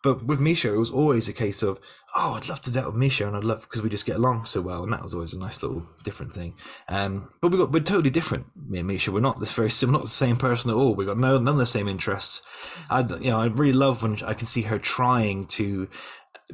But 0.06 0.24
with 0.24 0.40
Misha, 0.40 0.72
it 0.72 0.78
was 0.78 0.92
always 0.92 1.28
a 1.28 1.34
case 1.34 1.64
of, 1.64 1.80
oh, 2.16 2.34
I'd 2.34 2.48
love 2.48 2.62
to 2.62 2.70
do 2.70 2.80
that 2.80 2.86
with 2.86 2.96
Misha, 2.96 3.26
and 3.26 3.36
I'd 3.36 3.44
love 3.44 3.62
because 3.62 3.82
we 3.82 3.90
just 3.90 4.06
get 4.06 4.18
along 4.18 4.46
so 4.46 4.62
well, 4.62 4.84
and 4.84 4.94
that 4.94 5.02
was 5.02 5.16
always 5.16 5.34
a 5.34 5.40
nice 5.40 5.64
little 5.64 5.90
different 6.04 6.32
thing. 6.32 6.54
Um, 6.88 7.28
but 7.42 7.50
we 7.50 7.58
got 7.58 7.72
we're 7.72 7.80
totally 7.80 8.12
different, 8.12 8.46
me 8.56 8.78
and 8.78 8.88
Misha. 8.88 9.12
We're 9.12 9.22
not 9.22 9.40
this 9.40 9.54
very 9.54 9.72
similar, 9.72 9.98
not 9.98 10.06
the 10.06 10.12
same 10.12 10.38
person 10.38 10.70
at 10.70 10.76
all. 10.76 10.94
We 10.94 11.06
got 11.06 11.18
no 11.18 11.40
none 11.40 11.56
of 11.56 11.58
the 11.58 11.66
same 11.66 11.88
interests. 11.88 12.44
I, 12.88 13.00
you 13.02 13.32
know, 13.32 13.40
I 13.40 13.48
really 13.48 13.74
love 13.74 14.04
when 14.04 14.24
I 14.24 14.36
can 14.36 14.46
see 14.46 14.62
her 14.64 14.78
trying 14.78 15.46
to 15.46 15.90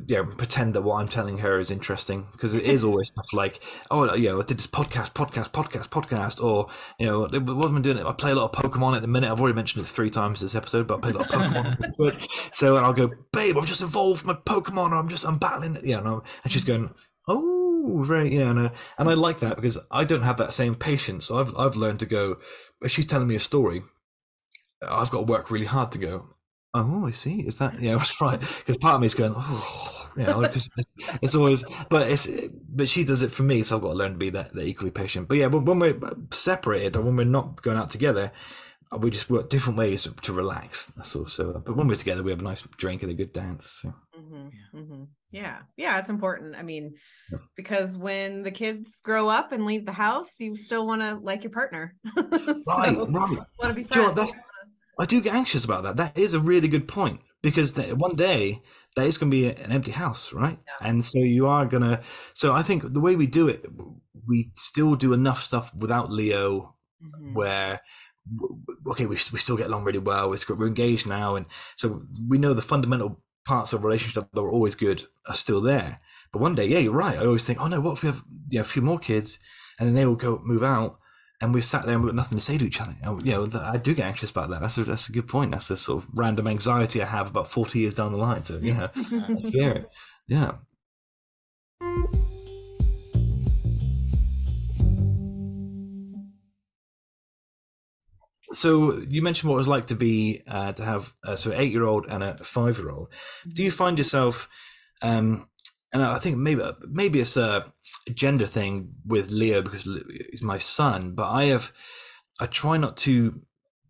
you 0.08 0.16
know, 0.16 0.26
pretend 0.26 0.74
that 0.74 0.84
what 0.84 1.02
I'm 1.02 1.08
telling 1.08 1.40
her 1.40 1.60
is 1.60 1.70
interesting 1.70 2.28
because 2.32 2.54
it 2.54 2.64
is 2.64 2.84
always 2.84 3.10
stuff 3.10 3.34
like, 3.34 3.60
oh, 3.90 4.14
you 4.16 4.30
know, 4.30 4.42
I 4.42 4.46
did 4.46 4.58
this 4.58 4.68
podcast, 4.68 5.12
podcast, 5.14 5.52
podcast, 5.52 5.90
podcast, 5.90 6.42
or 6.44 6.68
you 6.98 7.08
know, 7.08 7.22
what 7.22 7.68
am 7.68 7.78
I 7.78 7.82
doing? 7.82 8.00
I 8.00 8.14
play 8.14 8.32
a 8.32 8.36
lot 8.36 8.56
of 8.56 8.64
Pokemon 8.64 8.96
at 8.96 9.02
the 9.02 9.08
minute. 9.10 9.30
I've 9.30 9.42
already 9.42 9.56
mentioned 9.56 9.84
it 9.84 9.88
three 9.88 10.10
times 10.10 10.40
this 10.40 10.56
episode, 10.56 10.88
but 10.88 10.98
I 10.98 11.02
play 11.02 11.12
a 11.12 11.14
lot 11.16 11.34
of 11.34 11.42
Pokemon. 11.42 12.28
so 12.54 12.78
and 12.78 12.86
I'll 12.86 12.94
go, 12.94 13.12
babe, 13.34 13.58
I've 13.58 13.66
just 13.66 13.82
evolved 13.82 14.26
my 14.26 14.34
Pokemon, 14.34 14.92
or 14.92 14.96
I'm 14.96 15.10
just 15.10 15.26
I'm 15.26 15.38
battling, 15.38 15.76
it. 15.76 15.86
yeah, 15.86 15.98
and, 15.98 16.22
and 16.44 16.52
she's 16.52 16.64
going. 16.64 16.94
Oh, 17.28 18.04
very 18.04 18.36
yeah, 18.36 18.50
and, 18.50 18.60
uh, 18.60 18.70
and 18.98 19.10
I 19.10 19.14
like 19.14 19.40
that 19.40 19.56
because 19.56 19.78
I 19.92 20.04
don't 20.06 20.24
have 20.24 20.38
that 20.38 20.54
same 20.54 20.76
patience. 20.76 21.26
So 21.26 21.38
I've 21.38 21.56
I've 21.58 21.76
learned 21.76 22.00
to 22.00 22.06
go. 22.06 22.38
If 22.82 22.92
she's 22.92 23.06
telling 23.06 23.28
me 23.28 23.36
a 23.36 23.40
story, 23.40 23.84
I've 24.82 25.12
got 25.12 25.20
to 25.20 25.24
work 25.24 25.52
really 25.52 25.66
hard 25.66 25.92
to 25.92 26.00
go. 26.00 26.36
Oh, 26.74 27.06
I 27.06 27.12
see. 27.12 27.42
Is 27.42 27.58
that 27.60 27.80
yeah? 27.82 27.94
That's 27.98 28.20
right. 28.22 28.40
Because 28.66 28.78
part 28.78 28.96
of 28.96 29.02
me 29.02 29.08
is 29.08 29.14
going, 29.16 29.34
oh, 29.36 30.10
you 30.18 30.24
know, 30.24 30.42
'cause 30.48 30.70
it's, 30.78 30.92
it's 31.22 31.36
always, 31.36 31.64
but 31.90 32.10
it's, 32.10 32.28
but 32.70 32.88
she 32.90 33.04
does 33.04 33.22
it 33.22 33.32
for 33.32 33.44
me, 33.44 33.64
so 33.64 33.76
I've 33.78 33.82
got 33.82 33.90
to 33.90 33.96
learn 33.98 34.12
to 34.14 34.18
be 34.18 34.30
that, 34.32 34.54
that 34.54 34.66
equally 34.66 34.92
patient. 34.92 35.28
But 35.28 35.38
yeah, 35.38 35.48
when, 35.48 35.66
when 35.66 35.80
we're 35.80 36.00
separated 36.32 36.96
or 36.96 37.02
when 37.02 37.16
we're 37.18 37.24
not 37.26 37.62
going 37.62 37.78
out 37.78 37.90
together, 37.90 38.32
we 38.98 39.10
just 39.10 39.30
work 39.30 39.50
different 39.50 39.78
ways 39.80 40.08
to 40.22 40.34
relax. 40.34 40.88
That's 40.98 41.16
all. 41.16 41.26
So, 41.26 41.62
but 41.66 41.78
when 41.78 41.88
we're 41.88 41.96
together, 41.96 42.24
we 42.24 42.32
have 42.32 42.40
a 42.42 42.44
nice 42.44 42.62
drink 42.78 43.04
and 43.04 43.12
a 43.12 43.16
good 43.16 43.32
dance. 43.32 43.80
So. 43.82 43.94
hmm 44.14 44.48
Yeah. 44.74 44.82
hmm 44.82 45.04
Yeah. 45.32 45.58
Yeah. 45.78 46.00
It's 46.00 46.10
important. 46.10 46.56
I 46.58 46.64
mean, 46.64 46.96
Yeah. 47.32 47.38
because 47.56 47.96
when 47.96 48.44
the 48.44 48.52
kids 48.52 49.00
grow 49.02 49.30
up 49.30 49.54
and 49.54 49.66
leave 49.66 49.86
the 49.86 49.94
house, 49.94 50.36
you 50.40 50.58
still 50.58 50.86
want 50.86 51.02
to 51.02 51.16
like 51.16 51.44
your 51.46 51.52
partner. 51.52 51.96
Right, 52.18 52.86
so, 52.92 53.08
right. 53.08 53.08
want 53.10 53.40
to 53.62 53.74
be 53.74 53.84
Do 53.84 54.00
you 54.00 54.08
know 54.08 54.14
friends. 54.14 54.32
that's- 54.32 54.34
I 55.00 55.06
do 55.06 55.22
get 55.22 55.34
anxious 55.34 55.66
about 55.66 55.84
that. 55.84 55.98
That 55.98 56.18
is 56.18 56.34
a 56.34 56.40
really 56.40 56.68
good 56.68 56.88
point 56.88 57.22
because 57.42 57.76
one 57.78 58.16
day 58.16 58.62
that 58.96 59.06
is 59.06 59.18
going 59.18 59.32
to 59.32 59.36
be 59.36 59.48
an 59.48 59.72
empty 59.72 59.92
house, 59.92 60.34
right? 60.34 60.60
Yeah. 60.68 60.88
And 60.88 61.06
so 61.06 61.20
you 61.20 61.48
are 61.48 61.66
going 61.66 61.84
to. 61.84 62.02
So 62.34 62.54
I 62.54 62.62
think 62.62 62.94
the 62.94 63.00
way 63.00 63.16
we 63.16 63.26
do 63.28 63.48
it, 63.48 63.66
we 64.28 64.52
still 64.54 64.96
do 64.96 65.14
enough 65.14 65.42
stuff 65.42 65.74
without 65.74 66.12
Leo 66.12 66.76
Mhm. 67.04 67.34
where 67.34 67.82
okay 68.88 69.06
we, 69.08 69.16
we 69.34 69.40
still 69.40 69.58
get 69.58 69.66
along 69.68 69.84
really 69.84 69.98
well 69.98 70.32
it's, 70.34 70.48
we're 70.48 70.68
engaged 70.68 71.08
now 71.08 71.36
and 71.36 71.48
so 71.76 72.04
we 72.28 72.38
know 72.38 72.54
the 72.54 72.62
fundamental 72.62 73.20
parts 73.44 73.74
of 73.74 73.84
relationship 73.84 74.28
that 74.32 74.42
were 74.44 74.52
always 74.52 74.76
good 74.76 75.04
are 75.28 75.34
still 75.34 75.62
there 75.62 76.00
but 76.32 76.42
one 76.42 76.54
day 76.54 76.68
yeah 76.68 76.78
you're 76.78 76.94
right 76.94 77.18
i 77.18 77.26
always 77.26 77.46
think 77.46 77.60
oh 77.60 77.68
no 77.68 77.82
what 77.82 77.94
if 77.94 78.04
we 78.04 78.08
have 78.08 78.24
you 78.50 78.60
know, 78.60 78.62
a 78.62 78.66
few 78.66 78.84
more 78.84 79.00
kids 79.00 79.40
and 79.80 79.88
then 79.88 79.96
they 79.96 80.06
will 80.06 80.16
go 80.16 80.40
move 80.44 80.62
out 80.62 81.00
and 81.42 81.54
we're 81.54 81.62
sat 81.62 81.86
there 81.86 81.96
and 81.96 82.04
we've 82.04 82.12
got 82.12 82.16
nothing 82.16 82.38
to 82.38 82.44
say 82.44 82.58
to 82.58 82.66
each 82.66 82.80
other. 82.80 82.96
And, 83.02 83.26
you 83.26 83.34
know 83.34 83.50
i 83.62 83.78
do 83.78 83.94
get 83.94 84.06
anxious 84.06 84.30
about 84.30 84.50
that. 84.52 84.62
That's 84.62 84.78
a, 84.78 84.84
that's 84.84 85.10
a 85.10 85.12
good 85.12 85.28
point. 85.28 85.52
That's 85.52 85.70
a 85.72 85.78
sort 85.78 86.04
of 86.04 86.10
random 86.14 86.48
anxiety 86.48 87.02
i 87.02 87.06
have 87.06 87.32
about 87.32 87.52
40 87.52 87.80
years 87.80 87.96
down 87.96 88.14
the 88.14 88.20
line. 88.20 88.44
So 88.44 88.58
you 88.58 88.74
know 88.76 88.90
I 88.96 89.50
fear 89.52 89.72
it. 89.72 89.90
Yeah. 90.28 90.54
So 98.54 99.00
you 99.00 99.22
mentioned 99.22 99.50
what 99.50 99.56
it 99.56 99.58
was 99.58 99.68
like 99.68 99.86
to 99.88 99.96
be 99.96 100.44
uh, 100.48 100.74
to 100.74 100.84
have 100.84 101.14
uh, 101.24 101.36
so 101.36 101.52
an 101.52 101.60
eight 101.60 101.72
year 101.72 101.86
old 101.86 102.06
and 102.08 102.22
a 102.22 102.38
five 102.38 102.78
year 102.78 102.92
old. 102.92 103.08
Do 103.48 103.64
you 103.64 103.72
find 103.72 103.98
yourself, 103.98 104.50
um, 105.02 105.48
and 105.94 106.04
I 106.04 106.20
think 106.20 106.38
maybe 106.38 106.64
maybe 106.88 107.20
it's 107.20 107.38
a 107.38 107.74
gender 108.14 108.46
thing 108.46 108.94
with 109.06 109.32
Leo 109.32 109.62
because 109.62 109.84
he's 110.30 110.44
my 110.44 110.58
son, 110.58 111.14
but 111.14 111.30
I 111.30 111.46
have 111.46 111.72
I 112.40 112.46
try 112.46 112.78
not 112.78 112.98
to. 112.98 113.42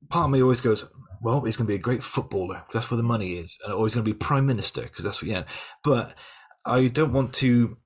Part 0.09 0.25
of 0.25 0.31
me 0.31 0.41
always 0.41 0.61
goes, 0.61 0.89
well, 1.21 1.41
he's 1.41 1.55
going 1.55 1.67
to 1.67 1.71
be 1.71 1.75
a 1.75 1.79
great 1.79 2.03
footballer. 2.03 2.63
That's 2.73 2.91
where 2.91 2.97
the 2.97 3.03
money 3.03 3.33
is, 3.33 3.57
and 3.63 3.73
always 3.73 3.93
going 3.93 4.03
to 4.03 4.11
be 4.11 4.17
prime 4.17 4.45
minister 4.45 4.81
because 4.81 5.05
that's 5.05 5.21
what 5.21 5.29
yeah. 5.29 5.43
But 5.83 6.15
I 6.65 6.87
don't 6.87 7.13
want 7.13 7.33
to 7.35 7.77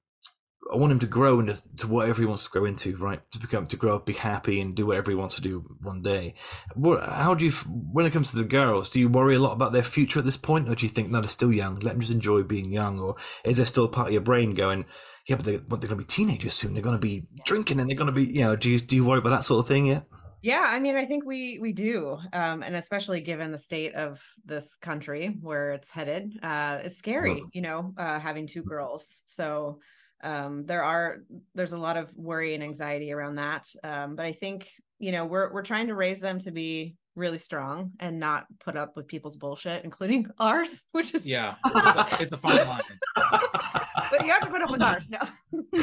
I 0.72 0.78
want 0.78 0.92
him 0.92 1.00
to 1.00 1.06
grow 1.06 1.40
into 1.40 1.62
to 1.78 1.88
whatever 1.88 2.22
he 2.22 2.26
wants 2.26 2.46
to 2.46 2.50
grow 2.50 2.66
into, 2.66 2.96
right? 2.96 3.22
To 3.34 3.40
become, 3.40 3.68
to 3.68 3.78
grow 3.78 3.96
up, 3.96 4.06
be 4.06 4.14
happy, 4.14 4.60
and 4.60 4.76
do 4.76 4.88
whatever 4.88 5.12
he 5.12 5.16
wants 5.16 5.36
to 5.36 5.42
do 5.42 5.64
one 5.82 6.02
day. 6.02 6.36
What, 6.74 7.04
how 7.04 7.36
do 7.36 7.46
you, 7.46 7.52
when 7.52 8.06
it 8.06 8.14
comes 8.14 8.32
to 8.32 8.38
the 8.38 8.46
girls, 8.46 8.90
do 8.90 9.00
you 9.00 9.08
worry 9.08 9.36
a 9.36 9.40
lot 9.40 9.54
about 9.54 9.74
their 9.74 9.84
future 9.84 10.20
at 10.20 10.26
this 10.26 10.38
point, 10.38 10.68
or 10.68 10.76
do 10.76 10.86
you 10.86 10.90
think 10.90 11.10
no, 11.10 11.22
they're 11.22 11.30
still 11.30 11.54
young? 11.54 11.80
Let 11.80 11.92
them 11.92 12.02
just 12.02 12.12
enjoy 12.12 12.44
being 12.44 12.74
young, 12.74 13.00
or 13.00 13.16
is 13.44 13.58
there 13.58 13.66
still 13.66 13.86
a 13.86 13.90
part 13.90 14.08
of 14.08 14.14
your 14.14 14.22
brain 14.22 14.56
going, 14.56 14.86
yeah, 15.28 15.36
but, 15.36 15.46
they, 15.46 15.58
they're 15.58 15.66
going 15.68 15.90
to 15.90 15.96
be 15.98 16.04
teenagers 16.04 16.54
soon. 16.56 16.74
They're 16.74 16.84
going 16.84 16.98
to 16.98 17.02
be 17.02 17.28
drinking, 17.46 17.80
and 17.80 17.90
they're 17.90 17.98
going 17.98 18.14
to 18.14 18.14
be, 18.14 18.26
you 18.26 18.44
know, 18.44 18.56
do 18.56 18.70
you 18.70 18.80
do 18.80 18.96
you 18.96 19.06
worry 19.06 19.20
about 19.20 19.30
that 19.30 19.46
sort 19.46 19.60
of 19.60 19.68
thing? 19.68 19.86
Yeah. 19.86 20.02
Yeah, 20.42 20.64
I 20.64 20.80
mean, 20.80 20.96
I 20.96 21.06
think 21.06 21.26
we 21.26 21.58
we 21.60 21.74
do, 21.74 22.20
um, 22.32 22.62
and 22.62 22.76
especially 22.76 23.20
given 23.22 23.52
the 23.52 23.58
state 23.58 23.96
of 23.96 24.22
this 24.46 24.76
country 24.76 25.36
where 25.42 25.72
it's 25.72 25.90
headed, 25.90 26.38
uh, 26.44 26.82
it's 26.84 26.98
scary, 26.98 27.42
you 27.52 27.62
know, 27.62 27.96
uh, 27.98 28.20
having 28.20 28.46
two 28.46 28.62
girls. 28.62 29.24
So 29.26 29.80
um, 30.24 30.66
there 30.66 30.84
are 30.84 31.18
there's 31.54 31.74
a 31.74 31.78
lot 31.78 31.98
of 31.98 32.16
worry 32.16 32.54
and 32.54 32.64
anxiety 32.64 33.12
around 33.12 33.36
that 33.36 33.68
um, 33.84 34.16
but 34.16 34.26
i 34.26 34.32
think 34.32 34.70
you 35.00 35.12
know 35.12 35.26
we're 35.26 35.52
we're 35.54 35.62
trying 35.62 35.88
to 35.88 35.96
raise 35.96 36.20
them 36.20 36.40
to 36.40 36.52
be 36.52 36.96
really 37.16 37.38
strong 37.38 37.92
and 38.00 38.20
not 38.20 38.46
put 38.60 38.76
up 38.76 38.96
with 38.96 39.08
people's 39.08 39.36
bullshit 39.36 39.84
including 39.84 40.28
ours 40.40 40.84
which 40.92 41.14
is 41.14 41.26
yeah 41.26 41.56
it's 41.66 42.14
a, 42.14 42.24
it's 42.24 42.34
a 42.34 42.38
fine 42.38 42.68
line 42.68 42.82
but 43.16 44.26
you 44.26 44.32
have 44.32 44.42
to 44.42 44.50
put 44.50 44.62
up 44.62 44.72
with 44.72 44.82
ours 44.82 45.10
no 45.10 45.20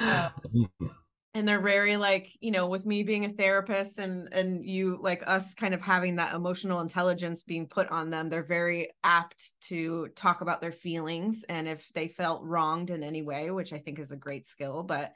yeah. 0.00 0.30
um, 0.54 0.90
and 1.36 1.46
they're 1.46 1.60
very 1.60 1.98
like 1.98 2.32
you 2.40 2.50
know 2.50 2.66
with 2.66 2.86
me 2.86 3.02
being 3.02 3.26
a 3.26 3.28
therapist 3.28 3.98
and 3.98 4.32
and 4.32 4.64
you 4.64 4.98
like 5.02 5.22
us 5.26 5.52
kind 5.54 5.74
of 5.74 5.82
having 5.82 6.16
that 6.16 6.34
emotional 6.34 6.80
intelligence 6.80 7.42
being 7.42 7.66
put 7.66 7.88
on 7.90 8.08
them 8.08 8.30
they're 8.30 8.42
very 8.42 8.88
apt 9.04 9.52
to 9.60 10.08
talk 10.16 10.40
about 10.40 10.62
their 10.62 10.72
feelings 10.72 11.44
and 11.50 11.68
if 11.68 11.92
they 11.92 12.08
felt 12.08 12.42
wronged 12.42 12.88
in 12.88 13.02
any 13.02 13.22
way 13.22 13.50
which 13.50 13.72
i 13.74 13.78
think 13.78 13.98
is 13.98 14.12
a 14.12 14.16
great 14.16 14.46
skill 14.46 14.82
but 14.82 15.12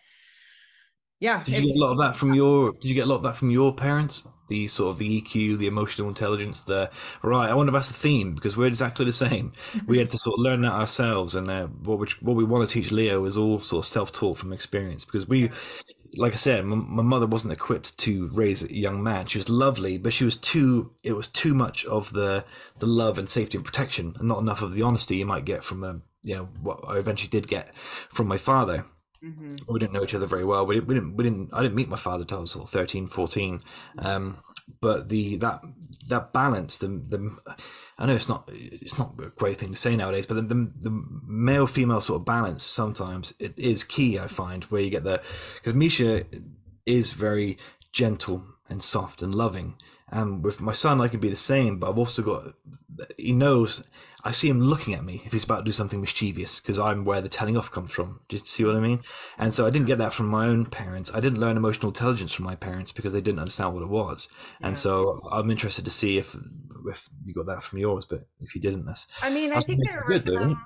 yeah 1.21 1.43
did 1.43 1.57
you 1.57 1.68
get 1.68 1.77
a 1.77 1.81
lot 1.81 1.93
of 1.93 1.99
that 1.99 2.18
from 2.18 2.35
your 2.35 2.73
did 2.75 2.85
you 2.85 2.95
get 2.95 3.05
a 3.05 3.09
lot 3.09 3.16
of 3.16 3.23
that 3.23 3.37
from 3.37 3.51
your 3.51 3.75
parents? 3.75 4.27
The 4.49 4.66
sort 4.66 4.91
of 4.91 4.99
the 4.99 5.23
eq 5.23 5.59
the 5.59 5.68
emotional 5.68 6.09
intelligence 6.09 6.62
the 6.62 6.91
right 7.23 7.49
i 7.49 7.55
wonder 7.55 7.71
if 7.71 7.75
that's 7.75 7.89
the 7.89 7.95
theme 7.95 8.35
because 8.35 8.57
we're 8.57 8.66
exactly 8.66 9.05
the 9.05 9.12
same. 9.12 9.53
We 9.87 9.99
had 9.99 10.11
to 10.11 10.18
sort 10.18 10.39
of 10.39 10.43
learn 10.43 10.62
that 10.62 10.73
ourselves 10.73 11.37
and 11.37 11.49
uh, 11.49 11.68
what 11.68 12.01
we 12.01 12.09
what 12.21 12.35
we 12.35 12.43
want 12.43 12.68
to 12.68 12.73
teach 12.73 12.91
leo 12.91 13.25
is 13.27 13.39
all 13.39 13.61
sort 13.61 13.85
of 13.85 13.89
self-taught 13.89 14.39
from 14.39 14.53
experience 14.53 15.05
because 15.05 15.29
we 15.29 15.51
like 16.17 16.33
I 16.33 16.37
said, 16.37 16.65
my, 16.65 16.77
my, 16.77 17.03
mother 17.03 17.27
wasn't 17.27 17.53
equipped 17.53 17.99
to 17.99 18.31
raise 18.33 18.63
a 18.63 18.75
young 18.75 19.03
man. 19.03 19.27
She 19.27 19.39
was 19.39 19.49
lovely, 19.49 19.99
but 19.99 20.13
she 20.13 20.25
was 20.25 20.37
too. 20.37 20.93
It 21.03 21.13
was 21.13 21.29
too 21.29 21.55
much 21.55 21.85
of 21.87 22.13
the 22.13 22.45
the 22.79 22.87
love 22.87 23.19
and 23.19 23.29
safety 23.29 23.57
and 23.59 23.65
protection, 23.65 24.17
and 24.19 24.29
not 24.29 24.41
enough 24.41 24.63
of 24.63 24.73
the 24.73 24.83
honesty 24.83 25.17
you 25.17 25.27
might 25.27 25.45
get 25.45 25.63
from 25.63 25.85
um, 25.85 26.03
you 26.23 26.37
know 26.37 26.49
what 26.61 26.81
I 26.87 26.97
eventually 26.99 27.29
did 27.29 27.49
get 27.49 27.75
from 27.77 28.27
my 28.27 28.39
father. 28.39 28.87
Mm-hmm. 29.25 29.57
We 29.69 29.79
didn't 29.79 29.93
know 29.93 30.03
each 30.03 30.15
other 30.15 30.27
very 30.27 30.45
well. 30.45 30.65
We 30.67 30.77
didn't, 30.77 30.89
we 30.89 30.95
didn't. 30.95 31.17
We 31.17 31.25
didn't. 31.25 31.51
I 31.53 31.63
didn't 31.63 31.77
meet 31.77 31.89
my 31.89 31.97
father 31.97 32.23
until 32.23 32.39
I 32.39 32.41
was 32.41 32.53
sort 32.53 32.65
of 32.65 32.71
13, 32.71 33.07
14. 33.07 33.63
Um, 33.99 34.39
but 34.81 35.09
the 35.09 35.37
that 35.37 35.63
that 36.09 36.33
balance, 36.33 36.79
the 36.79 36.89
the 36.89 37.37
I 38.01 38.07
know 38.07 38.14
it's 38.14 38.28
not 38.28 38.48
it's 38.53 38.98
not 38.98 39.14
a 39.18 39.28
great 39.28 39.59
thing 39.59 39.70
to 39.70 39.76
say 39.76 39.94
nowadays, 39.94 40.26
but 40.26 40.36
the 40.36 40.42
the, 40.42 40.72
the 40.80 41.05
male 41.26 41.66
female 41.66 42.01
sort 42.01 42.20
of 42.20 42.24
balance 42.24 42.64
sometimes 42.64 43.34
it 43.38 43.57
is 43.59 43.84
key. 43.84 44.18
I 44.18 44.26
find 44.26 44.64
where 44.64 44.80
you 44.80 44.90
get 44.90 45.05
the 45.05 45.22
because 45.57 45.74
Misha 45.74 46.24
is 46.86 47.12
very 47.12 47.59
gentle 47.92 48.46
and 48.70 48.82
soft 48.82 49.22
and 49.22 49.34
loving, 49.34 49.76
and 50.09 50.42
with 50.42 50.62
my 50.62 50.72
son 50.72 51.01
I 51.01 51.09
can 51.09 51.20
be 51.20 51.28
the 51.28 51.36
same, 51.36 51.78
but 51.78 51.90
I've 51.90 51.98
also 51.98 52.22
got 52.22 52.55
he 53.18 53.32
knows 53.32 53.86
I 54.22 54.32
see 54.32 54.48
him 54.48 54.61
looking 54.61 54.94
at 54.94 55.05
me 55.05 55.22
if 55.24 55.32
he's 55.32 55.44
about 55.44 55.59
to 55.59 55.64
do 55.64 55.72
something 55.72 56.01
mischievous 56.01 56.61
because 56.61 56.78
I'm 56.78 57.05
where 57.05 57.20
the 57.20 57.28
telling 57.28 57.57
off 57.57 57.70
comes 57.70 57.92
from. 57.92 58.20
Do 58.28 58.36
you 58.36 58.42
see 58.44 58.64
what 58.64 58.76
I 58.76 58.80
mean? 58.80 59.03
And 59.38 59.53
so 59.53 59.66
I 59.66 59.70
didn't 59.70 59.86
get 59.86 59.98
that 59.98 60.12
from 60.12 60.28
my 60.28 60.46
own 60.46 60.66
parents. 60.66 61.11
I 61.14 61.20
didn't 61.20 61.40
learn 61.40 61.57
emotional 61.57 61.88
intelligence 61.88 62.32
from 62.32 62.44
my 62.44 62.55
parents 62.55 62.92
because 62.92 63.12
they 63.12 63.20
didn't 63.20 63.40
understand 63.40 63.72
what 63.72 63.82
it 63.82 63.88
was. 63.88 64.28
Yeah. 64.61 64.68
And 64.68 64.78
so 64.78 65.26
I'm 65.30 65.51
interested 65.51 65.84
to 65.86 65.90
see 65.90 66.18
if 66.18 66.36
if 66.89 67.09
you 67.24 67.35
got 67.35 67.47
that 67.47 67.62
from 67.62 67.78
yours, 67.78 68.07
but 68.09 68.26
if 68.41 68.55
you 68.55 68.61
didn't, 68.61 68.87
that's. 68.87 69.07
I 69.22 69.31
mean, 69.31 69.53
I 69.53 69.61
think 69.61 69.81
there 69.91 70.05
were 70.07 70.18
some, 70.18 70.64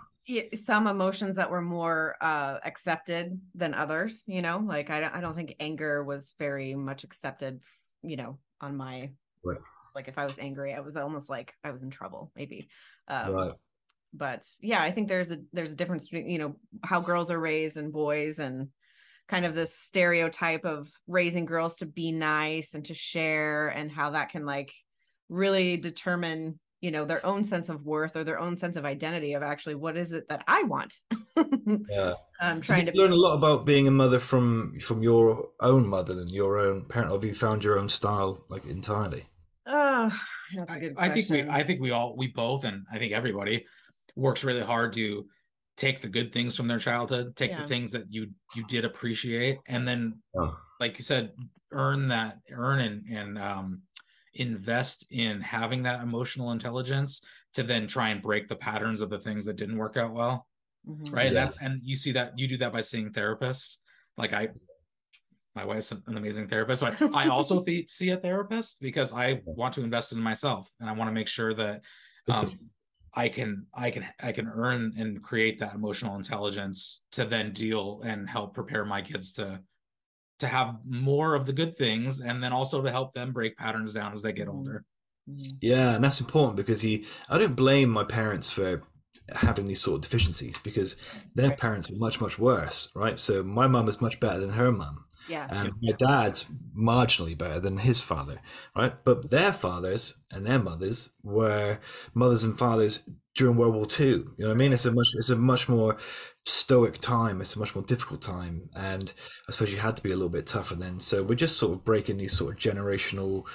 some 0.55 0.87
emotions 0.87 1.37
that 1.37 1.51
were 1.51 1.63
more 1.63 2.17
uh, 2.21 2.59
accepted 2.65 3.41
than 3.55 3.75
others. 3.75 4.25
You 4.27 4.43
know, 4.43 4.59
like 4.59 4.91
I 4.91 5.01
don't, 5.01 5.15
I 5.15 5.21
don't 5.21 5.35
think 5.35 5.57
anger 5.61 6.03
was 6.05 6.35
very 6.39 6.75
much 6.75 7.05
accepted. 7.05 7.61
You 8.03 8.17
know, 8.17 8.39
on 8.61 8.77
my 8.77 9.11
right. 9.45 9.59
like 9.95 10.09
if 10.09 10.19
I 10.19 10.25
was 10.25 10.39
angry, 10.39 10.75
I 10.75 10.81
was 10.81 10.97
almost 10.97 11.29
like 11.29 11.55
I 11.63 11.71
was 11.71 11.83
in 11.83 11.91
trouble, 11.91 12.33
maybe. 12.37 12.69
Um, 13.09 13.33
right. 13.33 13.53
But 14.13 14.47
yeah, 14.61 14.83
I 14.83 14.93
think 14.93 15.09
there's 15.09 15.31
a 15.31 15.39
there's 15.53 15.73
a 15.73 15.77
difference 15.77 16.09
between 16.09 16.31
you 16.31 16.39
know 16.39 16.57
how 16.83 17.01
girls 17.01 17.31
are 17.31 17.41
raised 17.41 17.77
and 17.77 17.93
boys 17.93 18.39
and 18.39 18.69
kind 19.29 19.47
of 19.47 19.55
this 19.55 19.75
stereotype 19.75 20.65
of 20.65 20.91
raising 21.07 21.47
girls 21.47 21.77
to 21.77 21.87
be 21.87 22.13
nice 22.13 22.75
and 22.75 22.85
to 22.85 22.95
share 22.95 23.69
and 23.69 23.91
how 23.91 24.11
that 24.11 24.31
can 24.31 24.45
like 24.45 24.73
really 25.29 25.77
determine 25.77 26.59
you 26.81 26.91
know 26.91 27.05
their 27.05 27.25
own 27.25 27.45
sense 27.45 27.69
of 27.69 27.85
worth 27.85 28.15
or 28.15 28.25
their 28.25 28.39
own 28.39 28.59
sense 28.59 28.77
of 28.77 28.85
identity 28.85 29.33
of 29.33 29.43
actually 29.43 29.75
what 29.75 29.97
is 29.97 30.13
it 30.13 30.29
that 30.29 30.43
i 30.47 30.63
want 30.65 30.95
yeah 31.89 32.15
i'm 32.41 32.61
trying 32.61 32.85
to 32.85 32.93
learn 32.95 33.13
a 33.13 33.17
lot 33.17 33.35
about 33.35 33.65
being 33.65 33.89
a 33.89 33.91
mother 33.91 34.19
from 34.19 34.79
from 34.81 35.03
your 35.03 35.49
own 35.61 35.87
mother 35.87 36.13
and 36.21 36.31
your 36.31 36.59
own 36.59 36.85
parent 36.85 37.11
have 37.11 37.25
you 37.25 37.33
found 37.33 37.65
your 37.65 37.79
own 37.79 37.89
style 37.89 38.45
like 38.51 38.67
entirely 38.67 39.25
oh 39.67 40.13
that's 40.55 40.75
a 40.75 40.79
good 40.79 40.95
I, 40.99 41.07
I 41.07 41.09
think 41.09 41.31
we 41.31 41.43
I 41.49 41.63
think 41.63 41.81
we 41.81 41.91
all 41.91 42.15
we 42.17 42.29
both 42.29 42.65
and 42.65 42.85
I 42.93 42.99
think 42.99 43.13
everybody 43.13 43.65
works 44.15 44.45
really 44.45 44.63
hard 44.63 44.93
to 44.95 45.27
take 45.77 46.01
the 46.01 46.09
good 46.09 46.33
things 46.33 46.57
from 46.57 46.69
their 46.69 46.79
childhood, 46.79 47.37
take 47.37 47.51
yeah. 47.51 47.63
the 47.63 47.69
things 47.69 47.93
that 47.93 48.05
you 48.11 48.29
you 48.55 48.65
did 48.69 48.85
appreciate, 48.85 49.59
and 49.69 49.87
then 49.87 50.21
oh. 50.37 50.57
like 50.81 50.99
you 50.99 51.05
said, 51.05 51.33
earn 51.73 52.09
that 52.09 52.39
earn 52.51 52.81
and 52.81 53.05
and 53.09 53.39
um 53.39 53.83
invest 54.35 55.07
in 55.11 55.41
having 55.41 55.83
that 55.85 56.03
emotional 56.03 56.53
intelligence 56.53 57.23
to 57.55 57.63
then 57.63 57.87
try 57.87 58.09
and 58.09 58.23
break 58.23 58.49
the 58.49 58.57
patterns 58.57 59.01
of 59.01 59.11
the 59.11 59.19
things 59.19 59.45
that 59.45 59.57
didn't 59.57 59.79
work 59.79 59.97
out 59.97 60.13
well. 60.13 60.47
Mm-hmm. 60.89 61.15
Right. 61.15 61.27
Yeah. 61.27 61.45
That's 61.45 61.59
and 61.59 61.81
you 61.83 61.97
see 61.97 62.13
that 62.13 62.33
you 62.37 62.47
do 62.47 62.59
that 62.59 62.73
by 62.73 62.83
seeing 62.83 63.11
therapists. 63.11 63.77
Like 64.17 64.33
I 64.33 64.49
my 65.55 65.65
wife's 65.65 65.93
an 65.93 66.03
amazing 66.09 66.49
therapist, 66.49 66.81
but 66.81 67.01
I 67.15 67.29
also 67.29 67.63
th- 67.65 67.91
see 67.91 68.11
a 68.11 68.17
therapist 68.17 68.81
because 68.81 69.13
I 69.13 69.41
want 69.45 69.75
to 69.75 69.83
invest 69.83 70.13
in 70.13 70.19
myself 70.19 70.69
and 70.81 70.91
I 70.91 70.93
want 70.93 71.09
to 71.09 71.15
make 71.15 71.29
sure 71.29 71.55
that 71.55 71.83
um, 72.29 72.59
I 73.15 73.29
can 73.29 73.67
I 73.73 73.91
can 73.91 74.05
I 74.21 74.33
can 74.33 74.49
earn 74.49 74.93
and 74.99 75.23
create 75.23 75.61
that 75.61 75.75
emotional 75.75 76.17
intelligence 76.17 77.05
to 77.13 77.25
then 77.25 77.53
deal 77.53 78.03
and 78.05 78.29
help 78.29 78.55
prepare 78.55 78.85
my 78.85 79.01
kids 79.01 79.33
to 79.35 79.63
to 80.41 80.47
have 80.47 80.77
more 80.85 81.35
of 81.35 81.47
the 81.47 81.53
good 81.53 81.77
things 81.77 82.21
and 82.21 82.43
then 82.43 82.53
also 82.53 82.83
to 82.83 82.91
help 82.91 83.15
them 83.15 83.33
break 83.33 83.57
patterns 83.57 83.93
down 83.93 84.13
as 84.13 84.23
they 84.23 84.33
get 84.33 84.49
mm-hmm. 84.49 84.59
older. 84.59 84.85
Yeah, 85.61 85.95
and 85.95 86.05
that's 86.05 86.21
important 86.21 86.57
because 86.57 86.83
he 86.83 87.07
I 87.31 87.39
don't 87.39 87.57
blame 87.57 87.89
my 87.89 88.05
parents 88.05 88.51
for 88.51 88.83
having 89.37 89.67
these 89.67 89.81
sort 89.81 89.97
of 89.97 90.03
deficiencies 90.03 90.59
because 90.59 90.97
their 91.35 91.57
parents 91.57 91.91
were 91.91 91.97
much 91.97 92.21
much 92.21 92.39
worse, 92.39 92.93
right? 92.95 93.19
So 93.19 93.43
my 93.43 93.67
mum 93.67 93.89
is 93.89 94.03
much 94.03 94.21
better 94.21 94.39
than 94.39 94.51
her 94.51 94.71
mum 94.71 95.05
yeah. 95.29 95.47
And 95.51 95.73
my 95.83 95.93
dad's 95.93 96.47
marginally 96.77 97.37
better 97.37 97.61
than 97.61 97.79
his 97.79 98.01
father, 98.01 98.41
right? 98.77 98.95
But 99.05 99.31
their 99.31 99.53
fathers 99.53 100.19
and 100.33 100.47
their 100.47 100.59
mothers 100.59 101.11
were 101.23 101.79
mothers 102.13 102.45
and 102.45 102.59
fathers 102.59 103.01
during 103.35 103.57
World 103.57 103.75
War 103.75 103.87
II. 103.99 104.07
You 104.07 104.35
know 104.39 104.49
what 104.49 104.55
I 104.55 104.57
mean? 104.57 104.73
It's 104.73 104.87
a 104.87 104.93
much 104.93 105.09
it's 105.15 105.31
a 105.31 105.37
much 105.37 105.69
more 105.69 105.97
stoic 106.45 106.99
time. 106.99 107.41
It's 107.41 107.57
a 107.57 107.59
much 107.59 107.75
more 107.75 107.85
difficult 107.85 108.23
time, 108.23 108.71
and 108.75 109.13
I 109.49 109.53
suppose 109.53 109.73
you 109.73 109.79
had 109.79 109.97
to 109.97 110.03
be 110.03 110.11
a 110.13 110.17
little 110.17 110.29
bit 110.31 110.47
tougher 110.47 110.75
then. 110.75 111.01
So 111.01 111.23
we're 111.23 111.35
just 111.35 111.59
sort 111.59 111.73
of 111.73 111.85
breaking 111.85 112.19
these 112.19 112.37
sort 112.37 112.53
of 112.53 112.59
generational 112.59 113.47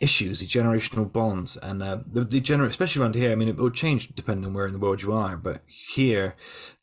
issues, 0.00 0.40
these 0.40 0.50
generational 0.50 1.10
bonds, 1.10 1.56
and 1.56 1.82
uh, 1.82 1.98
the, 2.06 2.24
the 2.24 2.40
gener- 2.40 2.68
especially 2.68 3.02
around 3.02 3.14
here. 3.14 3.32
I 3.32 3.34
mean, 3.34 3.48
it 3.48 3.56
will 3.56 3.70
change 3.70 4.14
depending 4.14 4.46
on 4.46 4.54
where 4.54 4.66
in 4.66 4.72
the 4.72 4.78
world 4.78 5.02
you 5.02 5.12
are, 5.12 5.36
but 5.36 5.62
here, 5.66 6.34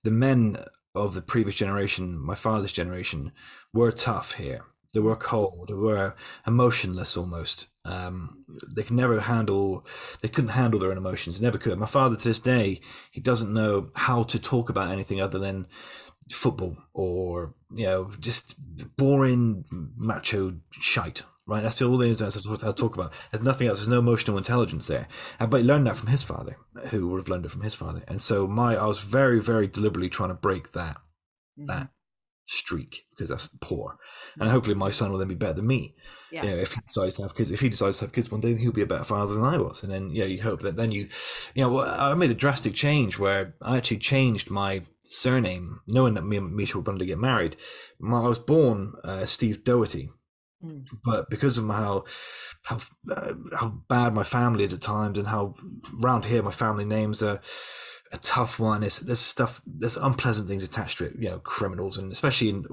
the 0.03 0.11
men 0.11 0.63
of 0.95 1.13
the 1.13 1.21
previous 1.21 1.55
generation, 1.55 2.17
my 2.17 2.36
father's 2.36 2.73
generation, 2.73 3.32
were 3.73 3.91
tough 3.91 4.34
here. 4.34 4.65
They 4.94 5.00
were 5.00 5.16
cold. 5.16 5.68
They 5.70 5.76
were 5.76 6.16
emotionless 6.48 7.16
almost. 7.16 7.68
Um, 7.86 8.46
they 8.76 8.84
can 8.84 8.96
never 8.96 9.20
handle. 9.20 9.86
They 10.22 10.30
couldn't 10.30 10.52
handle 10.52 10.80
their 10.80 10.92
own 10.92 10.98
emotions. 10.98 11.40
Never 11.40 11.58
could. 11.58 11.78
My 11.78 11.86
father, 11.86 12.16
to 12.16 12.24
this 12.24 12.40
day, 12.40 12.82
he 13.12 13.22
doesn't 13.22 13.54
know 13.54 13.92
how 13.96 14.24
to 14.24 14.40
talk 14.40 14.70
about 14.70 14.92
anything 14.92 15.22
other 15.22 15.40
than 15.40 15.68
football 16.32 16.78
or 16.94 17.56
you 17.72 17.86
know 17.86 18.12
just 18.20 18.56
boring 18.98 19.66
macho 19.98 20.54
shite 20.72 21.24
right? 21.50 21.64
That's 21.64 21.82
all 21.82 21.98
the 21.98 22.06
intelligence 22.06 22.64
I 22.64 22.72
talk 22.72 22.96
about. 22.96 23.12
There's 23.32 23.44
nothing 23.44 23.68
else. 23.68 23.80
There's 23.80 23.90
no 23.90 24.00
emotional 24.00 24.38
intelligence 24.38 24.88
there. 24.88 25.08
But 25.40 25.62
he 25.62 25.64
learned 25.64 25.88
that 25.88 25.98
from 25.98 26.10
his 26.10 26.24
father, 26.24 26.58
who 26.90 27.08
would 27.08 27.18
have 27.18 27.28
learned 27.28 27.46
it 27.46 27.52
from 27.52 27.64
his 27.64 27.74
father. 27.74 28.04
And 28.08 28.22
so 28.22 28.46
my, 28.46 28.76
I 28.76 28.86
was 28.86 29.00
very, 29.00 29.42
very 29.42 29.68
deliberately 29.68 30.10
trying 30.10 30.30
to 30.30 30.36
break 30.36 30.74
that 30.74 30.98
that 31.58 31.90
streak 32.50 33.06
because 33.12 33.30
that's 33.30 33.47
poor. 33.62 33.97
And 34.39 34.50
hopefully 34.50 34.76
my 34.76 34.89
son 34.89 35.12
will 35.12 35.20
then 35.20 35.28
be 35.28 35.36
better 35.36 35.54
than 35.54 35.68
me. 35.68 35.95
Yeah. 36.32 36.43
You 36.43 36.50
know, 36.50 36.58
if 36.58 36.74
he 36.74 36.82
decides 36.82 37.16
to 37.16 37.24
have 37.24 37.36
kids, 37.36 37.52
if 37.52 37.62
he 37.62 37.70
decides 37.70 38.00
to 38.00 38.06
have 38.06 38.14
kids 38.14 38.32
one 38.32 38.41
day, 38.41 38.56
he'll 38.56 38.72
be 38.72 38.82
a 38.82 38.88
better 38.88 39.04
father 39.04 39.34
than 39.34 39.43
I 39.43 39.58
was. 39.58 39.84
And 39.84 39.91
then, 39.91 40.10
yeah, 40.12 40.26
you 40.26 40.41
hope 40.41 40.62
that 40.62 40.76
then 40.76 40.91
you, 40.91 41.08
you 41.56 41.64
know, 41.64 41.72
well, 41.72 41.89
I 41.89 42.14
made 42.14 42.32
a 42.32 42.36
drastic 42.36 42.74
change 42.74 43.20
where 43.20 43.56
I 43.62 43.78
actually 43.78 43.97
changed 43.97 44.50
my 44.50 44.84
surname, 45.04 45.82
knowing 45.88 46.14
that 46.16 46.26
me 46.26 46.38
and 46.38 46.56
Misha 46.56 46.78
were 46.78 46.84
going 46.84 47.00
to 47.00 47.06
get 47.06 47.20
married. 47.20 47.56
I 48.04 48.20
was 48.20 48.39
born 48.39 48.93
uh, 49.04 49.26
Steve 49.26 49.64
Doherty, 49.64 50.10
Mm. 50.62 50.86
but 51.06 51.30
because 51.30 51.58
of 51.58 51.70
how 51.70 52.04
how 52.64 52.80
uh, 53.10 53.34
how 53.58 53.82
bad 53.88 54.14
my 54.14 54.24
family 54.26 54.66
is 54.66 54.74
at 54.74 54.82
times, 54.82 55.18
and 55.18 55.30
how 55.30 55.56
round 55.93 56.26
here 56.26 56.43
my 56.43 56.52
family 56.52 56.84
names 56.84 57.24
are 57.24 57.39
a 58.12 58.18
tough 58.18 58.60
one. 58.60 58.84
It's, 58.84 58.99
there's 58.99 59.20
stuff, 59.20 59.62
there's 59.66 59.97
unpleasant 59.97 60.47
things 60.47 60.64
attached 60.64 60.97
to 60.99 61.05
it, 61.05 61.14
you 61.18 61.30
know, 61.30 61.39
criminals, 61.39 61.97
and 61.97 62.12
especially 62.12 62.49
in 62.49 62.66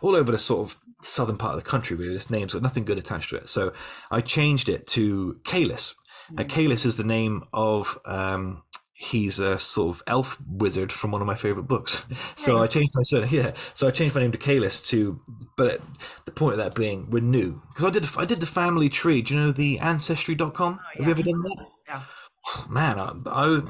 all 0.00 0.16
over 0.16 0.32
the 0.32 0.38
sort 0.38 0.70
of 0.70 0.76
southern 1.02 1.36
part 1.36 1.54
of 1.54 1.62
the 1.62 1.68
country, 1.68 1.96
really, 1.96 2.14
this 2.14 2.30
name's 2.30 2.54
got 2.54 2.62
nothing 2.62 2.84
good 2.84 2.98
attached 2.98 3.30
to 3.30 3.36
it. 3.36 3.48
So 3.48 3.72
I 4.10 4.20
changed 4.20 4.68
it 4.68 4.86
to 4.88 5.40
Calis. 5.44 5.94
And 6.36 6.48
Calis 6.48 6.86
is 6.86 6.96
the 6.96 7.04
name 7.04 7.44
of, 7.52 7.98
um, 8.04 8.62
he's 8.92 9.40
a 9.40 9.58
sort 9.58 9.96
of 9.96 10.02
elf 10.06 10.38
wizard 10.48 10.92
from 10.92 11.10
one 11.10 11.20
of 11.20 11.26
my 11.26 11.34
favorite 11.34 11.64
books. 11.64 12.04
So 12.36 12.58
I 12.58 12.68
changed 12.68 12.92
my 12.94 13.02
surname, 13.02 13.28
yeah. 13.30 13.52
So 13.74 13.86
I 13.86 13.90
changed 13.90 14.14
my 14.14 14.22
name 14.22 14.32
to 14.32 14.38
Calis 14.38 14.82
to, 14.86 15.20
but 15.58 15.80
the 16.24 16.30
point 16.30 16.52
of 16.52 16.58
that 16.58 16.74
being, 16.74 17.10
we're 17.10 17.20
new. 17.20 17.60
Because 17.68 17.84
I 17.84 17.90
did, 17.90 18.06
I 18.16 18.24
did 18.24 18.40
the 18.40 18.46
family 18.46 18.88
tree. 18.88 19.20
Do 19.20 19.34
you 19.34 19.40
know 19.40 19.52
the 19.52 19.78
ancestry.com? 19.78 20.80
Have 20.96 21.06
you 21.06 21.10
ever 21.10 21.22
done 21.22 21.42
that? 21.42 21.66
Yeah. 21.86 22.02
man, 22.70 22.98
I, 22.98 23.12
I 23.26 23.60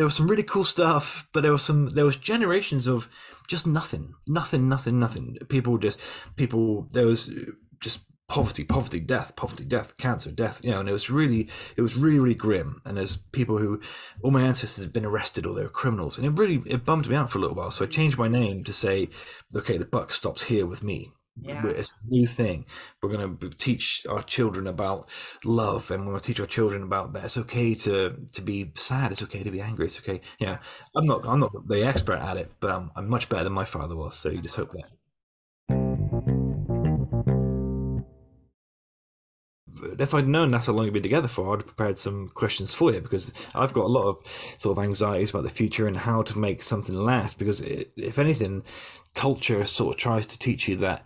there 0.00 0.06
was 0.06 0.14
some 0.14 0.28
really 0.28 0.42
cool 0.42 0.64
stuff, 0.64 1.28
but 1.34 1.42
there 1.42 1.52
was 1.52 1.62
some 1.62 1.90
there 1.90 2.06
was 2.06 2.16
generations 2.16 2.86
of 2.86 3.06
just 3.46 3.66
nothing, 3.66 4.14
nothing, 4.26 4.66
nothing, 4.66 4.98
nothing. 4.98 5.36
People 5.50 5.76
just 5.76 6.00
people 6.36 6.88
there 6.92 7.04
was 7.04 7.30
just 7.80 8.00
poverty, 8.26 8.64
poverty, 8.64 8.98
death, 8.98 9.36
poverty, 9.36 9.62
death, 9.62 9.98
cancer, 9.98 10.30
death. 10.30 10.58
You 10.64 10.70
know, 10.70 10.80
and 10.80 10.88
it 10.88 10.92
was 10.92 11.10
really 11.10 11.50
it 11.76 11.82
was 11.82 11.96
really 11.96 12.18
really 12.18 12.34
grim. 12.34 12.80
And 12.86 12.96
there's 12.96 13.18
people 13.18 13.58
who 13.58 13.78
all 14.22 14.30
my 14.30 14.40
ancestors 14.40 14.82
had 14.82 14.94
been 14.94 15.04
arrested 15.04 15.44
or 15.44 15.54
they 15.54 15.64
were 15.64 15.68
criminals, 15.68 16.16
and 16.16 16.26
it 16.26 16.30
really 16.30 16.62
it 16.64 16.86
bummed 16.86 17.06
me 17.06 17.14
out 17.16 17.30
for 17.30 17.36
a 17.36 17.42
little 17.42 17.56
while. 17.56 17.70
So 17.70 17.84
I 17.84 17.88
changed 17.88 18.16
my 18.16 18.28
name 18.28 18.64
to 18.64 18.72
say, 18.72 19.10
okay, 19.54 19.76
the 19.76 19.84
buck 19.84 20.14
stops 20.14 20.44
here 20.44 20.64
with 20.64 20.82
me. 20.82 21.12
Yeah. 21.36 21.66
It's 21.68 21.92
a 21.92 22.10
new 22.10 22.26
thing. 22.26 22.66
We're 23.02 23.08
going 23.10 23.38
to 23.38 23.50
teach 23.50 24.04
our 24.08 24.22
children 24.22 24.66
about 24.66 25.08
love, 25.44 25.90
and 25.90 26.02
we're 26.04 26.12
going 26.12 26.20
to 26.20 26.26
teach 26.26 26.40
our 26.40 26.46
children 26.46 26.82
about 26.82 27.12
that. 27.14 27.24
It's 27.24 27.38
okay 27.38 27.74
to 27.76 28.16
to 28.32 28.42
be 28.42 28.72
sad. 28.74 29.10
It's 29.12 29.22
okay 29.22 29.42
to 29.42 29.50
be 29.50 29.60
angry. 29.60 29.86
It's 29.86 29.98
okay. 29.98 30.20
Yeah, 30.38 30.58
I'm 30.94 31.06
not 31.06 31.26
I'm 31.26 31.40
not 31.40 31.52
the 31.66 31.82
expert 31.84 32.18
at 32.18 32.36
it, 32.36 32.52
but 32.60 32.70
I'm 32.70 32.90
I'm 32.94 33.08
much 33.08 33.28
better 33.28 33.44
than 33.44 33.52
my 33.54 33.64
father 33.64 33.96
was. 33.96 34.16
So 34.18 34.28
you 34.28 34.42
just 34.42 34.56
hope 34.56 34.72
that. 34.72 34.99
If 39.98 40.14
I'd 40.14 40.28
known 40.28 40.50
that's 40.50 40.66
how 40.66 40.72
long 40.72 40.84
you've 40.84 40.94
been 40.94 41.02
together 41.02 41.28
for, 41.28 41.54
I'd 41.54 41.66
prepared 41.66 41.98
some 41.98 42.28
questions 42.28 42.74
for 42.74 42.92
you 42.92 43.00
because 43.00 43.32
I've 43.54 43.72
got 43.72 43.84
a 43.84 43.88
lot 43.88 44.08
of 44.08 44.18
sort 44.56 44.76
of 44.78 44.84
anxieties 44.84 45.30
about 45.30 45.44
the 45.44 45.50
future 45.50 45.86
and 45.86 45.96
how 45.96 46.22
to 46.22 46.38
make 46.38 46.62
something 46.62 46.94
last. 46.94 47.38
Because 47.38 47.60
it, 47.60 47.92
if 47.96 48.18
anything, 48.18 48.62
culture 49.14 49.64
sort 49.66 49.94
of 49.94 50.00
tries 50.00 50.26
to 50.26 50.38
teach 50.38 50.68
you 50.68 50.76
that 50.76 51.04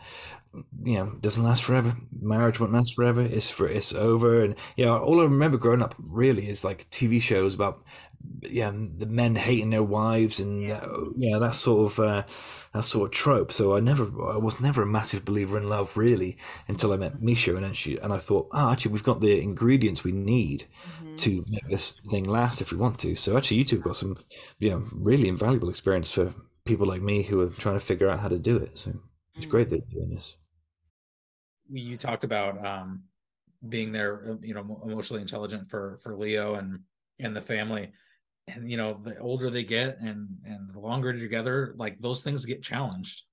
you 0.85 0.95
know 0.95 1.13
doesn't 1.21 1.43
last 1.43 1.65
forever 1.65 1.97
marriage 2.21 2.61
won't 2.61 2.73
last 2.73 2.95
forever 2.95 3.21
it's 3.21 3.51
for 3.51 3.69
it's 3.69 3.93
over 3.93 4.45
and 4.45 4.55
yeah 4.77 4.97
all 4.97 5.19
i 5.21 5.25
remember 5.25 5.57
growing 5.57 5.83
up 5.83 5.97
really 5.99 6.49
is 6.49 6.65
like 6.65 6.89
tv 6.91 7.21
shows 7.21 7.55
about 7.55 7.83
yeah 8.43 8.71
the 8.71 9.07
men 9.07 9.37
hating 9.37 9.71
their 9.71 9.83
wives 9.83 10.41
and 10.41 10.63
yeah, 10.63 10.77
uh, 10.79 11.05
yeah 11.17 11.39
that 11.39 11.55
sort 11.55 11.93
of 11.93 11.99
uh, 12.01 12.23
that 12.73 12.85
sort 12.85 13.07
of 13.09 13.13
trope. 13.15 13.53
So 13.53 13.77
i 13.77 13.81
never 13.81 14.05
i 14.33 14.37
was 14.37 14.61
never 14.61 14.83
a 14.83 14.87
massive 14.87 15.25
believer 15.25 15.57
in 15.59 15.69
love 15.69 15.97
really 15.97 16.37
until 16.69 16.93
i 16.93 16.97
met 16.97 17.21
misha 17.23 17.55
and 17.55 17.65
then 17.65 17.73
she 17.73 17.97
and 17.99 18.13
i 18.13 18.19
thought 18.19 18.49
oh 18.53 18.73
actually 18.73 18.93
we've 18.93 19.03
got 19.03 19.21
the 19.21 19.41
ingredients 19.41 20.05
we 20.05 20.13
need 20.13 20.67
Mm-hmm. 20.87 21.17
to 21.17 21.45
make 21.49 21.69
this 21.69 21.93
thing 22.11 22.25
last 22.25 22.61
if 22.61 22.73
we 22.73 22.77
want 22.77 22.99
to. 22.99 23.15
So 23.15 23.37
actually 23.37 23.59
you 23.59 23.65
two 23.65 23.77
have 23.77 23.85
got 23.85 23.97
some 23.97 24.17
you 24.59 24.71
know 24.71 24.85
really 24.93 25.29
invaluable 25.29 25.69
experience 25.71 26.13
for 26.13 26.35
people 26.65 26.87
like 26.89 27.03
me 27.03 27.23
who 27.23 27.41
are 27.41 27.51
trying 27.51 27.77
to 27.77 27.81
figure 27.85 28.09
out 28.11 28.19
how 28.21 28.29
to 28.29 28.39
do 28.39 28.57
it. 28.57 28.79
So 28.79 28.99
it's 29.37 29.47
great 29.47 29.71
that 29.71 29.83
you're 29.89 30.03
doing 30.03 30.15
this. 30.15 30.37
You 31.71 31.97
talked 31.97 32.25
about 32.25 32.65
um 32.65 33.05
being 33.69 33.93
there 33.93 34.33
uh, 34.33 34.37
you 34.43 34.55
know 34.55 34.81
emotionally 34.85 35.23
intelligent 35.23 35.69
for 35.69 35.99
for 36.03 36.17
leo 36.17 36.55
and 36.57 36.81
and 37.21 37.37
the 37.37 37.41
family 37.43 37.93
and 38.49 38.71
you 38.71 38.77
know 38.77 38.95
the 39.03 39.19
older 39.19 39.51
they 39.51 39.65
get 39.65 39.99
and 40.01 40.29
and 40.45 40.73
the 40.73 40.79
longer 40.81 41.13
together 41.13 41.75
like 41.77 41.97
those 41.99 42.23
things 42.23 42.45
get 42.45 42.63
challenged 42.63 43.25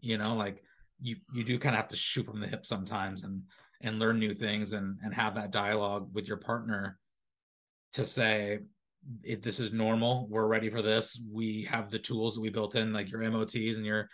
you 0.00 0.18
know 0.18 0.34
like 0.34 0.62
you 1.00 1.16
you 1.34 1.44
do 1.44 1.58
kind 1.58 1.74
of 1.74 1.80
have 1.80 1.88
to 1.88 1.96
shoot 1.96 2.26
from 2.26 2.40
the 2.40 2.46
hip 2.46 2.66
sometimes 2.66 3.24
and 3.24 3.42
and 3.82 3.98
learn 3.98 4.18
new 4.18 4.34
things 4.34 4.72
and 4.72 4.98
and 5.02 5.14
have 5.14 5.34
that 5.34 5.50
dialogue 5.50 6.08
with 6.12 6.26
your 6.26 6.38
partner 6.38 6.98
to 7.92 8.04
say 8.04 8.58
if 9.22 9.40
this 9.40 9.60
is 9.60 9.72
normal 9.72 10.26
we're 10.28 10.48
ready 10.48 10.68
for 10.68 10.82
this 10.82 11.20
we 11.32 11.62
have 11.62 11.90
the 11.90 11.98
tools 11.98 12.34
that 12.34 12.40
we 12.40 12.50
built 12.50 12.74
in 12.74 12.92
like 12.92 13.10
your 13.10 13.20
mots 13.30 13.54
and 13.54 13.86
your 13.86 14.08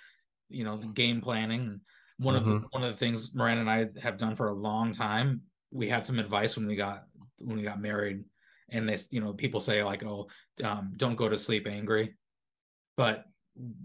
you 0.49 0.65
know 0.65 0.77
game 0.77 1.21
planning 1.21 1.81
one 2.19 2.37
of 2.37 2.45
the 2.45 2.53
Mhm. 2.53 2.67
one 2.71 2.85
of 2.85 2.91
the 2.91 2.97
things 2.97 3.35
Miranda 3.35 3.63
and 3.63 3.71
I 3.71 3.89
have 4.01 4.17
done 4.19 4.37
for 4.37 4.49
a 4.49 4.55
long 4.55 4.93
time. 4.93 5.43
We 5.71 5.89
had 5.89 6.05
some 6.05 6.19
advice 6.19 6.57
when 6.57 6.67
we 6.67 6.77
got 6.77 7.05
when 7.39 7.57
we 7.57 7.63
got 7.63 7.81
married, 7.81 8.23
and 8.73 8.89
this 8.89 9.09
you 9.11 9.21
know 9.21 9.33
people 9.33 9.61
say 9.61 9.83
like 9.83 10.05
oh 10.05 10.29
um, 10.65 10.93
don't 10.97 11.17
go 11.17 11.29
to 11.29 11.39
sleep 11.39 11.67
angry, 11.67 12.17
but 12.97 13.25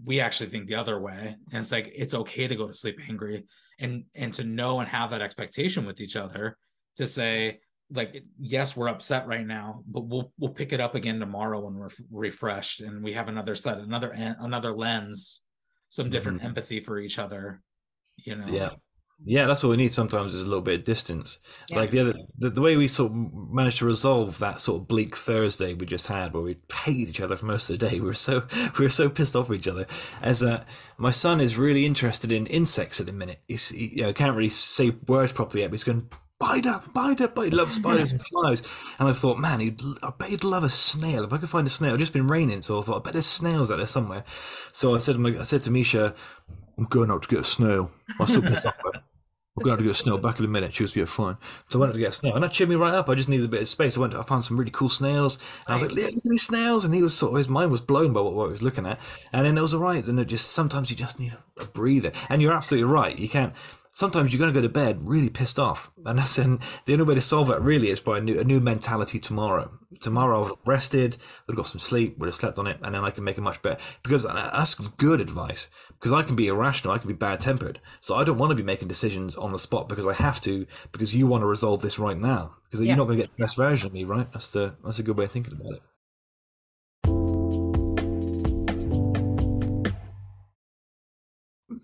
we 0.04 0.20
actually 0.20 0.48
think 0.48 0.66
the 0.66 0.74
other 0.74 1.00
way, 1.00 1.36
and 1.52 1.60
it's 1.60 1.72
like 1.72 1.92
it's 1.94 2.14
okay 2.14 2.48
to 2.48 2.56
go 2.56 2.66
to 2.66 2.74
sleep 2.74 2.98
angry, 3.08 3.46
and 3.78 4.04
and 4.14 4.32
to 4.34 4.44
know 4.44 4.80
and 4.80 4.88
have 4.88 5.10
that 5.10 5.22
expectation 5.22 5.86
with 5.86 6.00
each 6.00 6.16
other 6.16 6.56
to 6.96 7.06
say 7.06 7.60
like 7.90 8.22
yes 8.38 8.76
we're 8.76 8.88
upset 8.88 9.26
right 9.26 9.46
now 9.46 9.82
but 9.86 10.06
we'll 10.06 10.30
we'll 10.38 10.50
pick 10.50 10.74
it 10.74 10.80
up 10.80 10.94
again 10.94 11.18
tomorrow 11.18 11.58
when 11.60 11.74
we're 11.74 11.88
refreshed 12.10 12.82
and 12.82 13.02
we 13.02 13.14
have 13.14 13.28
another 13.28 13.54
set 13.54 13.78
another 13.78 14.10
another 14.40 14.76
lens 14.76 15.40
some 15.88 16.10
different 16.10 16.44
empathy 16.44 16.80
for 16.80 16.98
each 16.98 17.18
other 17.18 17.62
you 18.24 18.36
know? 18.36 18.46
Yeah. 18.48 18.70
Yeah, 19.24 19.46
that's 19.46 19.64
all 19.64 19.70
we 19.70 19.76
need 19.76 19.92
sometimes 19.92 20.34
is 20.34 20.42
a 20.42 20.48
little 20.48 20.62
bit 20.62 20.80
of 20.80 20.84
distance. 20.84 21.38
Yeah. 21.68 21.78
Like 21.78 21.90
the 21.90 22.00
other, 22.00 22.14
the, 22.38 22.50
the 22.50 22.60
way 22.60 22.76
we 22.76 22.86
sort 22.86 23.10
of 23.10 23.16
managed 23.52 23.78
to 23.78 23.86
resolve 23.86 24.38
that 24.38 24.60
sort 24.60 24.80
of 24.80 24.88
bleak 24.88 25.16
Thursday 25.16 25.74
we 25.74 25.86
just 25.86 26.06
had, 26.06 26.32
where 26.32 26.42
we 26.42 26.56
hated 26.72 27.08
each 27.08 27.20
other 27.20 27.36
for 27.36 27.46
most 27.46 27.68
of 27.68 27.78
the 27.78 27.88
day. 27.88 27.98
We 27.98 28.06
were 28.06 28.14
so 28.14 28.46
we 28.78 28.84
were 28.84 28.90
so 28.90 29.08
pissed 29.08 29.34
off 29.34 29.48
with 29.48 29.58
each 29.60 29.68
other. 29.68 29.86
As 30.22 30.38
that, 30.40 30.66
my 30.98 31.10
son 31.10 31.40
is 31.40 31.58
really 31.58 31.84
interested 31.84 32.30
in 32.30 32.46
insects 32.46 33.00
at 33.00 33.06
the 33.06 33.12
minute. 33.12 33.40
He's 33.48 33.70
he, 33.70 33.88
you 33.96 34.02
know 34.02 34.12
can't 34.12 34.36
really 34.36 34.48
say 34.50 34.90
words 35.08 35.32
properly 35.32 35.62
yet, 35.62 35.70
but 35.70 35.74
he's 35.74 35.84
going 35.84 36.08
spider, 36.40 36.80
spider, 36.90 37.24
spider. 37.26 37.44
He 37.44 37.50
loves 37.50 37.74
spiders 37.74 38.10
and 38.10 38.22
flies. 38.32 38.62
And 38.98 39.08
I 39.08 39.12
thought, 39.12 39.38
man, 39.38 39.60
he'd 39.60 39.80
I 40.02 40.10
bet 40.16 40.30
he'd 40.30 40.44
love 40.44 40.62
a 40.62 40.68
snail. 40.68 41.24
If 41.24 41.32
I 41.32 41.38
could 41.38 41.50
find 41.50 41.66
a 41.66 41.70
snail, 41.70 41.94
it's 41.94 42.00
just 42.00 42.12
been 42.12 42.28
raining, 42.28 42.62
so 42.62 42.78
I 42.78 42.82
thought 42.82 43.00
I 43.00 43.02
bet 43.02 43.14
there's 43.14 43.26
snails 43.26 43.70
out 43.70 43.78
there 43.78 43.86
somewhere. 43.86 44.24
So 44.72 44.94
I 44.94 44.98
said 44.98 45.16
to 45.16 45.40
I 45.40 45.42
said 45.42 45.64
to 45.64 45.70
Misha, 45.70 46.14
I'm 46.78 46.84
going 46.84 47.10
out 47.10 47.22
to 47.22 47.28
get 47.28 47.40
a 47.40 47.44
snail. 47.44 47.90
I 48.20 48.24
still 48.24 48.42
pissed 48.42 48.64
off. 48.64 48.76
But 48.82 49.02
I'm 49.58 49.64
going 49.64 49.72
out 49.74 49.78
to 49.78 49.84
get 49.84 49.92
a 49.92 49.94
snail 49.94 50.18
back 50.18 50.38
in 50.38 50.44
a 50.44 50.48
minute. 50.48 50.74
She 50.74 50.82
was, 50.82 50.94
yeah, 50.94 51.04
fine. 51.04 51.36
So 51.68 51.78
I 51.78 51.80
went 51.80 51.90
out 51.90 51.94
to 51.94 52.00
get 52.00 52.08
a 52.08 52.12
snail. 52.12 52.34
And 52.34 52.44
that 52.44 52.52
cheered 52.52 52.68
me 52.68 52.76
right 52.76 52.94
up. 52.94 53.08
I 53.08 53.14
just 53.14 53.28
needed 53.28 53.46
a 53.46 53.48
bit 53.48 53.62
of 53.62 53.68
space. 53.68 53.96
I 53.96 54.00
went, 54.00 54.14
I 54.14 54.22
found 54.22 54.44
some 54.44 54.58
really 54.58 54.70
cool 54.70 54.88
snails. 54.88 55.38
And 55.66 55.68
I 55.68 55.72
was 55.74 55.82
like, 55.82 55.92
look, 55.92 56.14
look 56.14 56.24
at 56.24 56.30
these 56.30 56.42
snails. 56.42 56.84
And 56.84 56.94
he 56.94 57.02
was 57.02 57.16
sort 57.16 57.32
of, 57.32 57.38
his 57.38 57.48
mind 57.48 57.70
was 57.70 57.80
blown 57.80 58.12
by 58.12 58.20
what, 58.20 58.34
what 58.34 58.46
he 58.46 58.52
was 58.52 58.62
looking 58.62 58.86
at. 58.86 58.98
And 59.32 59.44
then 59.44 59.58
it 59.58 59.62
was 59.62 59.74
all 59.74 59.80
right. 59.80 60.04
Then 60.04 60.18
it 60.18 60.26
just, 60.26 60.50
sometimes 60.50 60.90
you 60.90 60.96
just 60.96 61.18
need 61.18 61.36
a 61.60 61.64
breather. 61.66 62.12
And 62.28 62.40
you're 62.40 62.52
absolutely 62.52 62.90
right. 62.90 63.18
You 63.18 63.28
can't, 63.28 63.52
sometimes 63.98 64.32
you're 64.32 64.38
going 64.38 64.54
to 64.54 64.56
go 64.56 64.62
to 64.62 64.72
bed 64.72 64.96
really 65.02 65.28
pissed 65.28 65.58
off. 65.58 65.90
And 66.06 66.20
that's, 66.20 66.38
and 66.38 66.60
the 66.86 66.92
only 66.92 67.04
way 67.04 67.16
to 67.16 67.20
solve 67.20 67.48
that 67.48 67.60
really 67.60 67.90
is 67.90 67.98
by 67.98 68.18
a 68.18 68.20
new, 68.20 68.38
a 68.38 68.44
new 68.44 68.60
mentality 68.60 69.18
tomorrow. 69.18 69.76
Tomorrow 69.98 70.44
I've 70.44 70.52
rested, 70.64 71.16
I've 71.48 71.56
got 71.56 71.66
some 71.66 71.80
sleep, 71.80 72.16
would 72.16 72.26
have 72.26 72.36
slept 72.36 72.60
on 72.60 72.68
it, 72.68 72.78
and 72.80 72.94
then 72.94 73.04
I 73.04 73.10
can 73.10 73.24
make 73.24 73.38
it 73.38 73.40
much 73.40 73.60
better. 73.60 73.80
Because 74.04 74.24
uh, 74.24 74.50
that's 74.52 74.74
good 74.74 75.20
advice. 75.20 75.68
Because 75.88 76.12
I 76.12 76.22
can 76.22 76.36
be 76.36 76.46
irrational, 76.46 76.94
I 76.94 76.98
can 76.98 77.08
be 77.08 77.14
bad 77.14 77.40
tempered. 77.40 77.80
So 78.00 78.14
I 78.14 78.22
don't 78.22 78.38
want 78.38 78.50
to 78.50 78.54
be 78.54 78.62
making 78.62 78.86
decisions 78.86 79.34
on 79.34 79.50
the 79.50 79.58
spot 79.58 79.88
because 79.88 80.06
I 80.06 80.14
have 80.14 80.40
to, 80.42 80.64
because 80.92 81.12
you 81.12 81.26
want 81.26 81.42
to 81.42 81.46
resolve 81.48 81.82
this 81.82 81.98
right 81.98 82.16
now. 82.16 82.54
Because 82.70 82.80
Yeah. 82.80 82.90
you're 82.90 82.98
not 82.98 83.06
going 83.06 83.18
to 83.18 83.24
get 83.24 83.36
the 83.36 83.42
best 83.42 83.56
version 83.56 83.88
of 83.88 83.92
me, 83.92 84.04
right? 84.04 84.30
That's 84.32 84.46
the 84.46 84.76
that's 84.84 85.00
a 85.00 85.02
good 85.02 85.16
way 85.16 85.24
of 85.24 85.32
thinking 85.32 85.54
about 85.54 85.72
it. 85.72 85.82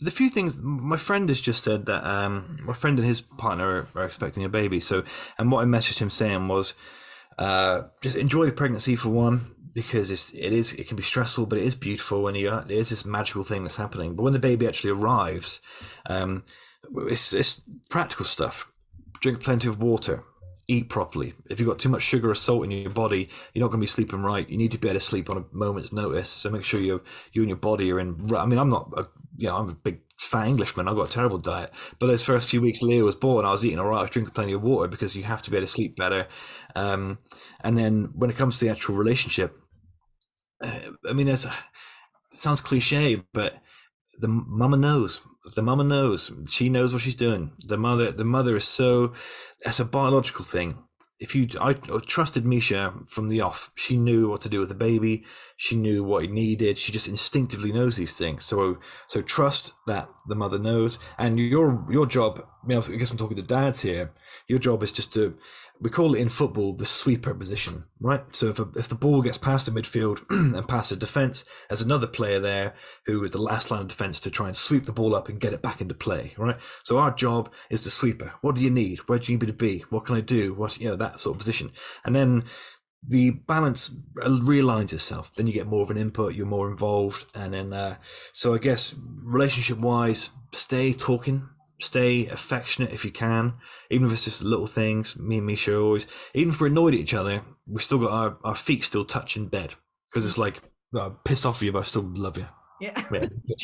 The 0.05 0.11
few 0.11 0.28
things 0.28 0.59
my 0.61 0.96
friend 0.96 1.28
has 1.30 1.40
just 1.40 1.64
said 1.64 1.86
that 1.86 2.05
um, 2.05 2.59
my 2.62 2.74
friend 2.74 2.98
and 2.98 3.09
his 3.09 3.22
partner 3.22 3.88
are, 3.94 4.02
are 4.02 4.05
expecting 4.05 4.44
a 4.44 4.48
baby. 4.48 4.78
So, 4.78 5.02
and 5.38 5.50
what 5.50 5.62
I 5.62 5.64
messaged 5.64 5.98
him 5.98 6.11
saying 6.11 6.48
was, 6.48 6.74
uh, 7.38 7.84
just 8.02 8.16
enjoy 8.16 8.44
the 8.44 8.52
pregnancy 8.52 8.96
for 8.96 9.09
one 9.09 9.46
because 9.72 10.11
it's 10.11 10.32
it 10.34 10.52
is 10.52 10.74
it 10.74 10.88
can 10.88 10.96
be 10.96 11.02
stressful, 11.02 11.46
but 11.46 11.59
it 11.59 11.64
is 11.64 11.74
beautiful 11.74 12.22
when 12.22 12.34
you 12.34 12.50
are. 12.50 12.61
it 12.61 12.70
is 12.70 12.90
this 12.90 13.05
magical 13.05 13.44
thing 13.44 13.62
that's 13.62 13.76
happening. 13.76 14.14
But 14.14 14.22
when 14.24 14.34
the 14.34 14.38
baby 14.38 14.68
actually 14.68 14.90
arrives, 14.90 15.61
um, 16.07 16.44
it's 17.09 17.32
it's 17.32 17.62
practical 17.88 18.26
stuff. 18.26 18.68
drink 19.20 19.40
plenty 19.40 19.68
of 19.68 19.82
water, 19.82 20.22
eat 20.68 20.90
properly. 20.90 21.32
If 21.48 21.59
you've 21.59 21.68
got 21.68 21.78
too 21.78 21.88
much 21.88 22.02
sugar 22.02 22.30
or 22.30 22.34
salt 22.34 22.64
in 22.64 22.70
your 22.70 22.90
body, 22.90 23.30
you're 23.52 23.64
not 23.64 23.68
going 23.68 23.80
to 23.80 23.88
be 23.88 23.96
sleeping 23.96 24.22
right. 24.22 24.48
You 24.48 24.59
need 24.59 24.70
to 24.72 24.78
be 24.78 24.88
able 24.88 25.00
to 25.00 25.07
sleep 25.07 25.30
on 25.30 25.38
a 25.38 25.44
moment's 25.50 25.92
notice. 25.92 26.28
So 26.28 26.50
make 26.50 26.64
sure 26.64 26.80
you 26.80 27.02
you 27.32 27.42
and 27.42 27.48
your 27.48 27.57
body 27.57 27.90
are 27.90 27.98
in. 27.98 28.30
I 28.36 28.46
mean, 28.46 28.59
I'm 28.59 28.70
not, 28.70 28.92
a, 28.96 29.09
you 29.37 29.49
know, 29.49 29.57
I'm 29.57 29.68
a 29.70 29.74
big 29.74 30.01
fat 30.18 30.47
Englishman. 30.47 30.89
I've 30.89 30.97
got 30.97 31.09
a 31.09 31.12
terrible 31.12 31.39
diet. 31.39 31.72
But 31.99 32.07
those 32.07 32.22
first 32.22 32.49
few 32.49 32.61
weeks 32.61 32.82
Leo 32.82 33.05
was 33.05 33.16
born, 33.16 33.45
I 33.45 33.51
was 33.51 33.64
eating 33.64 33.78
all 33.78 33.89
right. 33.89 33.99
I 33.99 34.03
was 34.03 34.11
drinking 34.11 34.35
plenty 34.35 34.53
of 34.53 34.62
water 34.62 34.89
because 34.89 35.16
you 35.16 35.24
have 35.24 35.43
to 35.43 35.51
be 35.51 35.57
able 35.57 35.66
to 35.66 35.72
sleep 35.72 35.97
better. 35.97 36.26
Um, 36.74 37.18
and 37.61 37.76
then 37.76 38.11
when 38.14 38.30
it 38.30 38.37
comes 38.37 38.59
to 38.59 38.64
the 38.64 38.70
actual 38.70 38.97
relationship, 38.97 39.57
uh, 40.62 40.80
I 41.09 41.12
mean, 41.12 41.28
it 41.28 41.45
sounds 42.30 42.61
cliche, 42.61 43.22
but 43.32 43.55
the 44.18 44.28
mama 44.28 44.76
knows. 44.76 45.20
The 45.55 45.62
mama 45.62 45.85
knows. 45.85 46.32
She 46.49 46.68
knows 46.68 46.93
what 46.93 47.03
she's 47.03 47.14
doing. 47.14 47.53
The 47.66 47.76
mother, 47.76 48.11
the 48.12 48.24
mother 48.24 48.57
is 48.57 48.64
so. 48.64 49.12
That's 49.62 49.80
a 49.80 49.85
biological 49.85 50.45
thing. 50.45 50.78
If 51.25 51.35
you, 51.35 51.49
I 51.59 51.72
trusted 51.72 52.45
Misha 52.45 52.93
from 53.09 53.31
the 53.31 53.41
off. 53.41 53.70
She 53.75 53.97
knew 53.97 54.29
what 54.29 54.43
to 54.43 54.51
do 54.51 54.61
with 54.61 54.68
the 54.68 54.75
baby. 54.75 55.25
She 55.57 55.75
knew 55.75 56.05
what 56.05 56.25
he 56.25 56.29
needed. 56.29 56.77
She 56.77 56.93
just 56.93 57.09
instinctively 57.09 57.72
knows 57.72 57.97
these 57.97 58.18
things. 58.18 58.45
So, 58.45 58.77
so 59.09 59.22
trust 59.22 59.72
that 59.87 60.11
the 60.29 60.35
mother 60.35 60.59
knows. 60.59 60.99
And 61.16 61.39
your 61.39 61.87
your 61.91 62.05
job. 62.05 62.47
I, 62.68 62.77
I 62.77 62.97
guess 62.97 63.11
I'm 63.11 63.16
talking 63.16 63.39
to 63.39 63.43
dads 63.43 63.81
here. 63.81 64.12
Your 64.49 64.59
job 64.59 64.83
is 64.83 64.93
just 64.93 65.14
to 65.14 65.39
we 65.81 65.91
call 65.91 66.14
it 66.14 66.20
in 66.20 66.29
football 66.29 66.72
the 66.72 66.87
sweeper 66.87 67.35
position, 67.35 67.85
right? 68.01 68.22
So 68.35 68.47
if, 68.47 68.59
a, 68.59 68.68
if 68.77 68.89
the 68.89 68.95
ball 68.95 69.22
gets 69.22 69.39
past 69.39 69.66
the 69.66 69.72
midfield 69.72 70.25
and 70.31 70.68
past 70.68 70.91
the 70.91 70.97
defense, 70.97 71.45
there's 71.68 71.83
another 71.83 72.07
player 72.07 72.39
there 72.39 72.75
who 73.07 73.22
is 73.25 73.33
the 73.33 73.43
last 73.43 73.70
line 73.70 73.83
of 73.83 73.89
defense 73.89 74.20
to 74.20 74.31
try 74.31 74.47
and 74.47 74.57
sweep 74.57 74.85
the 74.85 74.93
ball 74.93 75.14
up 75.14 75.29
and 75.29 75.41
get 75.41 75.53
it 75.53 75.62
back 75.62 75.81
into 75.81 75.95
play, 75.95 76.33
right? 76.39 76.57
So 76.85 76.99
our 76.99 77.12
job 77.12 77.53
is 77.70 77.83
the 77.83 77.91
sweeper. 77.91 78.35
What 78.41 78.55
do 78.55 78.62
you 78.62 78.70
need? 78.70 79.01
Where 79.09 79.18
do 79.18 79.31
you 79.31 79.37
need 79.37 79.47
me 79.47 79.53
to 79.53 79.53
be? 79.53 79.81
What 79.91 80.07
can 80.07 80.16
I 80.16 80.20
do? 80.20 80.55
What, 80.55 80.79
you 80.79 80.89
know, 80.89 80.97
that 80.97 81.20
sort 81.20 81.35
of 81.35 81.39
position. 81.39 81.70
And 82.05 82.14
then 82.14 82.45
the 83.07 83.31
balance 83.31 83.91
realigns 84.16 84.93
itself. 84.93 85.35
Then 85.35 85.47
you 85.47 85.53
get 85.53 85.66
more 85.66 85.83
of 85.83 85.91
an 85.91 85.97
input, 85.97 86.35
you're 86.35 86.47
more 86.47 86.70
involved. 86.70 87.27
And 87.35 87.53
then, 87.53 87.72
uh, 87.72 87.97
so 88.33 88.55
I 88.55 88.59
guess 88.59 88.95
relationship 89.22 89.79
wise, 89.79 90.31
stay 90.53 90.93
talking, 90.93 91.49
stay 91.85 92.26
affectionate 92.26 92.93
if 92.93 93.05
you 93.05 93.11
can, 93.11 93.55
even 93.91 94.07
if 94.07 94.12
it's 94.12 94.24
just 94.24 94.43
little 94.43 94.66
things. 94.66 95.18
Me 95.18 95.39
and 95.39 95.47
Misha 95.47 95.76
always, 95.76 96.07
even 96.35 96.53
if 96.53 96.61
we're 96.61 96.68
annoyed 96.68 96.95
at 96.95 97.01
each 97.01 97.14
other, 97.14 97.43
we 97.66 97.80
still 97.80 97.99
got 97.99 98.11
our, 98.11 98.39
our 98.45 98.57
feet 98.57 98.85
still 98.85 99.05
touching 99.05 99.47
bed 99.47 99.74
because 100.11 100.26
it's 100.26 100.39
like 100.39 100.62
I'm 100.95 101.16
pissed 101.24 101.47
off 101.47 101.57
at 101.57 101.62
you, 101.62 101.72
but 101.72 101.80
I 101.80 101.82
still 101.82 102.11
love 102.14 102.39
you. 102.39 102.47
Yeah. 102.80 103.05
yeah. 103.12 103.59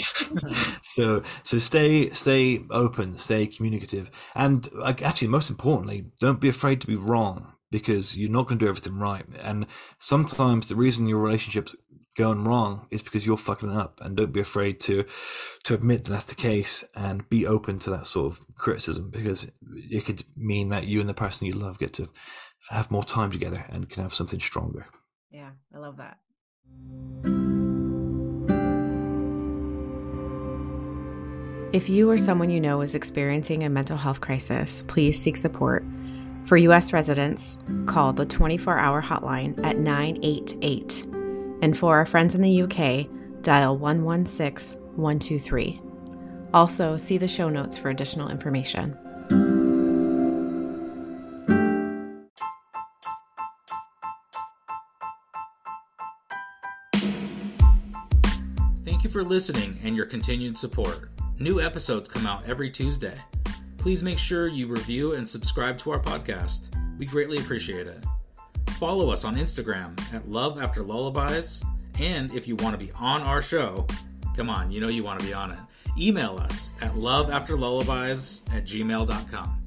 so 0.85 1.23
so 1.43 1.59
stay 1.59 2.11
stay 2.11 2.63
open, 2.71 3.17
stay 3.17 3.47
communicative, 3.47 4.11
and 4.35 4.69
actually 4.85 5.29
most 5.29 5.51
importantly, 5.51 6.07
don't 6.21 6.41
be 6.41 6.49
afraid 6.49 6.81
to 6.81 6.87
be 6.87 6.97
wrong 6.97 7.53
because 7.71 8.17
you're 8.17 8.31
not 8.31 8.47
going 8.47 8.59
to 8.59 8.65
do 8.65 8.69
everything 8.69 8.99
right. 8.99 9.25
And 9.41 9.67
sometimes 9.99 10.67
the 10.67 10.75
reason 10.75 11.09
your 11.09 11.21
relationships 11.21 11.75
going 12.21 12.45
wrong 12.45 12.87
is 12.91 13.03
because 13.03 13.25
you're 13.25 13.39
fucking 13.39 13.75
up 13.75 13.99
and 14.03 14.15
don't 14.15 14.33
be 14.33 14.41
afraid 14.41 14.79
to 14.79 15.05
to 15.65 15.73
admit 15.75 16.05
that 16.05 16.11
that's 16.13 16.27
the 16.27 16.35
case 16.35 16.85
and 16.95 17.29
be 17.31 17.47
open 17.47 17.79
to 17.79 17.89
that 17.89 18.07
sort 18.07 18.31
of 18.31 18.43
criticism 18.57 19.09
because 19.09 19.51
it 19.91 20.05
could 20.05 20.23
mean 20.37 20.69
that 20.69 20.87
you 20.87 21.01
and 21.01 21.09
the 21.09 21.15
person 21.15 21.47
you 21.47 21.55
love 21.55 21.79
get 21.79 21.95
to 21.95 22.11
have 22.69 22.91
more 22.91 23.05
time 23.05 23.31
together 23.31 23.65
and 23.71 23.89
can 23.89 24.03
have 24.03 24.13
something 24.15 24.39
stronger. 24.39 24.87
Yeah 25.31 25.51
i 25.75 25.79
love 25.79 25.97
that. 25.97 26.19
If 31.73 31.89
you 31.89 32.11
or 32.11 32.19
someone 32.19 32.51
you 32.51 32.61
know 32.61 32.83
is 32.83 32.95
experiencing 32.95 33.65
a 33.65 33.71
mental 33.71 33.97
health 33.97 34.21
crisis 34.21 34.85
please 34.89 35.19
seek 35.19 35.39
support. 35.39 35.85
For 36.45 36.59
us 36.59 36.93
residents 36.93 37.59
call 37.87 38.13
the 38.13 38.27
24-hour 38.27 39.03
hotline 39.03 39.63
at 39.65 39.79
988 39.79 41.20
and 41.63 41.77
for 41.77 41.97
our 41.97 42.07
friends 42.07 42.35
in 42.35 42.43
the 42.43 42.63
UK, 42.63 43.09
dial 43.43 43.77
116 43.77 44.81
123. 44.97 45.81
Also, 46.53 46.97
see 46.97 47.17
the 47.17 47.29
show 47.29 47.49
notes 47.49 47.77
for 47.79 47.91
additional 47.91 48.29
information. 48.29 48.97
Thank 58.85 59.05
you 59.05 59.11
for 59.11 59.23
listening 59.23 59.79
and 59.85 59.97
your 59.97 60.07
continued 60.07 60.59
support. 60.59 61.11
New 61.39 61.61
episodes 61.61 62.09
come 62.09 62.27
out 62.27 62.47
every 62.47 62.69
Tuesday. 62.69 63.15
Please 63.79 64.03
make 64.03 64.19
sure 64.19 64.47
you 64.47 64.67
review 64.67 65.15
and 65.15 65.27
subscribe 65.27 65.79
to 65.79 65.91
our 65.93 66.01
podcast. 66.01 66.69
We 66.99 67.07
greatly 67.07 67.39
appreciate 67.39 67.87
it. 67.87 68.05
Follow 68.81 69.11
us 69.11 69.27
on 69.27 69.37
Instagram 69.37 70.01
at 70.15 70.27
Love 70.27 70.59
After 70.59 70.83
Lullabies. 70.83 71.63
And 71.99 72.33
if 72.33 72.49
you 72.49 72.57
want 72.57 72.81
to 72.81 72.83
be 72.83 72.91
on 72.93 73.21
our 73.21 73.43
show, 73.43 73.87
come 74.35 74.49
on, 74.49 74.71
you 74.71 74.81
know 74.81 74.89
you 74.89 75.05
want 75.05 75.21
to 75.21 75.27
be 75.27 75.35
on 75.35 75.51
it. 75.51 75.59
Email 75.99 76.39
us 76.39 76.73
at 76.81 76.95
loveafterlullabies 76.95 78.41
at 78.55 78.65
gmail.com. 78.65 79.61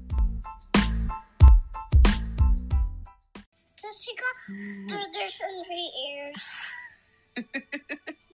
So 3.75 3.87
she 4.01 4.15
got 4.15 4.35
burgers 4.89 5.41
in 5.47 5.63
her 5.69 5.77
ears. 6.09 6.41